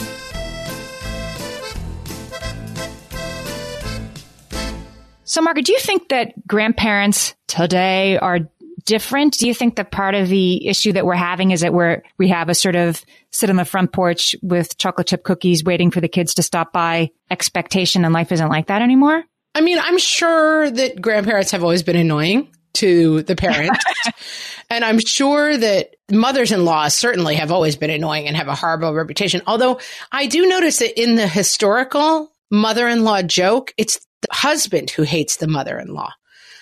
So, 5.35 5.41
Margaret, 5.41 5.65
do 5.65 5.73
you 5.73 5.79
think 5.79 6.07
that 6.07 6.47
grandparents 6.47 7.35
today 7.47 8.17
are 8.17 8.39
different? 8.85 9.37
Do 9.37 9.47
you 9.47 9.53
think 9.53 9.75
that 9.75 9.91
part 9.91 10.15
of 10.15 10.29
the 10.29 10.65
issue 10.65 10.93
that 10.93 11.05
we're 11.05 11.15
having 11.15 11.51
is 11.51 11.59
that 11.59 11.73
we're, 11.73 12.03
we 12.17 12.29
have 12.29 12.47
a 12.47 12.55
sort 12.55 12.77
of 12.77 13.03
sit 13.31 13.49
on 13.49 13.57
the 13.57 13.65
front 13.65 13.91
porch 13.91 14.33
with 14.41 14.77
chocolate 14.77 15.07
chip 15.07 15.25
cookies 15.25 15.65
waiting 15.65 15.91
for 15.91 15.99
the 15.99 16.07
kids 16.07 16.35
to 16.35 16.41
stop 16.41 16.71
by 16.71 17.11
expectation 17.29 18.05
and 18.05 18.13
life 18.13 18.31
isn't 18.31 18.47
like 18.47 18.67
that 18.67 18.81
anymore? 18.81 19.25
I 19.53 19.59
mean, 19.59 19.77
I'm 19.77 19.97
sure 19.97 20.71
that 20.71 21.01
grandparents 21.01 21.51
have 21.51 21.63
always 21.63 21.83
been 21.83 21.97
annoying 21.97 22.47
to 22.75 23.23
the 23.23 23.35
parents. 23.35 23.83
and 24.69 24.85
I'm 24.85 24.99
sure 24.99 25.57
that 25.57 25.95
mothers 26.09 26.53
in 26.53 26.63
law 26.63 26.87
certainly 26.87 27.35
have 27.35 27.51
always 27.51 27.75
been 27.75 27.89
annoying 27.89 28.29
and 28.29 28.37
have 28.37 28.47
a 28.47 28.55
horrible 28.55 28.93
reputation. 28.93 29.41
Although 29.47 29.81
I 30.13 30.27
do 30.27 30.47
notice 30.47 30.79
that 30.79 30.97
in 30.97 31.15
the 31.15 31.27
historical 31.27 32.31
mother 32.49 32.87
in 32.87 33.03
law 33.03 33.21
joke, 33.21 33.73
it's 33.75 33.99
the 34.27 34.35
husband 34.35 34.89
who 34.89 35.03
hates 35.03 35.37
the 35.37 35.47
mother 35.47 35.77
in 35.79 35.93
law. 35.93 36.11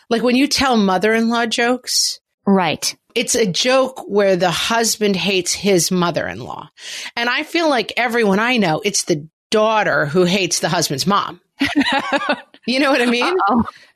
Like 0.10 0.22
when 0.24 0.36
you 0.36 0.48
tell 0.48 0.78
mother 0.78 1.14
in 1.14 1.30
law 1.30 1.46
jokes, 1.46 2.20
Right. 2.46 2.96
it's 3.16 3.36
a 3.36 3.46
joke 3.46 4.04
where 4.08 4.36
the 4.36 4.52
husband 4.52 5.16
hates 5.16 5.54
his 5.54 5.92
mother 5.92 6.28
in 6.28 6.40
law. 6.42 6.70
And 7.16 7.30
I 7.30 7.44
feel 7.44 7.70
like 7.70 7.94
everyone 7.98 8.40
I 8.40 8.58
know, 8.58 8.82
it's 8.84 9.04
the 9.06 9.28
daughter 9.50 10.06
who 10.06 10.24
hates 10.26 10.60
the 10.60 10.70
husband's 10.70 11.08
mom. 11.08 11.40
you 12.66 12.80
know 12.80 12.92
what 12.92 13.02
I 13.02 13.06
mean? 13.06 13.34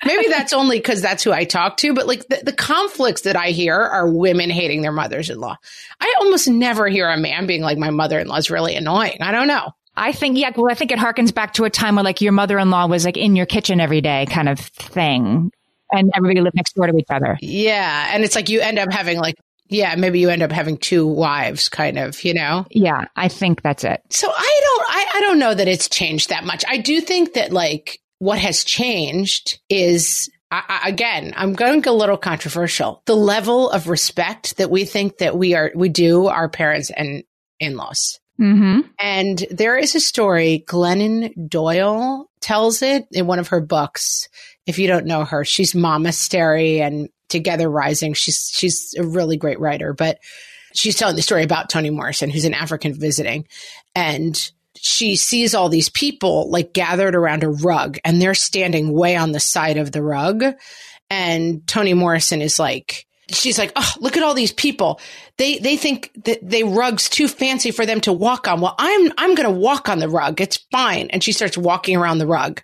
Maybe 0.06 0.28
that's 0.28 0.54
only 0.54 0.78
because 0.78 1.02
that's 1.02 1.24
who 1.24 1.32
I 1.32 1.44
talk 1.46 1.78
to, 1.78 1.94
but 1.94 2.08
like 2.08 2.28
the, 2.28 2.42
the 2.44 2.54
conflicts 2.54 3.22
that 3.22 3.36
I 3.36 3.50
hear 3.50 3.76
are 3.76 4.10
women 4.10 4.50
hating 4.50 4.82
their 4.82 4.92
mothers 4.92 5.30
in 5.30 5.40
law. 5.40 5.58
I 6.00 6.16
almost 6.22 6.48
never 6.48 6.88
hear 6.88 7.10
a 7.10 7.18
man 7.18 7.48
being 7.48 7.62
like, 7.62 7.78
my 7.78 7.90
mother 7.90 8.20
in 8.20 8.28
law 8.28 8.38
is 8.38 8.50
really 8.52 8.76
annoying. 8.76 9.18
I 9.22 9.32
don't 9.32 9.48
know. 9.48 9.72
I 9.98 10.12
think, 10.12 10.38
yeah, 10.38 10.52
well, 10.56 10.72
I 10.72 10.76
think 10.76 10.92
it 10.92 11.00
harkens 11.00 11.34
back 11.34 11.54
to 11.54 11.66
a 11.66 11.70
time 11.70 11.96
where 11.96 12.04
like 12.04 12.22
your 12.22 12.32
mother 12.32 12.60
in 12.60 12.70
law 12.70 12.86
was 12.88 13.04
like 13.04 13.18
in 13.18 13.36
your 13.36 13.46
kitchen 13.46 13.82
every 13.82 14.00
day 14.00 14.28
kind 14.30 14.48
of 14.48 14.60
thing. 14.60 15.52
And 15.92 16.12
everybody 16.16 16.42
lived 16.42 16.56
next 16.56 16.76
door 16.76 16.88
to 16.88 16.96
each 16.98 17.10
other. 17.10 17.38
Yeah. 17.42 18.10
And 18.14 18.24
it's 18.24 18.36
like 18.36 18.50
you 18.50 18.60
end 18.60 18.78
up 18.78 18.92
having 18.92 19.18
like, 19.18 19.36
yeah, 19.70 19.96
maybe 19.96 20.20
you 20.20 20.30
end 20.30 20.44
up 20.44 20.52
having 20.52 20.78
two 20.78 21.08
wives 21.08 21.68
kind 21.68 21.98
of, 21.98 22.24
you 22.24 22.34
know? 22.34 22.66
Yeah, 22.70 23.06
I 23.16 23.28
think 23.28 23.62
that's 23.62 23.84
it. 23.84 24.02
So 24.10 24.30
I 24.30 24.62
don't, 24.64 24.86
I, 24.90 25.06
I 25.16 25.22
don't 25.22 25.40
know 25.40 25.54
that 25.54 25.68
it's 25.68 25.90
changed 25.90 26.30
that 26.30 26.46
much. 26.46 26.64
I 26.68 26.78
do 26.78 27.02
think 27.02 27.34
that 27.34 27.52
like 27.52 28.00
what 28.20 28.40
has 28.40 28.64
changed 28.64 29.60
is 29.70 30.30
I, 30.52 30.82
I, 30.84 30.90
again, 30.90 31.34
I'm 31.36 31.54
going 31.54 31.86
a 31.88 31.92
little 31.92 32.18
controversial. 32.18 33.02
The 33.06 33.16
level 33.16 33.70
of 33.70 33.90
respect 33.90 34.58
that 34.58 34.70
we 34.70 34.86
think 34.86 35.18
that 35.18 35.38
we 35.38 35.56
are, 35.56 35.72
we 35.76 35.90
do 35.90 36.28
our 36.28 36.50
parents 36.50 36.90
and 36.90 37.24
in-laws. 37.60 38.20
Mm-hmm. 38.40 38.82
And 39.00 39.46
there 39.50 39.78
is 39.78 39.96
a 39.96 40.00
story, 40.00 40.64
Glennon 40.68 41.50
Doyle 41.50 42.30
tells 42.40 42.82
it 42.82 43.08
in 43.12 43.28
one 43.28 43.40
of 43.40 43.50
her 43.50 43.62
books. 43.62 44.30
If 44.66 44.80
you 44.80 44.88
don't 44.88 45.06
know 45.06 45.26
her, 45.26 45.44
she's 45.44 45.74
Momastery 45.74 46.80
and 46.80 47.10
Together 47.30 47.70
Rising. 47.70 48.14
She's, 48.14 48.52
she's 48.54 48.94
a 48.98 49.04
really 49.04 49.38
great 49.38 49.60
writer, 49.60 49.94
but 49.94 50.20
she's 50.74 50.96
telling 50.96 51.16
the 51.16 51.22
story 51.22 51.44
about 51.44 51.70
Toni 51.70 51.90
Morrison, 51.90 52.30
who's 52.30 52.46
an 52.46 52.54
African 52.54 52.94
visiting. 52.94 53.48
And 53.96 54.40
she 54.80 55.16
sees 55.16 55.56
all 55.56 55.70
these 55.70 55.90
people 55.90 56.52
like 56.52 56.74
gathered 56.74 57.16
around 57.16 57.44
a 57.44 57.50
rug 57.50 57.98
and 58.06 58.22
they're 58.22 58.36
standing 58.36 58.94
way 58.94 59.16
on 59.16 59.32
the 59.32 59.40
side 59.40 59.78
of 59.78 59.92
the 59.92 60.04
rug. 60.04 60.44
And 61.10 61.66
Toni 61.66 61.96
Morrison 61.96 62.42
is 62.42 62.60
like, 62.60 63.07
she's 63.30 63.58
like, 63.58 63.72
oh, 63.76 63.92
look 64.00 64.18
at 64.18 64.24
all 64.24 64.34
these 64.34 64.52
people. 64.52 65.00
They 65.38 65.60
they 65.60 65.78
think 65.78 66.12
that 66.26 66.40
they 66.42 66.64
rug's 66.64 67.10
too 67.10 67.28
fancy 67.28 67.72
for 67.72 67.86
them 67.86 68.02
to 68.02 68.14
walk 68.14 68.48
on. 68.48 68.62
Well, 68.62 68.76
I'm 68.78 69.12
I'm 69.18 69.36
gonna 69.36 69.52
walk 69.52 69.90
on 69.90 70.00
the 70.00 70.10
rug. 70.10 70.42
It's 70.42 70.58
fine. 70.72 71.08
And 71.12 71.24
she 71.24 71.32
starts 71.32 71.58
walking 71.58 71.98
around 71.98 72.18
the 72.18 72.28
rug 72.28 72.62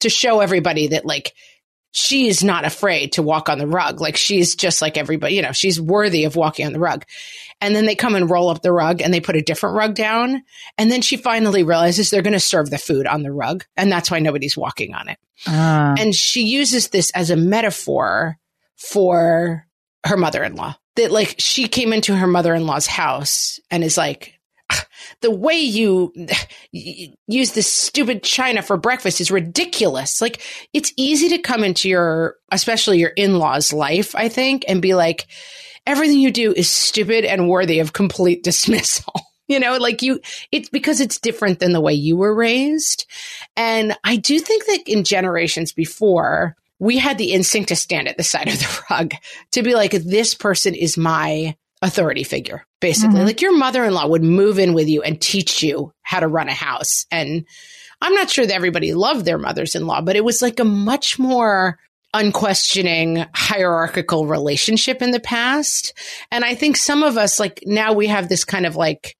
to 0.00 0.08
show 0.08 0.40
everybody 0.40 0.88
that 0.88 1.04
like 1.04 1.34
she's 1.96 2.42
not 2.42 2.64
afraid 2.64 3.12
to 3.12 3.22
walk 3.22 3.48
on 3.48 3.58
the 3.58 3.68
rug. 3.68 4.00
Like 4.00 4.16
she's 4.16 4.56
just 4.56 4.82
like 4.82 4.96
everybody, 4.96 5.36
you 5.36 5.42
know, 5.42 5.52
she's 5.52 5.80
worthy 5.80 6.24
of 6.24 6.34
walking 6.34 6.66
on 6.66 6.72
the 6.72 6.80
rug. 6.80 7.04
And 7.60 7.74
then 7.74 7.86
they 7.86 7.94
come 7.94 8.16
and 8.16 8.28
roll 8.28 8.48
up 8.48 8.62
the 8.62 8.72
rug 8.72 9.00
and 9.00 9.14
they 9.14 9.20
put 9.20 9.36
a 9.36 9.42
different 9.42 9.76
rug 9.76 9.94
down. 9.94 10.42
And 10.76 10.90
then 10.90 11.02
she 11.02 11.16
finally 11.16 11.62
realizes 11.62 12.10
they're 12.10 12.20
going 12.20 12.32
to 12.32 12.40
serve 12.40 12.68
the 12.68 12.78
food 12.78 13.06
on 13.06 13.22
the 13.22 13.30
rug. 13.30 13.64
And 13.76 13.92
that's 13.92 14.10
why 14.10 14.18
nobody's 14.18 14.56
walking 14.56 14.92
on 14.92 15.08
it. 15.08 15.18
Uh, 15.46 15.94
And 15.96 16.12
she 16.12 16.42
uses 16.42 16.88
this 16.88 17.12
as 17.12 17.30
a 17.30 17.36
metaphor 17.36 18.38
for 18.76 19.64
her 20.04 20.16
mother-in-law 20.16 20.74
that 20.96 21.10
like 21.10 21.34
she 21.38 21.68
came 21.68 21.92
into 21.92 22.14
her 22.14 22.26
mother-in-law's 22.26 22.86
house 22.86 23.58
and 23.70 23.82
is 23.82 23.96
like 23.96 24.38
"Ah, 24.70 24.86
the 25.22 25.30
way 25.30 25.58
you 25.58 26.12
y- 26.72 27.14
use 27.26 27.52
this 27.52 27.70
stupid 27.72 28.22
china 28.22 28.62
for 28.62 28.76
breakfast 28.76 29.20
is 29.20 29.30
ridiculous. 29.30 30.20
Like 30.20 30.40
it's 30.72 30.92
easy 30.96 31.28
to 31.30 31.38
come 31.38 31.64
into 31.64 31.88
your 31.88 32.36
especially 32.52 32.98
your 32.98 33.10
in-laws 33.10 33.72
life 33.72 34.14
i 34.14 34.28
think 34.28 34.64
and 34.68 34.80
be 34.82 34.94
like 34.94 35.26
everything 35.86 36.18
you 36.18 36.30
do 36.30 36.52
is 36.52 36.68
stupid 36.70 37.24
and 37.24 37.48
worthy 37.48 37.80
of 37.80 37.92
complete 37.92 38.42
dismissal. 38.42 39.12
You 39.46 39.60
know 39.60 39.76
like 39.76 40.00
you 40.00 40.20
it's 40.52 40.70
because 40.70 41.02
it's 41.02 41.20
different 41.20 41.58
than 41.58 41.74
the 41.74 41.80
way 41.80 41.92
you 41.92 42.16
were 42.16 42.34
raised. 42.34 43.04
And 43.58 43.94
i 44.02 44.16
do 44.16 44.38
think 44.38 44.64
that 44.64 44.84
in 44.86 45.04
generations 45.04 45.70
before 45.70 46.56
we 46.78 46.98
had 46.98 47.18
the 47.18 47.32
instinct 47.32 47.68
to 47.68 47.76
stand 47.76 48.08
at 48.08 48.16
the 48.16 48.22
side 48.24 48.48
of 48.48 48.58
the 48.58 48.82
rug 48.90 49.14
to 49.52 49.62
be 49.62 49.74
like, 49.74 49.92
this 49.92 50.34
person 50.34 50.74
is 50.74 50.96
my 50.96 51.56
authority 51.82 52.24
figure, 52.24 52.64
basically. 52.80 53.20
Mhm. 53.20 53.26
Like 53.26 53.42
your 53.42 53.56
mother 53.56 53.84
in 53.84 53.92
law 53.92 54.06
would 54.06 54.22
move 54.22 54.58
in 54.58 54.72
with 54.72 54.88
you 54.88 55.02
and 55.02 55.20
teach 55.20 55.62
you 55.62 55.92
how 56.02 56.20
to 56.20 56.28
run 56.28 56.48
a 56.48 56.54
house. 56.54 57.04
And 57.10 57.44
I'm 58.00 58.14
not 58.14 58.30
sure 58.30 58.46
that 58.46 58.54
everybody 58.54 58.94
loved 58.94 59.24
their 59.24 59.38
mothers 59.38 59.74
in 59.74 59.86
law, 59.86 60.00
but 60.00 60.16
it 60.16 60.24
was 60.24 60.40
like 60.40 60.60
a 60.60 60.64
much 60.64 61.18
more 61.18 61.78
unquestioning 62.14 63.26
hierarchical 63.34 64.26
relationship 64.26 65.02
in 65.02 65.10
the 65.10 65.20
past. 65.20 65.92
And 66.30 66.44
I 66.44 66.54
think 66.54 66.76
some 66.76 67.02
of 67.02 67.18
us, 67.18 67.38
like 67.40 67.62
now 67.66 67.92
we 67.92 68.06
have 68.06 68.28
this 68.28 68.44
kind 68.44 68.66
of 68.66 68.76
like, 68.76 69.16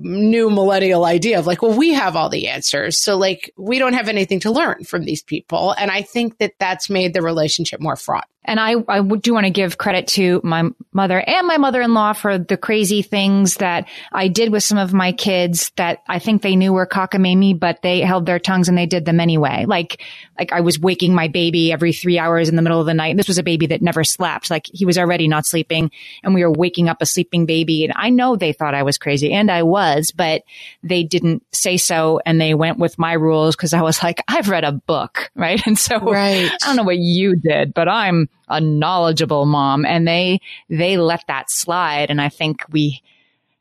new 0.00 0.50
millennial 0.50 1.04
idea 1.04 1.38
of 1.38 1.46
like, 1.46 1.62
well, 1.62 1.76
we 1.76 1.92
have 1.92 2.16
all 2.16 2.28
the 2.28 2.48
answers. 2.48 2.98
So 2.98 3.16
like, 3.16 3.52
we 3.56 3.78
don't 3.78 3.94
have 3.94 4.08
anything 4.08 4.40
to 4.40 4.50
learn 4.50 4.84
from 4.84 5.04
these 5.04 5.22
people. 5.22 5.72
And 5.72 5.90
I 5.90 6.02
think 6.02 6.38
that 6.38 6.54
that's 6.58 6.90
made 6.90 7.14
the 7.14 7.22
relationship 7.22 7.80
more 7.80 7.96
fraught. 7.96 8.28
And 8.44 8.58
I, 8.58 8.74
I 8.88 9.00
do 9.02 9.34
want 9.34 9.46
to 9.46 9.50
give 9.50 9.78
credit 9.78 10.08
to 10.08 10.40
my 10.42 10.64
mother 10.92 11.20
and 11.20 11.46
my 11.46 11.58
mother-in-law 11.58 12.14
for 12.14 12.38
the 12.38 12.56
crazy 12.56 13.02
things 13.02 13.58
that 13.58 13.86
I 14.10 14.26
did 14.26 14.50
with 14.50 14.64
some 14.64 14.78
of 14.78 14.92
my 14.92 15.12
kids 15.12 15.70
that 15.76 16.02
I 16.08 16.18
think 16.18 16.42
they 16.42 16.56
knew 16.56 16.72
were 16.72 16.86
cockamamie, 16.86 17.58
but 17.58 17.82
they 17.82 18.00
held 18.00 18.26
their 18.26 18.40
tongues 18.40 18.68
and 18.68 18.76
they 18.76 18.86
did 18.86 19.04
them 19.04 19.20
anyway. 19.20 19.64
Like, 19.68 20.02
like 20.36 20.52
I 20.52 20.60
was 20.60 20.80
waking 20.80 21.14
my 21.14 21.28
baby 21.28 21.70
every 21.70 21.92
three 21.92 22.18
hours 22.18 22.48
in 22.48 22.56
the 22.56 22.62
middle 22.62 22.80
of 22.80 22.86
the 22.86 22.94
night. 22.94 23.16
This 23.16 23.28
was 23.28 23.38
a 23.38 23.44
baby 23.44 23.68
that 23.68 23.80
never 23.80 24.02
slept. 24.02 24.50
Like 24.50 24.66
he 24.72 24.86
was 24.86 24.98
already 24.98 25.28
not 25.28 25.46
sleeping 25.46 25.92
and 26.24 26.34
we 26.34 26.42
were 26.42 26.50
waking 26.50 26.88
up 26.88 27.00
a 27.00 27.06
sleeping 27.06 27.46
baby. 27.46 27.84
And 27.84 27.92
I 27.94 28.10
know 28.10 28.34
they 28.34 28.52
thought 28.52 28.74
I 28.74 28.82
was 28.82 28.98
crazy 28.98 29.32
and 29.32 29.52
I 29.52 29.62
was, 29.62 29.81
but 30.14 30.42
they 30.82 31.02
didn't 31.02 31.44
say 31.52 31.76
so. 31.76 32.20
And 32.24 32.40
they 32.40 32.54
went 32.54 32.78
with 32.78 32.98
my 32.98 33.12
rules 33.12 33.56
because 33.56 33.72
I 33.72 33.82
was 33.82 34.02
like, 34.02 34.22
I've 34.28 34.48
read 34.48 34.64
a 34.64 34.72
book, 34.72 35.30
right? 35.36 35.64
And 35.66 35.78
so 35.78 35.98
Right. 35.98 36.50
I 36.50 36.66
don't 36.66 36.76
know 36.76 36.82
what 36.82 36.98
you 36.98 37.36
did, 37.36 37.74
but 37.74 37.88
I'm 37.88 38.28
a 38.48 38.60
knowledgeable 38.60 39.46
mom 39.46 39.84
and 39.84 40.06
they, 40.06 40.40
they 40.68 40.96
let 40.96 41.24
that 41.28 41.50
slide. 41.50 42.10
And 42.10 42.20
I 42.20 42.28
think 42.28 42.62
we 42.70 43.02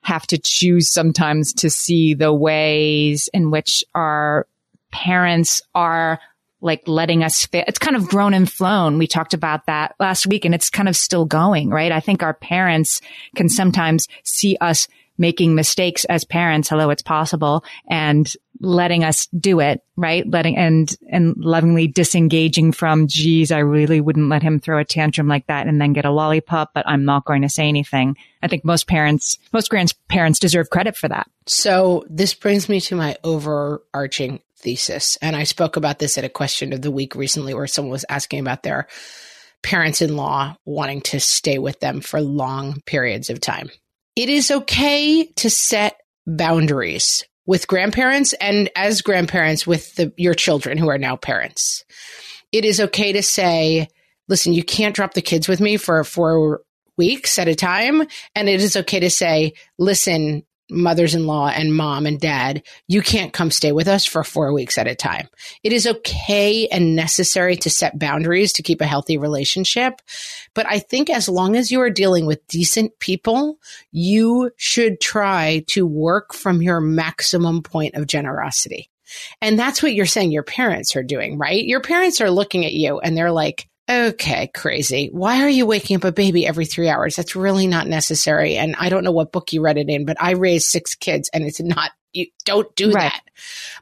have 0.02 0.26
to 0.28 0.38
choose 0.38 0.92
sometimes 0.92 1.54
to 1.54 1.70
see 1.70 2.14
the 2.14 2.34
ways 2.34 3.30
in 3.34 3.52
which 3.52 3.84
our 3.94 4.48
parents 4.92 5.62
are 5.76 6.20
like 6.62 6.88
letting 6.88 7.24
us 7.24 7.46
fit. 7.46 7.66
It's 7.68 7.80
kind 7.80 7.96
of 7.96 8.08
grown 8.08 8.34
and 8.34 8.50
flown. 8.50 8.98
We 8.98 9.08
talked 9.08 9.34
about 9.34 9.66
that 9.66 9.96
last 10.00 10.28
week 10.28 10.46
and 10.46 10.54
it's 10.54 10.70
kind 10.70 10.88
of 10.88 10.96
still 10.96 11.26
going, 11.26 11.70
right? 11.70 11.92
I 11.92 12.00
think 12.00 12.22
our 12.22 12.36
parents 12.36 13.02
can 13.36 13.50
sometimes 13.50 14.08
see 14.24 14.58
us 14.62 14.88
making 15.22 15.54
mistakes 15.54 16.04
as 16.06 16.26
parents. 16.26 16.68
Hello, 16.68 16.90
it's 16.90 17.04
possible 17.04 17.64
and 17.88 18.34
letting 18.60 19.04
us 19.04 19.28
do 19.28 19.60
it, 19.60 19.84
right? 19.96 20.28
Letting 20.28 20.58
and, 20.58 20.94
and 21.10 21.36
lovingly 21.38 21.88
disengaging 21.88 22.72
from, 22.72 23.08
geez, 23.08 23.52
I 23.52 23.60
really 23.60 24.02
wouldn't 24.02 24.30
let 24.30 24.42
him 24.42 24.60
throw 24.60 24.80
a 24.80 24.86
tantrum 24.86 25.28
like 25.28 25.46
that 25.48 25.68
and 25.68 25.80
then 25.80 25.94
get 25.94 26.06
a 26.06 26.12
lollipop, 26.12 26.72
but 26.74 26.88
I'm 26.88 27.06
not 27.06 27.26
going 27.26 27.44
to 27.44 27.50
say 27.50 27.68
anything. 27.68 28.18
I 28.42 28.48
think 28.48 28.66
most 28.66 28.88
parents, 28.88 29.38
most 29.54 29.70
grandparents 29.70 30.40
deserve 30.40 30.72
credit 30.72 30.98
for 30.98 31.08
that. 31.08 31.30
So 31.46 32.04
this 32.10 32.34
brings 32.34 32.68
me 32.68 32.82
to 32.82 32.96
my 32.96 33.16
overarching 33.24 34.42
thesis. 34.58 35.18
And 35.22 35.36
I 35.36 35.44
spoke 35.44 35.76
about 35.76 36.00
this 36.00 36.18
at 36.18 36.24
a 36.24 36.30
question 36.30 36.74
of 36.74 36.82
the 36.82 36.92
week 36.92 37.16
recently 37.16 37.54
where 37.54 37.68
someone 37.68 37.92
was 37.92 38.06
asking 38.10 38.40
about 38.40 38.64
their 38.64 38.88
parents 39.62 40.02
in 40.02 40.16
law 40.16 40.56
wanting 40.66 41.02
to 41.02 41.20
stay 41.20 41.60
with 41.60 41.80
them 41.80 42.02
for 42.02 42.20
long 42.22 42.82
periods 42.86 43.30
of 43.30 43.40
time. 43.40 43.70
It 44.16 44.30
is 44.30 44.52
okay 44.52 45.26
to 45.38 45.50
set 45.50 45.98
boundaries 46.28 47.24
with 47.46 47.68
grandparents 47.68 48.34
and 48.34 48.70
as 48.76 49.02
grandparents 49.02 49.66
with 49.66 49.96
the, 49.96 50.14
your 50.18 50.34
children 50.34 50.78
who 50.78 50.90
are 50.90 50.98
now 50.98 51.16
parents. 51.16 51.84
It 52.52 52.66
is 52.66 52.80
okay 52.80 53.14
to 53.14 53.24
say, 53.24 53.88
listen, 54.28 54.54
you 54.54 54.64
can't 54.64 54.96
drop 54.96 55.14
the 55.14 55.22
kids 55.22 55.48
with 55.48 55.62
me 55.62 55.78
for 55.78 56.04
four 56.04 56.62
weeks 56.98 57.40
at 57.40 57.48
a 57.48 57.56
time. 57.56 58.06
And 58.36 58.50
it 58.50 58.62
is 58.62 58.76
okay 58.76 59.00
to 59.00 59.10
say, 59.10 59.54
listen, 59.80 60.44
mothers 60.72 61.14
in 61.14 61.28
law 61.28 61.50
and 61.50 61.76
mom 61.76 62.06
and 62.06 62.20
dad, 62.20 62.64
you 62.88 63.02
can't 63.02 63.34
come 63.34 63.52
stay 63.52 63.72
with 63.72 63.88
us 63.88 64.06
for 64.06 64.24
four 64.24 64.54
weeks 64.54 64.78
at 64.78 64.88
a 64.88 64.96
time. 64.96 65.28
It 65.64 65.74
is 65.74 65.86
okay 65.86 66.68
and 66.68 66.96
necessary 66.96 67.56
to 67.58 67.70
set 67.70 68.00
boundaries 68.00 68.54
to 68.54 68.64
keep 68.64 68.82
a 68.82 68.88
healthy 68.88 69.18
relationship. 69.18 70.02
But 70.54 70.66
I 70.66 70.80
think 70.80 71.10
as 71.10 71.30
long 71.30 71.56
as 71.56 71.72
you 71.72 71.82
are 71.82 71.90
dealing 71.90 72.26
with 72.26 72.48
decent 72.48 72.98
people, 73.00 73.60
you 73.92 74.52
should 74.58 75.00
try 75.00 75.64
to 75.68 75.86
work 75.86 76.34
from 76.34 76.62
your 76.62 76.80
maximum 76.80 77.62
point 77.62 77.96
of 77.96 78.08
generosity. 78.08 78.90
And 79.42 79.60
that's 79.60 79.84
what 79.84 79.94
you're 79.94 80.06
saying 80.06 80.32
your 80.32 80.44
parents 80.44 80.96
are 80.96 81.04
doing, 81.04 81.38
right? 81.38 81.64
Your 81.64 81.82
parents 81.82 82.22
are 82.22 82.32
looking 82.32 82.66
at 82.66 82.74
you 82.74 83.00
and 83.00 83.16
they're 83.16 83.32
like, 83.32 83.68
Okay, 83.90 84.48
crazy. 84.54 85.10
Why 85.12 85.44
are 85.44 85.50
you 85.50 85.66
waking 85.66 85.98
up 85.98 86.04
a 86.06 86.12
baby 86.12 86.48
every 86.48 86.66
three 86.66 86.88
hours? 86.88 87.16
That's 87.16 87.36
really 87.36 87.68
not 87.68 87.88
necessary. 87.88 88.56
And 88.56 88.76
I 88.80 88.90
don't 88.90 89.04
know 89.04 89.12
what 89.12 89.32
book 89.32 89.52
you 89.52 89.62
read 89.62 89.78
it 89.78 89.90
in, 89.90 90.06
but 90.06 90.18
I 90.22 90.32
raised 90.32 90.68
six 90.68 90.96
kids 90.96 91.30
and 91.34 91.44
it's 91.44 91.60
not, 91.60 91.92
you 92.14 92.28
don't 92.46 92.74
do 92.76 92.92
Right. 92.92 93.12
that. 93.12 93.22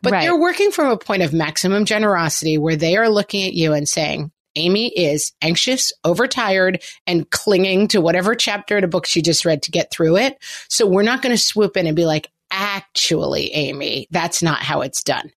But 0.01 0.13
Right. 0.13 0.21
they're 0.23 0.39
working 0.39 0.71
from 0.71 0.89
a 0.89 0.97
point 0.97 1.21
of 1.21 1.33
maximum 1.33 1.85
generosity 1.85 2.57
where 2.57 2.75
they 2.75 2.95
are 2.97 3.09
looking 3.09 3.45
at 3.45 3.53
you 3.53 3.73
and 3.73 3.87
saying, 3.87 4.31
Amy 4.55 4.87
is 4.87 5.31
anxious, 5.43 5.93
overtired, 6.03 6.81
and 7.05 7.29
clinging 7.29 7.87
to 7.89 8.01
whatever 8.01 8.33
chapter 8.33 8.77
in 8.77 8.83
a 8.83 8.87
book 8.87 9.05
she 9.05 9.21
just 9.21 9.45
read 9.45 9.61
to 9.63 9.71
get 9.71 9.91
through 9.91 10.17
it. 10.17 10.37
So 10.69 10.87
we're 10.87 11.03
not 11.03 11.21
going 11.21 11.35
to 11.35 11.41
swoop 11.41 11.77
in 11.77 11.85
and 11.85 11.95
be 11.95 12.05
like, 12.05 12.31
actually, 12.49 13.53
Amy, 13.53 14.07
that's 14.09 14.41
not 14.41 14.63
how 14.63 14.81
it's 14.81 15.03
done. 15.03 15.31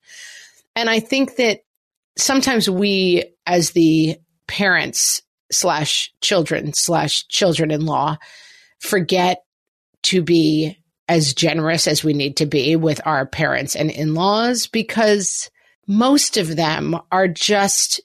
And 0.76 0.88
I 0.88 1.00
think 1.00 1.36
that 1.36 1.62
sometimes 2.16 2.70
we, 2.70 3.24
as 3.46 3.72
the 3.72 4.16
parents 4.50 5.22
slash 5.52 6.12
children 6.20 6.72
slash 6.74 7.24
children 7.28 7.70
in 7.70 7.86
law, 7.86 8.16
forget 8.80 9.44
to 10.02 10.22
be 10.22 10.76
as 11.08 11.34
generous 11.34 11.86
as 11.86 12.02
we 12.02 12.14
need 12.14 12.36
to 12.36 12.46
be 12.46 12.74
with 12.74 13.00
our 13.06 13.26
parents 13.26 13.76
and 13.76 13.92
in 13.92 14.14
laws 14.14 14.66
because 14.66 15.50
most 15.86 16.36
of 16.36 16.56
them 16.56 16.96
are 17.12 17.28
just 17.28 18.00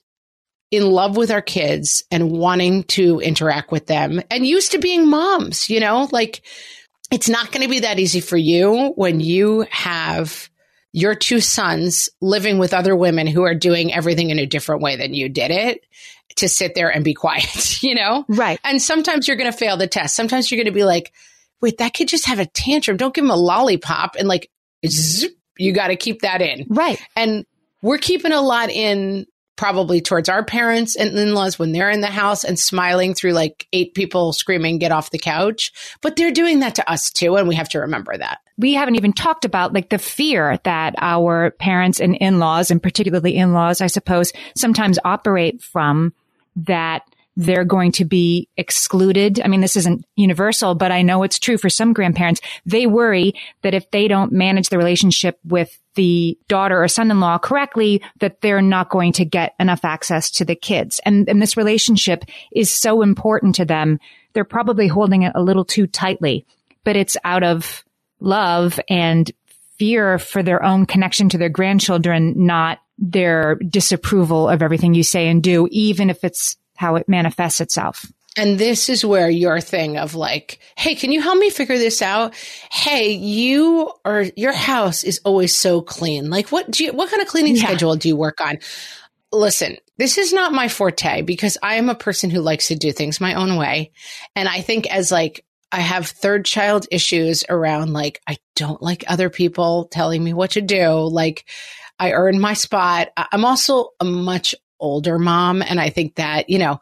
in 0.70 0.84
love 0.88 1.16
with 1.16 1.32
our 1.32 1.42
kids 1.42 2.04
and 2.12 2.30
wanting 2.30 2.84
to 2.84 3.18
interact 3.18 3.72
with 3.72 3.86
them 3.86 4.22
and 4.30 4.46
used 4.46 4.70
to 4.70 4.78
being 4.78 5.08
moms, 5.08 5.68
you 5.68 5.80
know, 5.80 6.08
like 6.12 6.42
it's 7.10 7.28
not 7.28 7.50
going 7.50 7.62
to 7.62 7.68
be 7.68 7.80
that 7.80 7.98
easy 7.98 8.20
for 8.20 8.36
you 8.36 8.92
when 8.94 9.18
you 9.18 9.66
have 9.70 10.48
your 10.92 11.14
two 11.14 11.40
sons 11.40 12.08
living 12.20 12.58
with 12.58 12.72
other 12.72 12.94
women 12.96 13.26
who 13.26 13.42
are 13.42 13.54
doing 13.54 13.92
everything 13.92 14.30
in 14.30 14.38
a 14.38 14.46
different 14.46 14.80
way 14.80 14.96
than 14.96 15.12
you 15.12 15.28
did 15.28 15.50
it 15.50 15.84
to 16.36 16.48
sit 16.48 16.74
there 16.74 16.90
and 16.90 17.04
be 17.04 17.14
quiet, 17.14 17.82
you 17.82 17.94
know? 17.94 18.24
Right. 18.28 18.60
And 18.64 18.80
sometimes 18.80 19.26
you're 19.28 19.36
going 19.36 19.50
to 19.50 19.56
fail 19.56 19.76
the 19.76 19.86
test. 19.86 20.14
Sometimes 20.14 20.50
you're 20.50 20.58
going 20.58 20.66
to 20.66 20.72
be 20.72 20.84
like, 20.84 21.12
wait, 21.60 21.78
that 21.78 21.94
kid 21.94 22.08
just 22.08 22.26
have 22.26 22.38
a 22.38 22.46
tantrum. 22.46 22.96
Don't 22.96 23.14
give 23.14 23.24
him 23.24 23.30
a 23.30 23.36
lollipop. 23.36 24.16
And 24.16 24.28
like, 24.28 24.50
zip, 24.86 25.32
you 25.58 25.72
got 25.72 25.88
to 25.88 25.96
keep 25.96 26.22
that 26.22 26.42
in. 26.42 26.66
Right. 26.68 27.00
And 27.14 27.46
we're 27.82 27.98
keeping 27.98 28.32
a 28.32 28.40
lot 28.40 28.70
in 28.70 29.26
probably 29.56 30.00
towards 30.00 30.28
our 30.28 30.44
parents 30.44 30.96
and 30.96 31.18
in-laws 31.18 31.58
when 31.58 31.72
they're 31.72 31.90
in 31.90 32.02
the 32.02 32.06
house 32.06 32.44
and 32.44 32.58
smiling 32.58 33.14
through 33.14 33.32
like 33.32 33.66
eight 33.72 33.94
people 33.94 34.32
screaming, 34.32 34.78
get 34.78 34.92
off 34.92 35.10
the 35.10 35.18
couch. 35.18 35.72
But 36.02 36.16
they're 36.16 36.30
doing 36.30 36.60
that 36.60 36.74
to 36.76 36.90
us 36.90 37.10
too. 37.10 37.36
And 37.36 37.48
we 37.48 37.54
have 37.54 37.68
to 37.70 37.80
remember 37.80 38.16
that. 38.16 38.40
we 38.58 38.74
haven't 38.74 38.96
even 38.96 39.12
talked 39.12 39.44
about 39.44 39.72
like 39.72 39.90
the 39.90 39.98
fear 39.98 40.58
that 40.64 40.94
our 40.98 41.50
parents 41.52 42.00
and 42.00 42.16
in-laws 42.16 42.70
and 42.70 42.82
particularly 42.82 43.36
in-laws, 43.36 43.80
I 43.80 43.86
suppose, 43.86 44.32
sometimes 44.56 44.98
operate 45.04 45.62
from 45.62 46.14
that 46.56 47.02
they're 47.36 47.64
going 47.64 47.92
to 47.92 48.04
be 48.04 48.48
excluded. 48.56 49.40
I 49.40 49.48
mean, 49.48 49.60
this 49.60 49.76
isn't 49.76 50.04
universal, 50.16 50.74
but 50.74 50.90
I 50.90 51.02
know 51.02 51.22
it's 51.22 51.38
true 51.38 51.58
for 51.58 51.68
some 51.68 51.92
grandparents. 51.92 52.40
They 52.64 52.86
worry 52.86 53.34
that 53.62 53.74
if 53.74 53.90
they 53.90 54.08
don't 54.08 54.32
manage 54.32 54.70
the 54.70 54.78
relationship 54.78 55.38
with 55.44 55.78
the 55.96 56.38
daughter 56.48 56.82
or 56.82 56.88
son-in-law 56.88 57.38
correctly, 57.38 58.02
that 58.20 58.40
they're 58.40 58.62
not 58.62 58.90
going 58.90 59.12
to 59.12 59.24
get 59.24 59.54
enough 59.60 59.84
access 59.84 60.30
to 60.30 60.44
the 60.44 60.54
kids. 60.54 61.00
And, 61.04 61.28
and 61.28 61.40
this 61.40 61.56
relationship 61.56 62.24
is 62.52 62.70
so 62.70 63.02
important 63.02 63.54
to 63.56 63.64
them. 63.64 63.98
They're 64.32 64.44
probably 64.44 64.88
holding 64.88 65.22
it 65.22 65.32
a 65.34 65.42
little 65.42 65.64
too 65.64 65.86
tightly, 65.86 66.46
but 66.84 66.96
it's 66.96 67.16
out 67.24 67.42
of 67.42 67.84
love 68.20 68.80
and 68.88 69.30
fear 69.78 70.18
for 70.18 70.42
their 70.42 70.62
own 70.62 70.86
connection 70.86 71.28
to 71.30 71.38
their 71.38 71.50
grandchildren, 71.50 72.46
not 72.46 72.78
their 72.98 73.56
disapproval 73.56 74.48
of 74.48 74.62
everything 74.62 74.94
you 74.94 75.02
say 75.02 75.28
and 75.28 75.42
do, 75.42 75.68
even 75.70 76.08
if 76.08 76.24
it's 76.24 76.56
how 76.76 76.96
it 76.96 77.08
manifests 77.08 77.60
itself. 77.60 78.06
And 78.38 78.58
this 78.58 78.90
is 78.90 79.02
where 79.04 79.30
your 79.30 79.60
thing 79.62 79.96
of 79.96 80.14
like, 80.14 80.58
hey, 80.76 80.94
can 80.94 81.10
you 81.10 81.22
help 81.22 81.38
me 81.38 81.48
figure 81.48 81.78
this 81.78 82.02
out? 82.02 82.34
Hey, 82.70 83.12
you 83.12 83.90
or 84.04 84.26
your 84.36 84.52
house 84.52 85.04
is 85.04 85.20
always 85.24 85.54
so 85.54 85.80
clean. 85.80 86.28
Like, 86.28 86.52
what 86.52 86.70
do 86.70 86.84
you, 86.84 86.92
what 86.92 87.10
kind 87.10 87.22
of 87.22 87.28
cleaning 87.28 87.56
Yeah. 87.56 87.62
schedule 87.62 87.96
do 87.96 88.08
you 88.08 88.16
work 88.16 88.42
on? 88.42 88.58
Listen, 89.32 89.78
this 89.96 90.18
is 90.18 90.34
not 90.34 90.52
my 90.52 90.68
forte 90.68 91.22
because 91.22 91.56
I 91.62 91.76
am 91.76 91.88
a 91.88 91.94
person 91.94 92.28
who 92.28 92.42
likes 92.42 92.68
to 92.68 92.74
do 92.74 92.92
things 92.92 93.22
my 93.22 93.34
own 93.34 93.56
way. 93.56 93.92
And 94.34 94.48
I 94.48 94.60
think 94.60 94.86
as 94.86 95.10
like, 95.10 95.44
I 95.72 95.80
have 95.80 96.06
third 96.06 96.44
child 96.44 96.86
issues 96.90 97.42
around 97.48 97.94
like, 97.94 98.20
I 98.26 98.36
don't 98.54 98.82
like 98.82 99.04
other 99.08 99.30
people 99.30 99.86
telling 99.86 100.22
me 100.22 100.34
what 100.34 100.52
to 100.52 100.60
do. 100.60 100.90
Like, 100.90 101.46
I 101.98 102.12
earned 102.12 102.40
my 102.40 102.52
spot. 102.52 103.08
I'm 103.16 103.44
also 103.46 103.88
a 103.98 104.04
much 104.04 104.54
older 104.78 105.18
mom. 105.18 105.62
And 105.62 105.80
I 105.80 105.90
think 105.90 106.16
that, 106.16 106.48
you 106.48 106.58
know, 106.58 106.80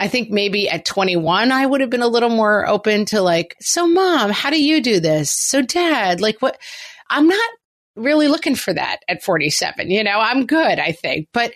I 0.00 0.08
think 0.08 0.30
maybe 0.30 0.68
at 0.68 0.84
21, 0.84 1.52
I 1.52 1.64
would 1.64 1.80
have 1.80 1.90
been 1.90 2.02
a 2.02 2.08
little 2.08 2.30
more 2.30 2.66
open 2.66 3.04
to 3.06 3.20
like, 3.20 3.56
so 3.60 3.86
mom, 3.86 4.30
how 4.30 4.50
do 4.50 4.62
you 4.62 4.80
do 4.80 5.00
this? 5.00 5.30
So 5.30 5.62
dad, 5.62 6.20
like 6.20 6.42
what? 6.42 6.58
I'm 7.10 7.28
not 7.28 7.50
really 7.96 8.28
looking 8.28 8.56
for 8.56 8.72
that 8.72 9.00
at 9.08 9.22
47. 9.22 9.90
You 9.90 10.02
know, 10.02 10.18
I'm 10.18 10.46
good, 10.46 10.78
I 10.78 10.92
think. 10.92 11.28
But 11.32 11.54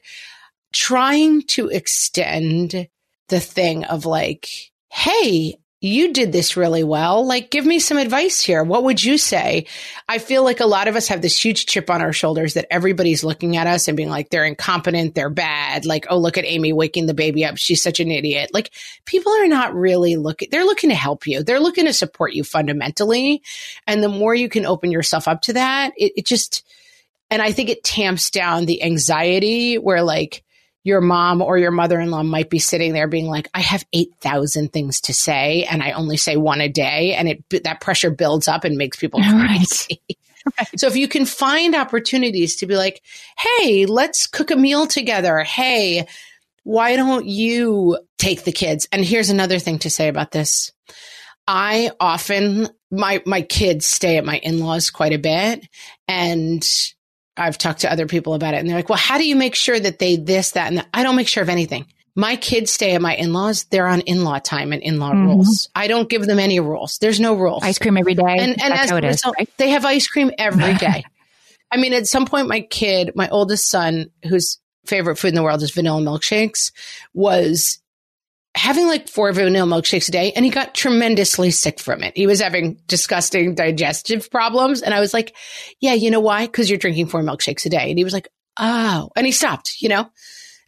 trying 0.73 1.43
to 1.43 1.69
extend 1.69 2.89
the 3.29 3.41
thing 3.41 3.85
of 3.85 4.07
like, 4.07 4.49
hey, 4.91 5.57
you 5.81 6.13
did 6.13 6.33
this 6.33 6.57
really 6.57 6.83
well. 6.83 7.25
Like, 7.25 7.51
give 7.51 7.65
me 7.65 7.79
some 7.79 7.99
advice 7.99 8.43
here. 8.43 8.65
What 8.65 8.83
would 8.83 9.03
you 9.03 9.17
say? 9.17 9.67
I 10.09 10.19
feel 10.19 10.43
like 10.43 10.59
a 10.59 10.67
lot 10.67 10.89
of 10.89 10.97
us 10.97 11.07
have 11.07 11.23
this 11.23 11.43
huge 11.43 11.67
chip 11.67 11.89
on 11.89 12.03
our 12.03 12.13
shoulders 12.13 12.55
that 12.55 12.67
everybody's 12.69 13.23
looking 13.23 13.57
at 13.57 13.69
us 13.69 13.87
and 13.87 13.97
being 13.97 14.11
like, 14.11 14.29
they're 14.29 14.45
incompetent, 14.45 15.15
they're 15.15 15.31
bad. 15.31 15.87
Like, 15.87 16.07
oh, 16.11 16.19
look 16.19 16.37
at 16.37 16.45
Amy 16.45 16.73
waking 16.73 17.07
the 17.07 17.15
baby 17.15 17.45
up. 17.45 17.59
She's 17.59 17.81
such 17.81 18.01
an 18.01 18.11
idiot. 18.11 18.51
Like, 18.53 18.73
people 19.05 19.33
are 19.33 19.47
not 19.47 19.73
really 19.73 20.17
looking, 20.17 20.49
they're 20.51 20.65
looking 20.65 20.91
to 20.91 20.97
help 20.97 21.29
you. 21.29 21.45
They're 21.45 21.61
looking 21.61 21.85
to 21.85 21.93
support 21.93 22.33
you 22.33 22.43
fundamentally. 22.43 23.43
And 23.87 24.03
the 24.03 24.09
more 24.09 24.35
you 24.35 24.49
can 24.49 24.67
open 24.67 24.91
yourself 24.91 25.29
up 25.29 25.43
to 25.43 25.53
that, 25.53 25.93
it, 25.97 26.13
it 26.17 26.27
just, 26.27 26.67
and 27.31 27.41
I 27.41 27.53
think 27.53 27.69
it 27.69 27.85
tamps 27.85 28.31
down 28.31 28.67
the 28.67 28.83
anxiety 28.83 29.79
where 29.79 30.03
like, 30.03 30.43
your 30.85 31.01
mom 31.01 31.43
or 31.43 31.59
your 31.59 31.71
mother 31.71 32.01
in 32.01 32.11
law 32.11 32.23
might 32.23 32.51
be 32.51 32.59
sitting 32.59 32.93
there 32.93 33.09
being 33.09 33.27
like, 33.27 33.49
I 33.53 33.61
have 33.61 33.85
8,000 33.93 34.73
things 34.73 35.01
to 35.03 35.15
say 35.15 35.65
and 35.65 35.83
I 35.83 35.93
only 35.93 36.17
say 36.17 36.37
one 36.37 36.61
a 36.61 36.69
day. 36.69 37.15
And 37.15 37.29
it, 37.29 37.65
that 37.65 37.81
pressure 37.81 38.11
builds 38.11 38.49
up 38.49 38.65
and 38.65 38.77
makes 38.77 38.97
people 38.97 39.21
crazy. 39.21 40.01
Right. 40.09 40.17
Right. 40.59 40.81
So 40.81 40.87
if 40.87 40.97
you 40.97 41.09
can 41.09 41.27
find 41.27 41.75
opportunities 41.75 42.57
to 42.57 42.67
be 42.67 42.75
like, 42.75 43.03
Hey, 43.37 43.85
let's 43.85 44.27
cook 44.27 44.51
a 44.51 44.57
meal 44.57 44.87
together. 44.87 45.41
Hey, 45.41 46.07
why 46.63 46.97
don't 46.97 47.27
you 47.27 47.99
take 48.19 48.45
the 48.45 48.53
kids? 48.53 48.89
And 48.91 49.05
here's 49.05 49.29
another 49.29 49.59
thing 49.59 49.81
to 49.81 49.91
say 49.91 50.09
about 50.09 50.31
this. 50.31 50.73
I 51.47 51.91
often, 52.01 52.69
my, 52.91 53.21
my 53.27 53.43
kids 53.43 53.85
stay 53.85 54.17
at 54.17 54.25
my 54.25 54.39
in-laws 54.39 54.91
quite 54.91 55.13
a 55.13 55.19
bit 55.19 55.69
and 56.07 56.65
I've 57.39 57.59
talked 57.59 57.81
to 57.81 57.93
other 57.93 58.07
people 58.07 58.35
about 58.35 58.55
it 58.55 58.59
and 58.59 58.69
they're 58.69 58.77
like, 58.77 58.89
well, 58.89 58.99
how 58.99 59.19
do 59.19 59.27
you 59.27 59.37
make 59.37 59.55
sure 59.55 59.79
that 59.79 59.99
they 59.99 60.17
this, 60.17 60.53
that, 60.53 60.69
and 60.69 60.79
that? 60.79 60.89
I 60.93 61.03
don't 61.03 61.17
make 61.17 61.29
sure 61.29 61.43
of 61.43 61.49
anything. 61.49 61.87
My 62.15 62.35
kids 62.35 62.73
stay 62.73 62.95
at 62.95 63.01
my 63.01 63.15
in-laws. 63.15 63.65
They're 63.65 63.87
on 63.87 64.01
in-law 64.01 64.41
time 64.41 64.73
and 64.73 64.83
in-law 64.83 65.13
mm-hmm. 65.13 65.27
rules. 65.27 65.69
I 65.75 65.87
don't 65.87 66.09
give 66.09 66.27
them 66.27 66.41
any 66.41 66.59
rules. 66.59 66.99
There's 66.99 67.21
no 67.21 67.35
rules. 67.35 67.63
Ice 67.63 67.79
cream 67.79 67.97
every 67.97 68.15
day. 68.15 68.39
And, 68.39 68.61
and 68.61 68.75
as 68.75 68.91
a 68.91 68.97
result, 68.97 69.37
right? 69.39 69.49
they 69.57 69.71
have 69.71 69.85
ice 69.85 70.09
cream 70.09 70.33
every 70.37 70.75
day. 70.79 71.05
I 71.71 71.77
mean, 71.77 71.93
at 71.93 72.07
some 72.07 72.27
point, 72.27 72.49
my 72.49 72.63
kid, 72.63 73.13
my 73.15 73.29
oldest 73.29 73.69
son, 73.71 74.11
whose 74.29 74.59
favorite 74.85 75.17
food 75.17 75.29
in 75.29 75.35
the 75.35 75.43
world 75.43 75.63
is 75.63 75.71
vanilla 75.71 76.01
milkshakes, 76.01 76.73
was 77.15 77.79
having 78.59 78.87
like 78.87 79.09
four 79.09 79.33
vanilla 79.33 79.67
milkshakes 79.67 80.09
a 80.09 80.13
day 80.13 80.33
and 80.33 80.45
he 80.45 80.51
got 80.51 80.75
tremendously 80.75 81.51
sick 81.51 81.81
from 81.81 82.03
it. 82.03 82.17
He 82.17 82.27
was 82.27 82.41
having 82.41 82.81
disgusting 82.87 83.55
digestive 83.55 84.31
problems. 84.31 84.83
And 84.83 84.93
I 84.93 85.01
was 85.01 85.15
like, 85.15 85.35
yeah, 85.81 85.95
you 85.95 86.11
know 86.11 86.21
why? 86.21 86.47
Cause 86.47 86.69
you're 86.69 86.79
drinking 86.79 87.07
four 87.07 87.23
milkshakes 87.23 87.65
a 87.67 87.71
day. 87.71 87.89
And 87.89 87.99
he 87.99 88.05
was 88.05 88.13
like, 88.13 88.29
oh, 88.59 89.11
and 89.17 89.25
he 89.25 89.33
stopped, 89.33 89.81
you 89.81 89.89
know? 89.89 90.11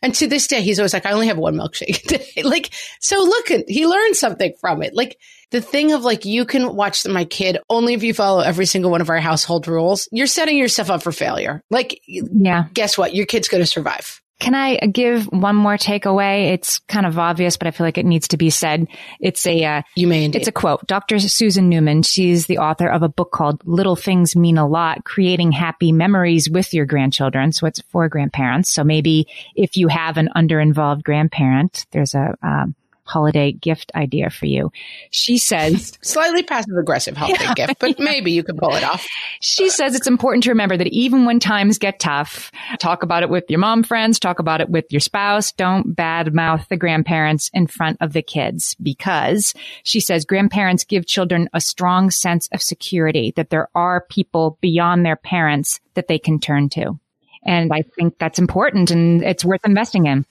And 0.03 0.15
to 0.15 0.29
this 0.29 0.47
day, 0.47 0.63
he's 0.63 0.79
always 0.79 0.95
like, 0.95 1.05
I 1.05 1.13
only 1.13 1.27
have 1.27 1.37
one 1.37 1.57
milkshake 1.57 2.05
a 2.05 2.19
day. 2.35 2.43
like, 2.43 2.71
so 3.01 3.19
look, 3.19 3.49
he 3.69 3.87
learned 3.87 4.17
something 4.17 4.55
from 4.61 4.83
it. 4.83 4.95
Like 4.95 5.19
the 5.51 5.61
thing 5.61 5.93
of 5.93 6.05
like, 6.05 6.25
you 6.25 6.47
can 6.47 6.75
watch 6.75 7.07
my 7.07 7.25
kid 7.25 7.59
only 7.69 7.95
if 7.95 8.03
you 8.03 8.15
follow 8.15 8.41
every 8.41 8.67
single 8.67 8.91
one 8.91 9.01
of 9.01 9.11
our 9.11 9.19
household 9.19 9.67
rules. 9.69 10.09
You're 10.13 10.27
setting 10.27 10.57
yourself 10.57 10.91
up 10.91 11.03
for 11.03 11.13
failure. 11.13 11.63
Like, 11.71 12.01
yeah, 12.07 12.69
guess 12.73 12.97
what? 12.97 13.15
Your 13.15 13.27
kid's 13.27 13.49
going 13.49 13.63
to 13.63 13.67
survive. 13.67 14.23
Can 14.41 14.55
I 14.55 14.77
give 14.79 15.27
one 15.27 15.55
more 15.55 15.77
takeaway? 15.77 16.53
It's 16.55 16.79
kind 16.81 17.05
of 17.05 17.19
obvious, 17.19 17.59
but 17.59 17.69
I 17.69 17.71
feel 17.73 17.87
like 17.87 17.99
it 17.99 18.07
needs 18.07 18.29
to 18.29 18.39
be 18.39 18.49
said. 18.49 18.89
It's 19.21 19.47
a 19.47 19.63
uh, 19.65 19.83
you 19.95 20.09
may 20.09 20.25
indeed. 20.25 20.39
it's 20.39 20.49
a 20.49 20.53
quote. 20.53 20.87
Dr. 20.87 21.21
Susan 21.21 21.69
Newman. 21.69 22.03
She's 22.03 22.47
the 22.47 22.59
author 22.59 22.89
of 22.89 23.03
a 23.03 23.09
book 23.09 23.33
called 23.33 23.63
"Little 23.67 23.97
Things 23.97 24.35
Mean 24.35 24.57
a 24.57 24.67
Lot: 24.67 25.05
Creating 25.05 25.53
Happy 25.53 25.93
Memories 25.93 26.49
with 26.49 26.73
Your 26.73 26.87
Grandchildren." 26.87 27.53
So 27.53 27.67
it's 27.67 27.83
for 27.83 28.09
grandparents. 28.09 28.73
So 28.73 28.83
maybe 28.83 29.29
if 29.55 29.77
you 29.77 29.89
have 29.89 30.17
an 30.17 30.31
under-involved 30.35 31.05
grandparent, 31.05 31.87
there's 31.93 32.15
a 32.15 32.35
um, 32.43 32.75
holiday 33.11 33.53
gift 33.53 33.91
idea 33.95 34.31
for 34.31 34.47
you. 34.47 34.71
She 35.11 35.39
says 35.39 35.99
slightly 36.03 36.43
passive 36.43 36.77
aggressive 36.79 37.17
holiday 37.17 37.43
yeah, 37.43 37.55
gift, 37.55 37.81
but 37.81 37.91
yeah. 37.99 38.05
maybe 38.05 38.33
you 38.33 38.43
can 38.43 38.57
pull 38.57 38.75
it 38.75 38.85
off. 38.85 39.07
She 39.41 39.69
says 39.69 39.95
it's 39.95 40.07
important 40.07 40.45
to 40.45 40.51
remember 40.51 40.77
that 40.77 40.87
even 40.89 41.25
when 41.25 41.41
times 41.41 41.79
get 41.79 41.99
tough, 41.99 42.53
talk 42.79 43.03
about 43.03 43.23
it 43.23 43.31
with 43.31 43.45
your 43.49 43.59
mom 43.59 43.83
friends, 43.83 44.19
talk 44.19 44.39
about 44.39 44.61
it 44.61 44.71
with 44.71 44.87
your 44.91 45.01
spouse. 45.01 45.53
Don't 45.53 45.95
badmouth 45.95 46.69
the 46.69 46.77
grandparents 46.77 47.51
in 47.53 47.67
front 47.67 47.99
of 48.01 48.13
the 48.13 48.23
kids 48.23 48.75
because 48.83 49.55
she 49.83 50.01
says 50.01 50.25
grandparents 50.25 50.85
give 50.85 51.07
children 51.07 51.49
a 51.53 51.61
strong 51.61 52.11
sense 52.11 52.49
of 52.53 52.63
security 52.63 53.33
that 53.37 53.51
there 53.51 53.69
are 53.75 54.01
people 54.09 54.59
beyond 54.61 55.05
their 55.05 55.17
parents 55.17 55.81
that 55.95 56.09
they 56.09 56.19
can 56.19 56.39
turn 56.39 56.69
to. 56.71 56.99
And 57.45 57.73
I 57.73 57.83
think 57.83 58.19
that's 58.19 58.39
important 58.39 58.91
and 58.91 59.23
it's 59.23 59.45
worth 59.45 59.65
investing 59.65 60.07
in. 60.07 60.27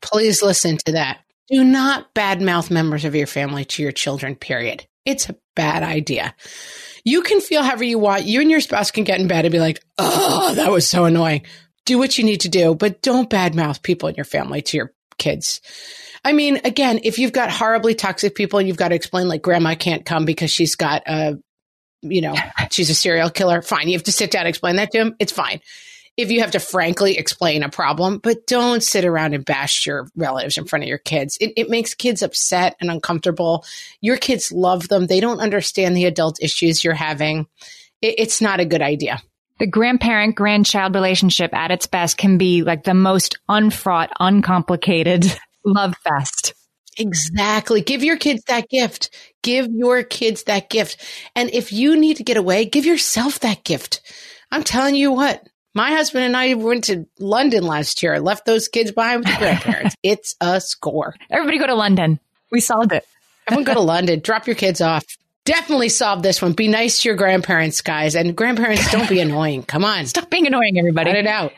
Please 0.00 0.42
listen 0.42 0.76
to 0.78 0.92
that. 0.92 1.20
Do 1.52 1.64
not 1.64 2.14
badmouth 2.14 2.70
members 2.70 3.04
of 3.04 3.14
your 3.14 3.26
family 3.26 3.66
to 3.66 3.82
your 3.82 3.92
children, 3.92 4.36
period. 4.36 4.86
It's 5.04 5.28
a 5.28 5.36
bad 5.54 5.82
idea. 5.82 6.34
You 7.04 7.20
can 7.20 7.42
feel 7.42 7.62
however 7.62 7.84
you 7.84 7.98
want. 7.98 8.24
You 8.24 8.40
and 8.40 8.50
your 8.50 8.60
spouse 8.60 8.90
can 8.90 9.04
get 9.04 9.20
in 9.20 9.28
bed 9.28 9.44
and 9.44 9.52
be 9.52 9.60
like, 9.60 9.84
oh, 9.98 10.54
that 10.54 10.70
was 10.70 10.88
so 10.88 11.04
annoying. 11.04 11.42
Do 11.84 11.98
what 11.98 12.16
you 12.16 12.24
need 12.24 12.40
to 12.42 12.48
do, 12.48 12.74
but 12.74 13.02
don't 13.02 13.28
badmouth 13.28 13.82
people 13.82 14.08
in 14.08 14.14
your 14.14 14.24
family 14.24 14.62
to 14.62 14.76
your 14.78 14.94
kids. 15.18 15.60
I 16.24 16.32
mean, 16.32 16.60
again, 16.64 17.00
if 17.02 17.18
you've 17.18 17.32
got 17.32 17.50
horribly 17.50 17.94
toxic 17.94 18.34
people 18.34 18.58
and 18.58 18.66
you've 18.66 18.78
got 18.78 18.88
to 18.88 18.94
explain 18.94 19.28
like 19.28 19.42
grandma 19.42 19.74
can't 19.74 20.06
come 20.06 20.24
because 20.24 20.50
she's 20.50 20.76
got 20.76 21.02
a, 21.06 21.38
you 22.00 22.22
know, 22.22 22.34
she's 22.70 22.88
a 22.88 22.94
serial 22.94 23.28
killer, 23.28 23.60
fine. 23.60 23.88
You 23.88 23.94
have 23.94 24.04
to 24.04 24.12
sit 24.12 24.30
down 24.30 24.42
and 24.42 24.48
explain 24.48 24.76
that 24.76 24.90
to 24.92 24.98
him. 24.98 25.16
It's 25.18 25.32
fine 25.32 25.60
if 26.16 26.30
you 26.30 26.40
have 26.40 26.50
to 26.50 26.60
frankly 26.60 27.16
explain 27.16 27.62
a 27.62 27.68
problem, 27.68 28.18
but 28.18 28.46
don't 28.46 28.82
sit 28.82 29.04
around 29.04 29.34
and 29.34 29.44
bash 29.44 29.86
your 29.86 30.08
relatives 30.14 30.58
in 30.58 30.66
front 30.66 30.82
of 30.84 30.88
your 30.88 30.98
kids. 30.98 31.38
It, 31.40 31.52
it, 31.56 31.70
makes 31.70 31.94
kids 31.94 32.22
upset 32.22 32.76
and 32.80 32.90
uncomfortable. 32.90 33.64
Your 34.00 34.18
kids 34.18 34.52
love 34.52 34.88
them. 34.88 35.06
They 35.06 35.20
don't 35.20 35.40
understand 35.40 35.96
the 35.96 36.04
adult 36.04 36.42
issues 36.42 36.84
you're 36.84 36.92
having. 36.92 37.46
It, 38.02 38.16
it's 38.18 38.40
not 38.40 38.60
a 38.60 38.66
good 38.66 38.82
idea. 38.82 39.22
The 39.58 39.66
grandparent 39.66 40.34
grandchild 40.34 40.94
relationship 40.94 41.54
at 41.54 41.70
its 41.70 41.86
best 41.86 42.18
can 42.18 42.36
be 42.36 42.62
like 42.62 42.84
the 42.84 42.94
most 42.94 43.38
unfraught, 43.48 44.10
uncomplicated 44.20 45.24
love 45.64 45.94
fest. 46.04 46.54
Exactly. 46.98 47.80
Give 47.80 48.04
your 48.04 48.18
kids 48.18 48.42
that 48.48 48.68
gift. 48.68 49.14
Give 49.42 49.66
your 49.70 50.02
kids 50.02 50.42
that 50.44 50.68
gift. 50.68 51.02
And 51.34 51.48
if 51.50 51.72
you 51.72 51.96
need 51.96 52.18
to 52.18 52.24
get 52.24 52.36
away, 52.36 52.66
give 52.66 52.84
yourself 52.84 53.40
that 53.40 53.64
gift. 53.64 54.02
I'm 54.50 54.62
telling 54.62 54.94
you 54.94 55.12
what, 55.12 55.42
my 55.74 55.90
husband 55.90 56.24
and 56.24 56.36
I 56.36 56.54
went 56.54 56.84
to 56.84 57.06
London 57.18 57.64
last 57.64 58.02
year. 58.02 58.20
Left 58.20 58.44
those 58.44 58.68
kids 58.68 58.92
behind 58.92 59.20
with 59.20 59.32
the 59.32 59.38
grandparents. 59.38 59.96
it's 60.02 60.36
a 60.40 60.60
score. 60.60 61.14
Everybody 61.30 61.58
go 61.58 61.66
to 61.66 61.74
London. 61.74 62.20
We 62.50 62.60
solved 62.60 62.92
it. 62.92 63.06
Everyone 63.46 63.64
go 63.64 63.74
to 63.74 63.80
London. 63.92 64.20
Drop 64.20 64.46
your 64.46 64.56
kids 64.56 64.80
off. 64.80 65.04
Definitely 65.44 65.88
solve 65.88 66.22
this 66.22 66.40
one. 66.40 66.52
Be 66.52 66.68
nice 66.68 67.00
to 67.00 67.08
your 67.08 67.16
grandparents, 67.16 67.80
guys. 67.80 68.14
And 68.14 68.36
grandparents, 68.36 68.92
don't 68.92 69.08
be 69.08 69.18
annoying. 69.20 69.64
Come 69.64 69.84
on. 69.84 70.06
Stop 70.06 70.30
being 70.30 70.46
annoying, 70.46 70.78
everybody. 70.78 71.10
Cut 71.10 71.18
it 71.18 71.26
out. 71.26 71.52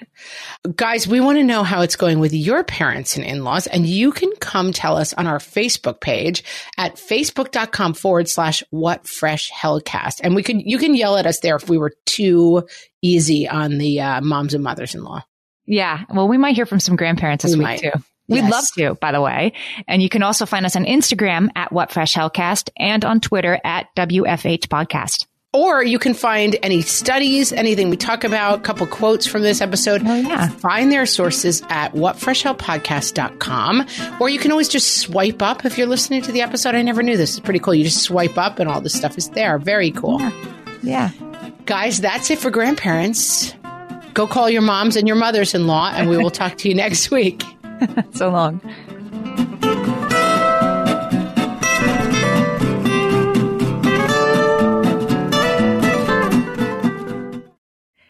Guys, 0.75 1.07
we 1.07 1.21
want 1.21 1.37
to 1.37 1.45
know 1.45 1.65
how 1.65 1.83
it's 1.83 1.97
going 1.97 2.19
with 2.19 2.33
your 2.33 2.65
parents 2.65 3.17
and 3.17 3.27
in-laws. 3.27 3.67
And 3.67 3.85
you 3.85 4.11
can 4.11 4.33
come 4.37 4.73
tell 4.73 4.97
us 4.97 5.12
on 5.12 5.27
our 5.27 5.37
Facebook 5.37 6.01
page 6.01 6.45
at 6.79 6.95
facebook.com 6.95 7.93
forward 7.93 8.27
slash 8.27 8.62
what 8.71 9.07
fresh 9.07 9.53
hellcast. 9.53 10.21
And 10.23 10.35
we 10.35 10.43
could, 10.43 10.62
you 10.62 10.79
can 10.79 10.95
yell 10.95 11.19
at 11.19 11.27
us 11.27 11.41
there 11.41 11.57
if 11.57 11.69
we 11.69 11.77
were 11.77 11.93
too 12.07 12.67
easy 13.05 13.47
on 13.49 13.79
the 13.79 14.01
uh, 14.01 14.21
moms 14.21 14.55
and 14.55 14.65
mothers 14.65 14.95
in 14.95 15.05
law. 15.05 15.23
Yeah. 15.67 16.05
Well, 16.13 16.29
we 16.29 16.39
might 16.39 16.55
hear 16.57 16.67
from 16.67 16.81
some 16.81 16.97
grandparents 16.97 17.45
this 17.45 17.53
we 17.53 17.59
week 17.59 17.65
might. 17.65 17.81
too. 17.81 17.93
We'd 18.27 18.39
yes. 18.39 18.51
love 18.51 18.65
to, 18.79 18.95
by 19.01 19.13
the 19.13 19.21
way. 19.21 19.53
And 19.87 20.03
you 20.03 20.09
can 20.09 20.23
also 20.23 20.47
find 20.47 20.65
us 20.65 20.77
on 20.77 20.87
Instagram 20.87 21.51
at 21.55 21.73
What 21.73 21.93
Fresh 21.93 22.15
Hellcast 22.15 22.71
and 22.77 23.05
on 23.05 23.21
Twitter 23.21 23.61
at 23.63 23.95
WFH 23.97 24.69
Podcast. 24.69 25.27
Or 25.53 25.85
you 25.85 25.99
can 26.01 26.15
find 26.15 26.57
any 26.65 26.81
studies, 26.81 27.53
anything 27.53 27.91
we 27.91 27.97
talk 27.97 28.25
about, 28.25 28.59
a 28.59 28.63
couple 28.63 28.89
quotes 28.89 29.25
from 29.25 29.43
this 29.43 29.61
episode. 29.61 30.03
Oh, 30.05 30.15
yeah. 30.15 30.49
Find 30.49 30.91
their 30.91 31.07
sources 31.07 31.63
at 31.69 31.93
whatfreshhellpodcast.com. 31.93 33.87
Or 34.21 34.29
you 34.29 34.41
can 34.41 34.51
always 34.51 34.69
just 34.69 34.97
swipe 34.99 35.43
up 35.43 35.65
if 35.65 35.79
you're 35.79 35.87
listening 35.87 36.23
to 36.23 36.33
the 36.33 36.41
episode. 36.41 36.75
I 36.75 36.83
never 36.83 37.05
knew 37.05 37.17
this. 37.17 37.37
It's 37.37 37.41
pretty 37.45 37.61
cool. 37.61 37.75
You 37.75 37.85
just 37.85 38.03
swipe 38.03 38.37
up 38.37 38.59
and 38.59 38.69
all 38.69 38.81
this 38.81 38.95
stuff 38.95 39.17
is 39.17 39.29
there. 39.29 39.59
Very 39.59 39.93
cool. 39.93 40.21
Yeah. 40.21 40.33
yeah. 40.83 41.11
Guys, 41.67 41.99
that's 41.99 42.31
it 42.31 42.39
for 42.39 42.51
grandparents. 42.51 43.55
Go 44.12 44.27
call 44.27 44.51
your 44.51 44.61
moms 44.61 44.97
and 44.97 45.09
your 45.09 45.17
mothers 45.17 45.55
in 45.55 45.67
law, 45.67 45.91
and 45.95 46.11
we 46.11 46.19
will 46.19 46.31
talk 46.31 46.59
to 46.59 46.69
you 46.69 46.75
next 46.75 47.11
week. 47.11 47.43
so 48.12 48.29
long. 48.29 48.61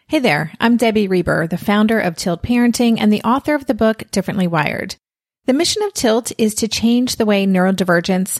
Hey 0.07 0.19
there, 0.19 0.51
I'm 0.59 0.75
Debbie 0.77 1.07
Reber, 1.07 1.47
the 1.47 1.57
founder 1.57 1.99
of 1.99 2.15
Tilt 2.15 2.43
Parenting 2.43 2.97
and 2.99 3.11
the 3.11 3.23
author 3.23 3.55
of 3.55 3.65
the 3.65 3.73
book 3.73 4.03
Differently 4.11 4.47
Wired. 4.47 4.97
The 5.45 5.53
mission 5.53 5.81
of 5.83 5.93
Tilt 5.93 6.31
is 6.37 6.55
to 6.55 6.67
change 6.67 7.15
the 7.15 7.25
way 7.25 7.45
neurodivergence, 7.45 8.39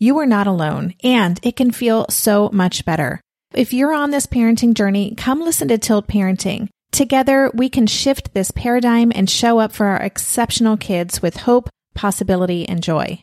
you 0.00 0.18
are 0.18 0.26
not 0.26 0.48
alone 0.48 0.94
and 1.04 1.38
it 1.42 1.54
can 1.54 1.70
feel 1.70 2.06
so 2.08 2.48
much 2.52 2.84
better. 2.84 3.20
If 3.52 3.72
you're 3.72 3.92
on 3.92 4.10
this 4.10 4.26
parenting 4.26 4.74
journey, 4.74 5.14
come 5.14 5.40
listen 5.40 5.68
to 5.68 5.78
Tilt 5.78 6.08
Parenting. 6.08 6.68
Together, 6.90 7.50
we 7.54 7.68
can 7.68 7.86
shift 7.86 8.32
this 8.32 8.50
paradigm 8.50 9.12
and 9.14 9.28
show 9.28 9.60
up 9.60 9.72
for 9.72 9.86
our 9.86 10.00
exceptional 10.00 10.76
kids 10.76 11.20
with 11.20 11.36
hope, 11.36 11.68
possibility, 11.94 12.68
and 12.68 12.82
joy. 12.82 13.22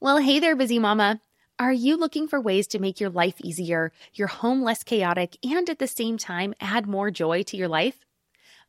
Well, 0.00 0.18
hey 0.18 0.38
there, 0.38 0.56
busy 0.56 0.78
mama. 0.78 1.20
Are 1.58 1.72
you 1.72 1.96
looking 1.96 2.28
for 2.28 2.40
ways 2.40 2.66
to 2.68 2.78
make 2.78 3.00
your 3.00 3.10
life 3.10 3.36
easier, 3.40 3.92
your 4.12 4.28
home 4.28 4.62
less 4.62 4.82
chaotic, 4.82 5.36
and 5.44 5.68
at 5.68 5.78
the 5.78 5.86
same 5.86 6.16
time 6.16 6.54
add 6.60 6.86
more 6.86 7.10
joy 7.10 7.42
to 7.44 7.56
your 7.56 7.68
life? 7.68 8.04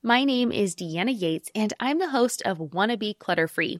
My 0.01 0.23
name 0.23 0.51
is 0.51 0.75
Deanna 0.75 1.19
Yates, 1.19 1.49
and 1.55 1.73
I'm 1.79 1.99
the 1.99 2.09
host 2.09 2.41
of 2.43 2.73
Wanna 2.73 2.97
Be 2.97 3.13
Clutter 3.13 3.47
Free, 3.47 3.79